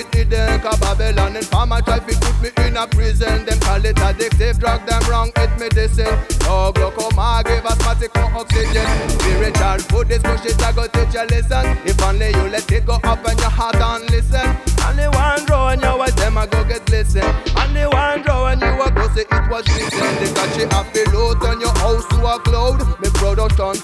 but 0.04 0.12
keep 0.12 0.32
it. 0.32 0.62
Cause 0.62 0.80
Babylon 0.80 1.36
and 1.36 1.46
farmer 1.46 1.82
try 1.82 2.00
to 2.00 2.06
put 2.06 2.42
me 2.42 2.50
in 2.66 2.78
a 2.78 2.88
prison. 2.88 3.46
Them 3.46 3.60
call 3.60 3.84
it 3.84 3.96
addictive 3.98 4.60
drug, 4.60 4.86
them 4.88 5.02
wrong, 5.10 5.32
it 5.36 5.52
medicine. 5.60 6.18
Dog 6.40 6.76
glaucoma, 6.76 7.44
give 7.46 7.66
asthmatic 7.66 8.14
no 8.16 8.26
oxygen. 8.40 8.88
Spiritual 9.10 9.80
food, 9.90 10.08
this 10.08 10.24
push 10.24 10.46
it, 10.46 10.62
I 10.64 10.72
go 10.72 10.88
teach 10.88 11.14
you 11.14 11.26
listen. 11.28 11.66
If 11.86 12.02
only 12.02 12.28
you 12.30 12.50
let 12.50 12.72
it 12.72 12.86
go 12.86 13.00
up 13.04 13.28
in 13.28 13.38
your 13.38 13.50
heart 13.50 13.76
and 13.76 14.10
listen. 14.10 14.56
Only 14.86 15.08
one 15.08 15.46
draw 15.46 15.70
and 15.70 15.82
your 15.82 15.98
white 15.98 16.16
them 16.16 16.38
I 16.38 16.48
go 16.48 16.64
get 16.64 16.88
listen. 16.90 17.24
Only 17.58 17.86
one 17.86 18.22
draw 18.24 18.48
and 18.48 18.62
you 18.62 18.82
a 18.82 18.92
go 18.92 19.08
say 19.14 19.26
it 19.30 19.50
was 19.50 19.68
listen. 19.68 20.16
They 20.20 20.34
got 20.34 20.58
you 20.58 20.68
happy 20.68 21.06
low, 21.12 21.34
turn 21.36 21.60
your 21.60 21.76
house 21.78 22.06
to 22.08 22.26
a 22.26 22.40
cloud. 22.40 22.80
Me 23.02 23.10
production. 23.14 23.76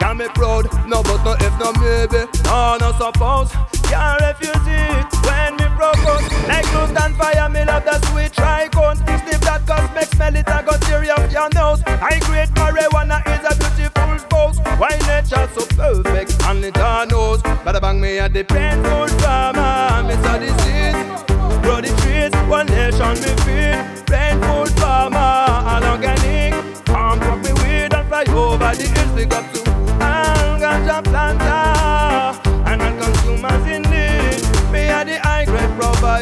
Can 0.00 0.16
me 0.16 0.26
proud, 0.34 0.66
no 0.86 1.02
but 1.02 1.22
no 1.22 1.32
if 1.38 1.54
no 1.60 1.72
maybe, 1.74 2.26
no 2.44 2.76
no 2.80 2.92
suppose. 2.98 3.52
Can't 3.92 4.22
refuse 4.22 4.66
it 4.66 5.04
when 5.28 5.56
me 5.56 5.66
propose. 5.76 6.24
Like 6.48 6.64
loose 6.72 6.96
and 6.96 7.14
fire, 7.14 7.48
me 7.50 7.62
love 7.62 7.84
the 7.84 8.00
sweet 8.08 8.32
trichome. 8.32 8.96
Sniff 8.96 9.40
that 9.42 9.94
make 9.94 10.08
smell 10.14 10.34
it, 10.34 10.48
I 10.48 10.62
got 10.62 10.80
tear 10.80 11.04
off 11.12 11.30
your 11.30 11.50
nose. 11.50 11.82
I 11.84 12.18
great 12.20 12.48
marijuana 12.56 13.20
is 13.28 13.44
a 13.44 13.54
beautiful 13.60 14.16
pose. 14.30 14.58
Why 14.80 14.96
nature 15.04 15.46
so 15.54 15.66
perfect 15.76 16.42
and 16.44 16.64
it 16.64 16.78
all 16.78 17.06
knows. 17.06 17.42
Bada 17.42 17.82
bang 17.82 18.00
me 18.00 18.18
at 18.18 18.32
the 18.32 18.44
painful 18.44 19.08
farmer, 19.20 20.08
me 20.08 20.14
saw 20.24 20.38
the 20.38 20.48
seeds. 20.64 21.22
Grow 21.60 21.82
the 21.82 21.92
trees, 22.00 22.32
one 22.48 22.68
nation 22.68 23.12
me 23.20 23.32
feed. 23.44 24.06
Painful 24.06 24.66
farmer, 24.80 25.18
and 25.18 25.84
organic. 25.84 26.54
Come 26.86 27.20
fuck 27.20 27.42
me 27.44 27.52
weed 27.60 27.92
and 27.92 28.08
fly 28.08 28.24
over 28.32 28.74
the 28.74 28.88
hills, 28.88 29.12
big 29.14 29.34
up 29.34 29.51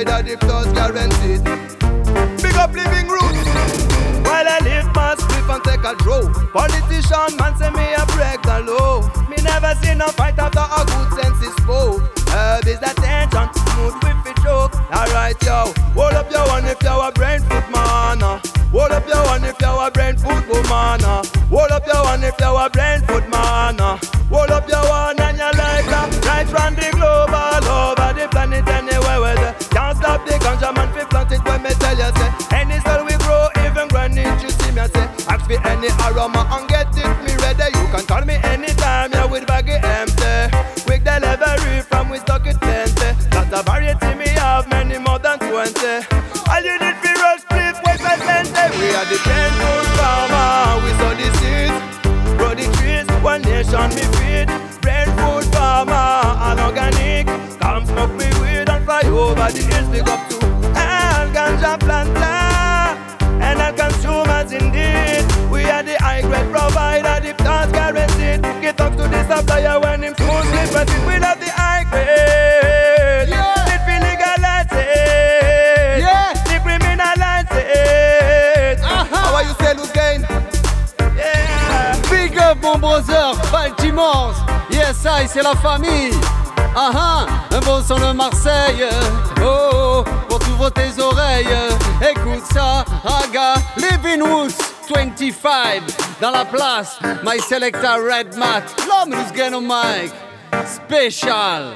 provider, 0.04 0.30
the 0.30 0.36
plus 0.38 0.66
guaranteed. 0.72 1.44
Big 2.42 2.54
up 2.54 2.72
living 2.72 3.08
roots. 3.08 3.48
While 4.24 4.48
I 4.48 4.58
live 4.62 4.86
my 4.94 5.14
spliff 5.16 5.48
and 5.54 5.64
take 5.64 5.84
a 5.84 5.94
draw. 6.02 6.22
Politician 6.52 7.36
man 7.36 7.56
say 7.56 7.70
me 7.70 7.92
a 7.94 8.04
break 8.06 8.42
the 8.42 8.60
law. 8.66 9.02
Me 9.28 9.36
never 9.42 9.74
see 9.82 9.94
no 9.94 10.08
fight 10.08 10.38
after 10.38 10.60
a 10.60 10.84
good 10.86 11.22
sense 11.22 11.42
is 11.44 11.54
spoke. 11.62 12.02
Herb 12.28 12.66
is 12.66 12.78
the 12.80 12.92
tension, 12.96 13.48
smooth 13.72 13.94
with 14.02 14.26
it 14.26 14.42
joke. 14.42 14.74
Alright 14.92 15.36
yo, 15.42 15.72
hold 15.94 16.14
up 16.14 16.30
your 16.30 16.46
one 16.46 16.64
if 16.64 16.82
you're 16.82 17.08
a 17.08 17.12
brain 17.12 17.40
food 17.40 17.66
man. 17.72 18.22
Ah. 18.22 18.40
Hold 18.72 18.92
up 18.92 19.06
your 19.08 19.24
one 19.24 19.44
if 19.44 19.60
you're 19.60 19.86
a 19.86 19.90
brain 19.90 20.16
food 20.16 20.46
woman. 20.48 21.02
Ah. 21.04 21.22
Hold 21.50 21.70
up 21.70 21.86
your 21.86 22.02
one 22.04 22.22
if 22.24 22.34
you're 22.38 22.60
a 22.60 22.70
brain 22.70 23.00
food 23.02 23.28
man. 23.28 23.76
Ah. 23.80 23.99
For 35.56 35.68
any 35.68 35.88
aroma 36.06 36.46
and 36.52 36.68
get 36.68 36.86
it 36.94 37.10
me 37.26 37.34
ready. 37.42 37.76
You 37.78 37.86
can 37.90 38.06
call 38.06 38.24
me 38.24 38.34
anytime, 38.44 39.12
yeah 39.12 39.26
with 39.26 39.46
baggy 39.46 39.72
empty. 39.72 40.56
Quick 40.84 41.02
delivery 41.04 41.80
from 41.82 42.10
we 42.10 42.18
stock 42.18 42.46
it 42.46 42.60
plenty. 42.60 43.10
That's 43.30 43.52
a 43.52 43.62
variety 43.62 44.14
me 44.14 44.28
have 44.38 44.68
many 44.68 44.98
more 44.98 45.18
than 45.18 45.38
twenty. 45.38 46.06
All 46.50 46.62
you 46.62 46.78
need 46.78 46.96
fi 47.02 47.12
rush 47.18 47.40
split 47.42 47.76
with 47.84 48.00
my 48.02 48.16
plenty. 48.16 48.64
We 48.78 48.94
are 48.94 49.06
the 49.10 49.18
painful 49.26 49.82
farmer, 49.98 50.84
we 50.84 50.90
sow 50.98 51.14
the 51.18 51.28
seeds, 51.38 51.78
grow 52.38 52.54
the 52.54 52.66
trees, 52.78 53.06
one 53.22 53.42
nation 53.42 53.90
me 53.96 54.04
feed. 54.18 54.48
Brain 54.82 55.08
food 55.18 55.44
farmer 55.52 56.10
and 56.46 56.60
organic. 56.60 57.26
Come 57.60 57.86
smoke 57.86 58.12
me 58.12 58.26
weed 58.40 58.68
and 58.68 58.84
fly 58.84 59.02
over 59.02 59.34
the 59.34 59.62
hills, 59.62 59.88
big 59.88 60.08
up 60.08 60.28
to 60.30 60.39
fire 69.60 69.80
when 69.80 70.02
him 70.02 70.14
but 70.72 70.88
it 70.88 71.06
without 71.06 71.38
the 71.40 71.50
high 71.50 71.84
grade. 71.90 73.28
Yeah. 73.28 73.74
It 73.74 73.80
feel 73.86 74.00
legalize 74.08 74.72
it. 74.72 76.00
Yeah. 76.00 76.32
Decriminalize 76.44 77.50
it. 77.52 78.80
Uh-huh. 78.80 79.04
How 79.04 79.34
are 79.34 79.42
you 79.42 79.54
say 79.60 79.74
loose 79.74 79.92
gain? 79.92 80.22
Yeah. 81.16 82.00
Big 82.10 82.36
up 82.38 82.62
mon 82.62 82.80
brother, 82.80 83.34
Baltimore. 83.50 84.34
Yes, 84.70 85.04
I, 85.06 85.26
c'est 85.26 85.42
la 85.42 85.54
famille. 85.54 86.14
Ah 86.76 86.92
ah, 86.94 87.26
un 87.50 87.60
bon 87.60 87.82
son 87.82 87.98
de 87.98 88.12
Marseille. 88.12 88.86
Oh, 89.42 89.70
oh, 89.72 90.04
pour 90.28 90.38
t'ouvrir 90.38 90.72
tes 90.72 91.00
oreilles. 91.00 91.56
Écoute 92.00 92.44
ça, 92.52 92.84
Raga, 93.02 93.54
Living 93.76 94.22
Woods 94.22 94.69
25. 94.92 95.82
Dans 96.20 96.30
la 96.30 96.44
place, 96.44 96.98
my 97.24 97.38
selector 97.38 98.02
Red 98.02 98.36
Mat. 98.36 98.62
L'homme 98.86 99.14
who's 99.14 99.32
get 99.32 99.54
on 99.54 99.62
mic. 99.62 100.12
Spécial. 100.66 101.74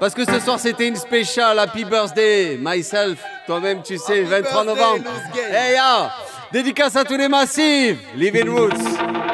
Parce 0.00 0.14
que 0.14 0.24
ce 0.24 0.40
soir 0.40 0.58
c'était 0.58 0.88
une 0.88 0.96
spéciale. 0.96 1.58
Happy 1.58 1.84
birthday, 1.84 2.58
myself. 2.60 3.18
Toi-même, 3.46 3.82
tu 3.82 3.98
sais, 3.98 4.22
23 4.22 4.64
novembre. 4.64 5.04
Hey 5.52 5.74
ya! 5.74 6.10
Dédicace 6.52 6.96
à 6.96 7.04
tous 7.04 7.16
les 7.16 7.28
massifs. 7.28 7.98
Living 8.14 8.48
Woods. 8.48 8.72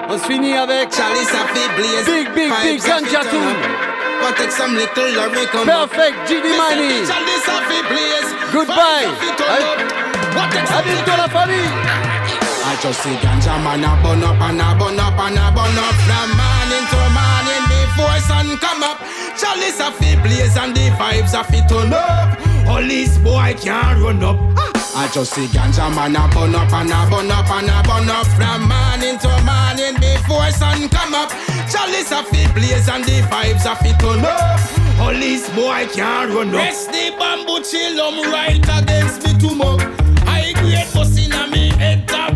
On 0.08 0.18
se 0.18 0.24
finit 0.24 0.56
avec 0.56 0.92
Charlie 0.94 1.24
Safi 1.24 1.68
Blaze. 1.76 2.06
Big, 2.06 2.32
big, 2.34 2.52
big 2.62 2.80
Ganja 2.82 3.20
Tune. 3.30 3.56
But 4.20 4.36
take 4.36 4.52
some 4.52 4.76
little 4.76 5.64
Perfect, 5.64 6.28
GD 6.28 6.56
Money. 6.56 7.06
Charlie 7.06 7.40
Safi. 7.44 7.72
Goodbye. 8.52 9.06
À 10.74 10.82
bientôt 10.82 11.16
la 11.16 11.28
famille. 11.28 12.21
Just 12.82 13.04
see 13.04 13.14
ganja 13.22 13.62
man 13.62 13.84
a 13.84 13.94
burn 14.02 14.24
up 14.24 14.40
and 14.42 14.60
a 14.60 14.74
burn 14.74 14.98
up 14.98 15.14
and 15.14 15.38
a 15.38 15.46
burn 15.54 15.78
up 15.78 15.94
from 16.02 16.30
morning 16.34 16.82
to 16.90 16.98
morning 17.14 17.64
before 17.70 18.18
sun 18.26 18.58
come 18.58 18.82
up. 18.82 18.98
Chalice 19.38 19.78
a 19.78 19.92
fi 19.92 20.18
blaze 20.20 20.56
and 20.56 20.74
the 20.74 20.90
vibes 20.98 21.32
a 21.38 21.44
fi 21.44 21.64
turn 21.68 21.92
up. 21.92 22.36
Police 22.66 23.18
boy 23.18 23.54
can't 23.62 24.02
run 24.02 24.24
up. 24.24 24.36
I 24.96 25.08
just 25.14 25.32
see 25.32 25.46
ganja 25.54 25.94
man 25.94 26.16
a 26.16 26.26
burn 26.34 26.56
up 26.56 26.72
and 26.72 26.90
a 26.90 27.06
burn 27.06 27.30
up 27.30 27.50
and 27.54 27.70
a 27.70 27.78
burn 27.86 28.10
up 28.10 28.26
from 28.34 28.66
morning 28.66 29.14
to 29.22 29.30
morning 29.46 29.94
before 30.02 30.50
sun 30.50 30.88
come 30.88 31.14
up. 31.14 31.30
Chalice 31.70 32.10
a 32.10 32.24
fi 32.26 32.50
blaze 32.52 32.88
and 32.88 33.04
the 33.04 33.22
vibes 33.30 33.62
a 33.62 33.76
fi 33.78 33.94
turn 34.02 34.26
up. 34.26 34.58
Police 34.98 35.48
boy 35.50 35.86
can't 35.94 36.34
run 36.34 36.48
up. 36.48 36.54
Press 36.54 36.88
the 36.88 37.14
bamboo 37.16 37.62
chill 37.62 38.00
um 38.00 38.18
right 38.32 38.58
against 38.58 39.22
me 39.22 39.54
much. 39.54 39.82
I 40.26 40.52
grade 40.56 40.88
bust 40.92 41.18
inna 41.18 41.46
me 41.46 41.70
head 41.78 42.08
top 42.08 42.31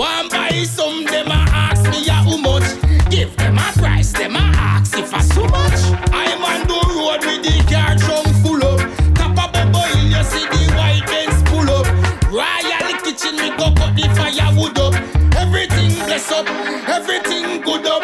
One 0.00 0.30
buy 0.30 0.64
some, 0.64 1.04
them 1.04 1.26
a 1.28 1.44
ask 1.52 1.84
me 1.90 2.08
a 2.08 2.12
how 2.12 2.38
much. 2.38 2.64
Give 3.10 3.36
them 3.36 3.58
a 3.58 3.70
price, 3.76 4.12
them 4.12 4.34
a 4.34 4.38
ask 4.56 4.96
if 4.96 5.12
I 5.12 5.20
so 5.20 5.44
much. 5.44 5.80
I'm 6.10 6.40
on 6.40 6.60
the 6.64 6.80
road 6.96 7.20
with 7.20 7.44
the 7.44 7.60
car 7.68 7.92
trunk 8.00 8.32
full 8.40 8.64
up. 8.64 8.80
Top 9.14 9.36
of 9.36 9.52
Bubba 9.52 9.82
Hill, 9.92 10.08
you 10.08 10.24
see 10.24 10.46
the 10.48 10.72
white 10.72 11.04
Benz 11.04 11.42
pull 11.50 11.68
up. 11.68 11.84
Royal 12.32 12.96
kitchen, 13.04 13.36
me 13.36 13.50
go 13.60 13.76
cut 13.76 13.92
the 13.92 14.08
firewood 14.16 14.78
up. 14.78 14.94
Everything 15.36 15.92
bless 16.06 16.32
up, 16.32 16.48
everything 16.88 17.60
good 17.60 17.84
up. 17.84 18.00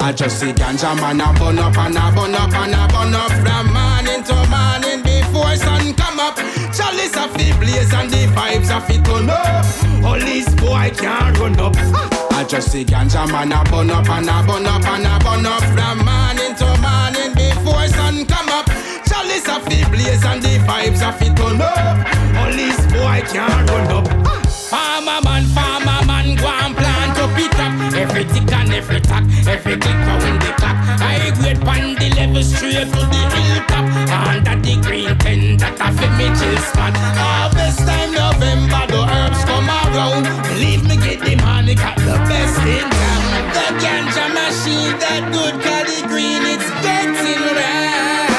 I 0.00 0.12
just 0.12 0.38
see 0.38 0.52
ganja 0.52 0.94
man 0.94 1.20
a 1.20 1.32
burn 1.40 1.58
up 1.58 1.76
and 1.76 1.96
a 1.96 2.06
burn 2.14 2.36
up 2.36 2.54
and 2.54 2.74
a 2.74 2.86
burn 2.86 3.14
up 3.18 3.32
from 3.42 3.66
morning 3.74 4.22
to 4.30 4.36
morning 4.46 5.02
before 5.02 5.56
sun 5.56 5.92
come 5.94 6.20
up. 6.20 6.36
Chalice 6.70 7.16
a 7.18 7.26
fi 7.34 7.50
blaze 7.58 7.92
and 7.94 8.10
the 8.10 8.30
vibes 8.30 8.70
a 8.70 8.80
fi 8.80 9.02
turn 9.02 9.28
up. 9.28 9.66
Police 10.02 10.52
boy 10.56 10.90
can't 10.96 11.21
run 11.42 11.58
up. 11.58 11.74
I 12.32 12.44
just 12.48 12.70
see 12.70 12.84
ganja 12.84 13.26
man 13.30 13.52
a 13.52 13.64
burn 13.70 13.90
up 13.90 14.08
and 14.08 14.28
a 14.30 14.38
burn 14.46 14.66
up 14.66 14.86
and 14.86 15.06
a 15.06 15.14
burn 15.24 15.46
up 15.46 15.62
from 15.74 15.98
morning 16.06 16.54
to 16.60 16.68
morning 16.78 17.34
before 17.34 17.86
sun 17.88 18.24
come 18.26 18.48
up. 18.48 18.66
Chalice 19.06 19.48
a 19.50 19.58
fi 19.66 19.82
blaze 19.90 20.24
and 20.24 20.42
the 20.42 20.58
vibes 20.66 21.02
a 21.02 21.10
fi 21.12 21.28
turn 21.34 21.60
up. 21.60 21.98
Police 22.38 22.82
boy 22.94 23.20
can't 23.32 23.70
run 23.70 23.90
up. 23.90 24.06
Farmer 24.70 25.20
man, 25.24 25.44
farmer 25.54 26.00
man, 26.06 26.36
go 26.36 26.46
and 26.46 26.76
plant 26.76 27.18
up 27.18 27.38
it 27.38 27.58
up. 27.58 27.72
Every 27.94 28.24
tick 28.24 28.52
and 28.52 28.72
every 28.72 29.00
tack, 29.00 29.24
every 29.46 29.76
click 29.76 30.00
when 30.22 30.38
the 30.38 30.50
clock. 30.56 30.76
I 31.02 31.32
grade 31.38 31.60
pan 31.60 31.94
the 31.98 32.08
level 32.16 32.42
straight 32.42 32.86
to 32.86 33.02
the 33.12 33.22
hilltop. 33.34 33.84
Under 34.30 34.56
the 34.62 34.74
green 34.80 35.18
tent 35.18 35.60
that 35.60 35.80
a 35.80 35.88
fit 35.92 36.12
me 36.16 36.26
chill 36.38 36.56
spot. 36.62 36.94
Harvest 37.18 37.80
time 37.84 38.12
November, 38.14 38.71
around. 39.94 40.24
Believe 40.48 40.84
me, 40.88 40.96
get 40.96 41.20
the 41.20 41.36
money, 41.36 41.74
got 41.74 41.96
the 41.96 42.16
best 42.28 42.58
in 42.64 42.86
town. 42.88 43.22
The 43.54 43.66
ganja 43.82 44.26
machine, 44.32 44.96
that 44.98 45.22
good 45.32 45.54
cali 45.60 46.00
green, 46.08 46.42
it's 46.44 46.68
getting 46.84 47.44
round. 47.56 48.32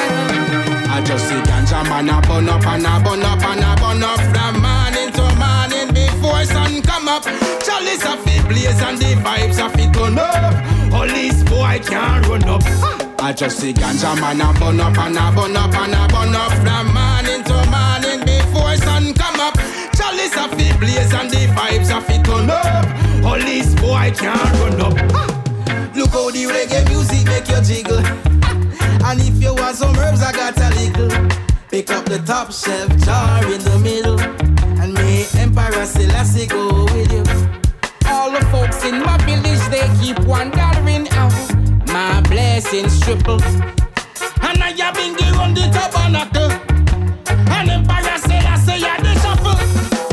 I 0.90 1.02
just 1.04 1.28
see 1.28 1.40
ganja 1.48 1.82
man 1.88 2.08
a 2.08 2.20
burn 2.26 2.48
up 2.48 2.66
and 2.66 2.86
a 2.86 2.94
burn 3.02 3.22
up 3.22 3.42
and 3.42 3.62
a 3.62 3.72
burn 3.80 4.02
up 4.02 4.20
from 4.32 4.62
morning 4.62 5.10
to 5.14 5.24
morning 5.38 5.88
before 5.94 6.44
sun 6.44 6.82
come 6.82 7.08
up. 7.08 7.24
Chalice 7.64 8.04
a 8.04 8.16
fi 8.22 8.42
blaze 8.48 8.80
and 8.82 8.98
the 8.98 9.14
vibes 9.22 9.58
a 9.58 9.68
fi 9.70 9.86
turn 9.92 10.18
up. 10.18 10.54
Police 10.90 11.42
boy 11.44 11.80
can't 11.82 12.26
run 12.28 12.44
up. 12.44 12.62
I 13.20 13.32
just 13.32 13.58
see 13.58 13.72
ganja 13.72 14.14
man 14.20 14.40
a 14.40 14.52
burn 14.58 14.80
up 14.80 14.98
and 14.98 15.16
a 15.16 15.32
burn 15.34 15.56
up 15.56 15.74
and 15.74 15.94
a 15.94 16.02
burn 16.12 16.34
up 16.34 16.52
from 16.62 16.86
morning 16.94 17.42
to 17.44 17.56
morning 17.70 18.33
Chalice 20.04 20.36
a 20.36 20.48
fi 20.50 20.76
blaze 20.78 21.14
and 21.14 21.30
the 21.30 21.46
vibes 21.56 21.90
a 21.90 21.98
fi 21.98 22.20
turn 22.20 22.50
up. 22.50 23.24
All 23.24 23.38
Police 23.38 23.74
boy 23.76 24.12
can't 24.14 24.52
run 24.60 24.80
up. 24.82 24.94
Look 25.96 26.10
how 26.10 26.30
the 26.30 26.44
reggae 26.44 26.86
music 26.90 27.24
make 27.26 27.48
you 27.48 27.60
jiggle. 27.62 28.04
And 29.06 29.20
if 29.20 29.42
you 29.42 29.54
want 29.54 29.76
some 29.76 29.96
herbs, 29.96 30.22
I 30.22 30.32
got 30.32 30.58
a 30.58 30.68
little. 30.76 31.08
Pick 31.70 31.90
up 31.90 32.04
the 32.04 32.18
top 32.18 32.52
shelf 32.52 32.94
jar 32.98 33.44
in 33.50 33.60
the 33.64 33.78
middle. 33.78 34.20
And 34.78 34.92
may 34.92 35.24
Emperor 35.38 35.86
Selassie 35.86 36.48
go 36.48 36.84
with 36.84 37.10
you. 37.10 37.24
All 38.06 38.30
the 38.30 38.44
folks 38.52 38.84
in 38.84 39.00
my 39.00 39.16
village, 39.24 39.64
they 39.72 39.88
keep 40.04 40.18
gathering 40.52 41.08
out. 41.12 41.32
My 41.86 42.20
blessings 42.28 43.00
triple. 43.00 43.42
And 44.42 44.62
I 44.62 44.74
have 44.76 44.94
been 44.96 45.16
given 45.16 45.54
the 45.54 45.64
tabernacle. 45.72 46.52
And 47.56 47.70
Emperor 47.70 47.93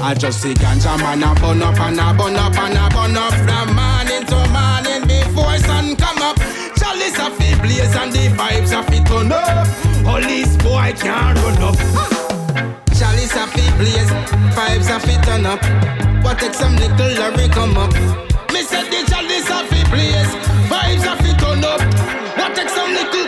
I 0.04 0.16
just 0.16 0.42
see 0.42 0.54
ganja 0.56 0.98
man 0.98 1.22
a 1.22 1.30
burn 1.40 1.62
up 1.62 1.80
and 1.80 2.00
a 2.00 2.10
burn 2.18 2.36
up 2.36 2.58
and 2.58 2.74
a 2.74 2.90
burn 2.90 3.16
up 3.16 3.34
from 3.46 3.70
morning 3.78 4.26
to 4.26 4.40
morning 4.50 5.06
before 5.06 5.58
sun 5.62 5.96
come 5.96 6.18
up. 6.26 6.38
Chalice 6.74 7.20
a 7.22 7.30
fi 7.30 7.54
blaze 7.62 7.96
and 7.96 8.12
the 8.12 8.34
vibes 8.34 8.74
a 8.74 8.82
fi 8.82 8.98
turn 9.06 9.32
up. 9.32 9.68
Police 10.04 10.58
boy 10.58 10.92
can't 10.98 11.38
run 11.38 11.62
up. 11.62 11.78
Chalice 12.98 13.38
a 13.38 13.46
fi 13.54 13.62
blaze, 13.78 14.10
vibes 14.58 14.90
a 14.90 15.00
fi 15.00 15.22
turn 15.22 15.46
up. 15.46 15.62
What 16.26 16.40
take 16.40 16.56
some 16.56 16.76
little 16.78 17.14
Larry 17.22 17.48
come 17.50 17.78
up? 17.78 17.94
Me 18.52 18.64
said 18.64 18.90
the 18.90 19.06
chalice 19.06 19.50
a 19.54 19.70
fi 19.70 19.86
blaze, 19.94 20.34
vibes 20.66 21.06
a 21.06 21.14
fi 21.22 21.32
turn 21.38 21.64
up. 21.64 21.82
What 22.38 22.56
take 22.56 22.70
some 22.70 22.90
little 22.90 23.21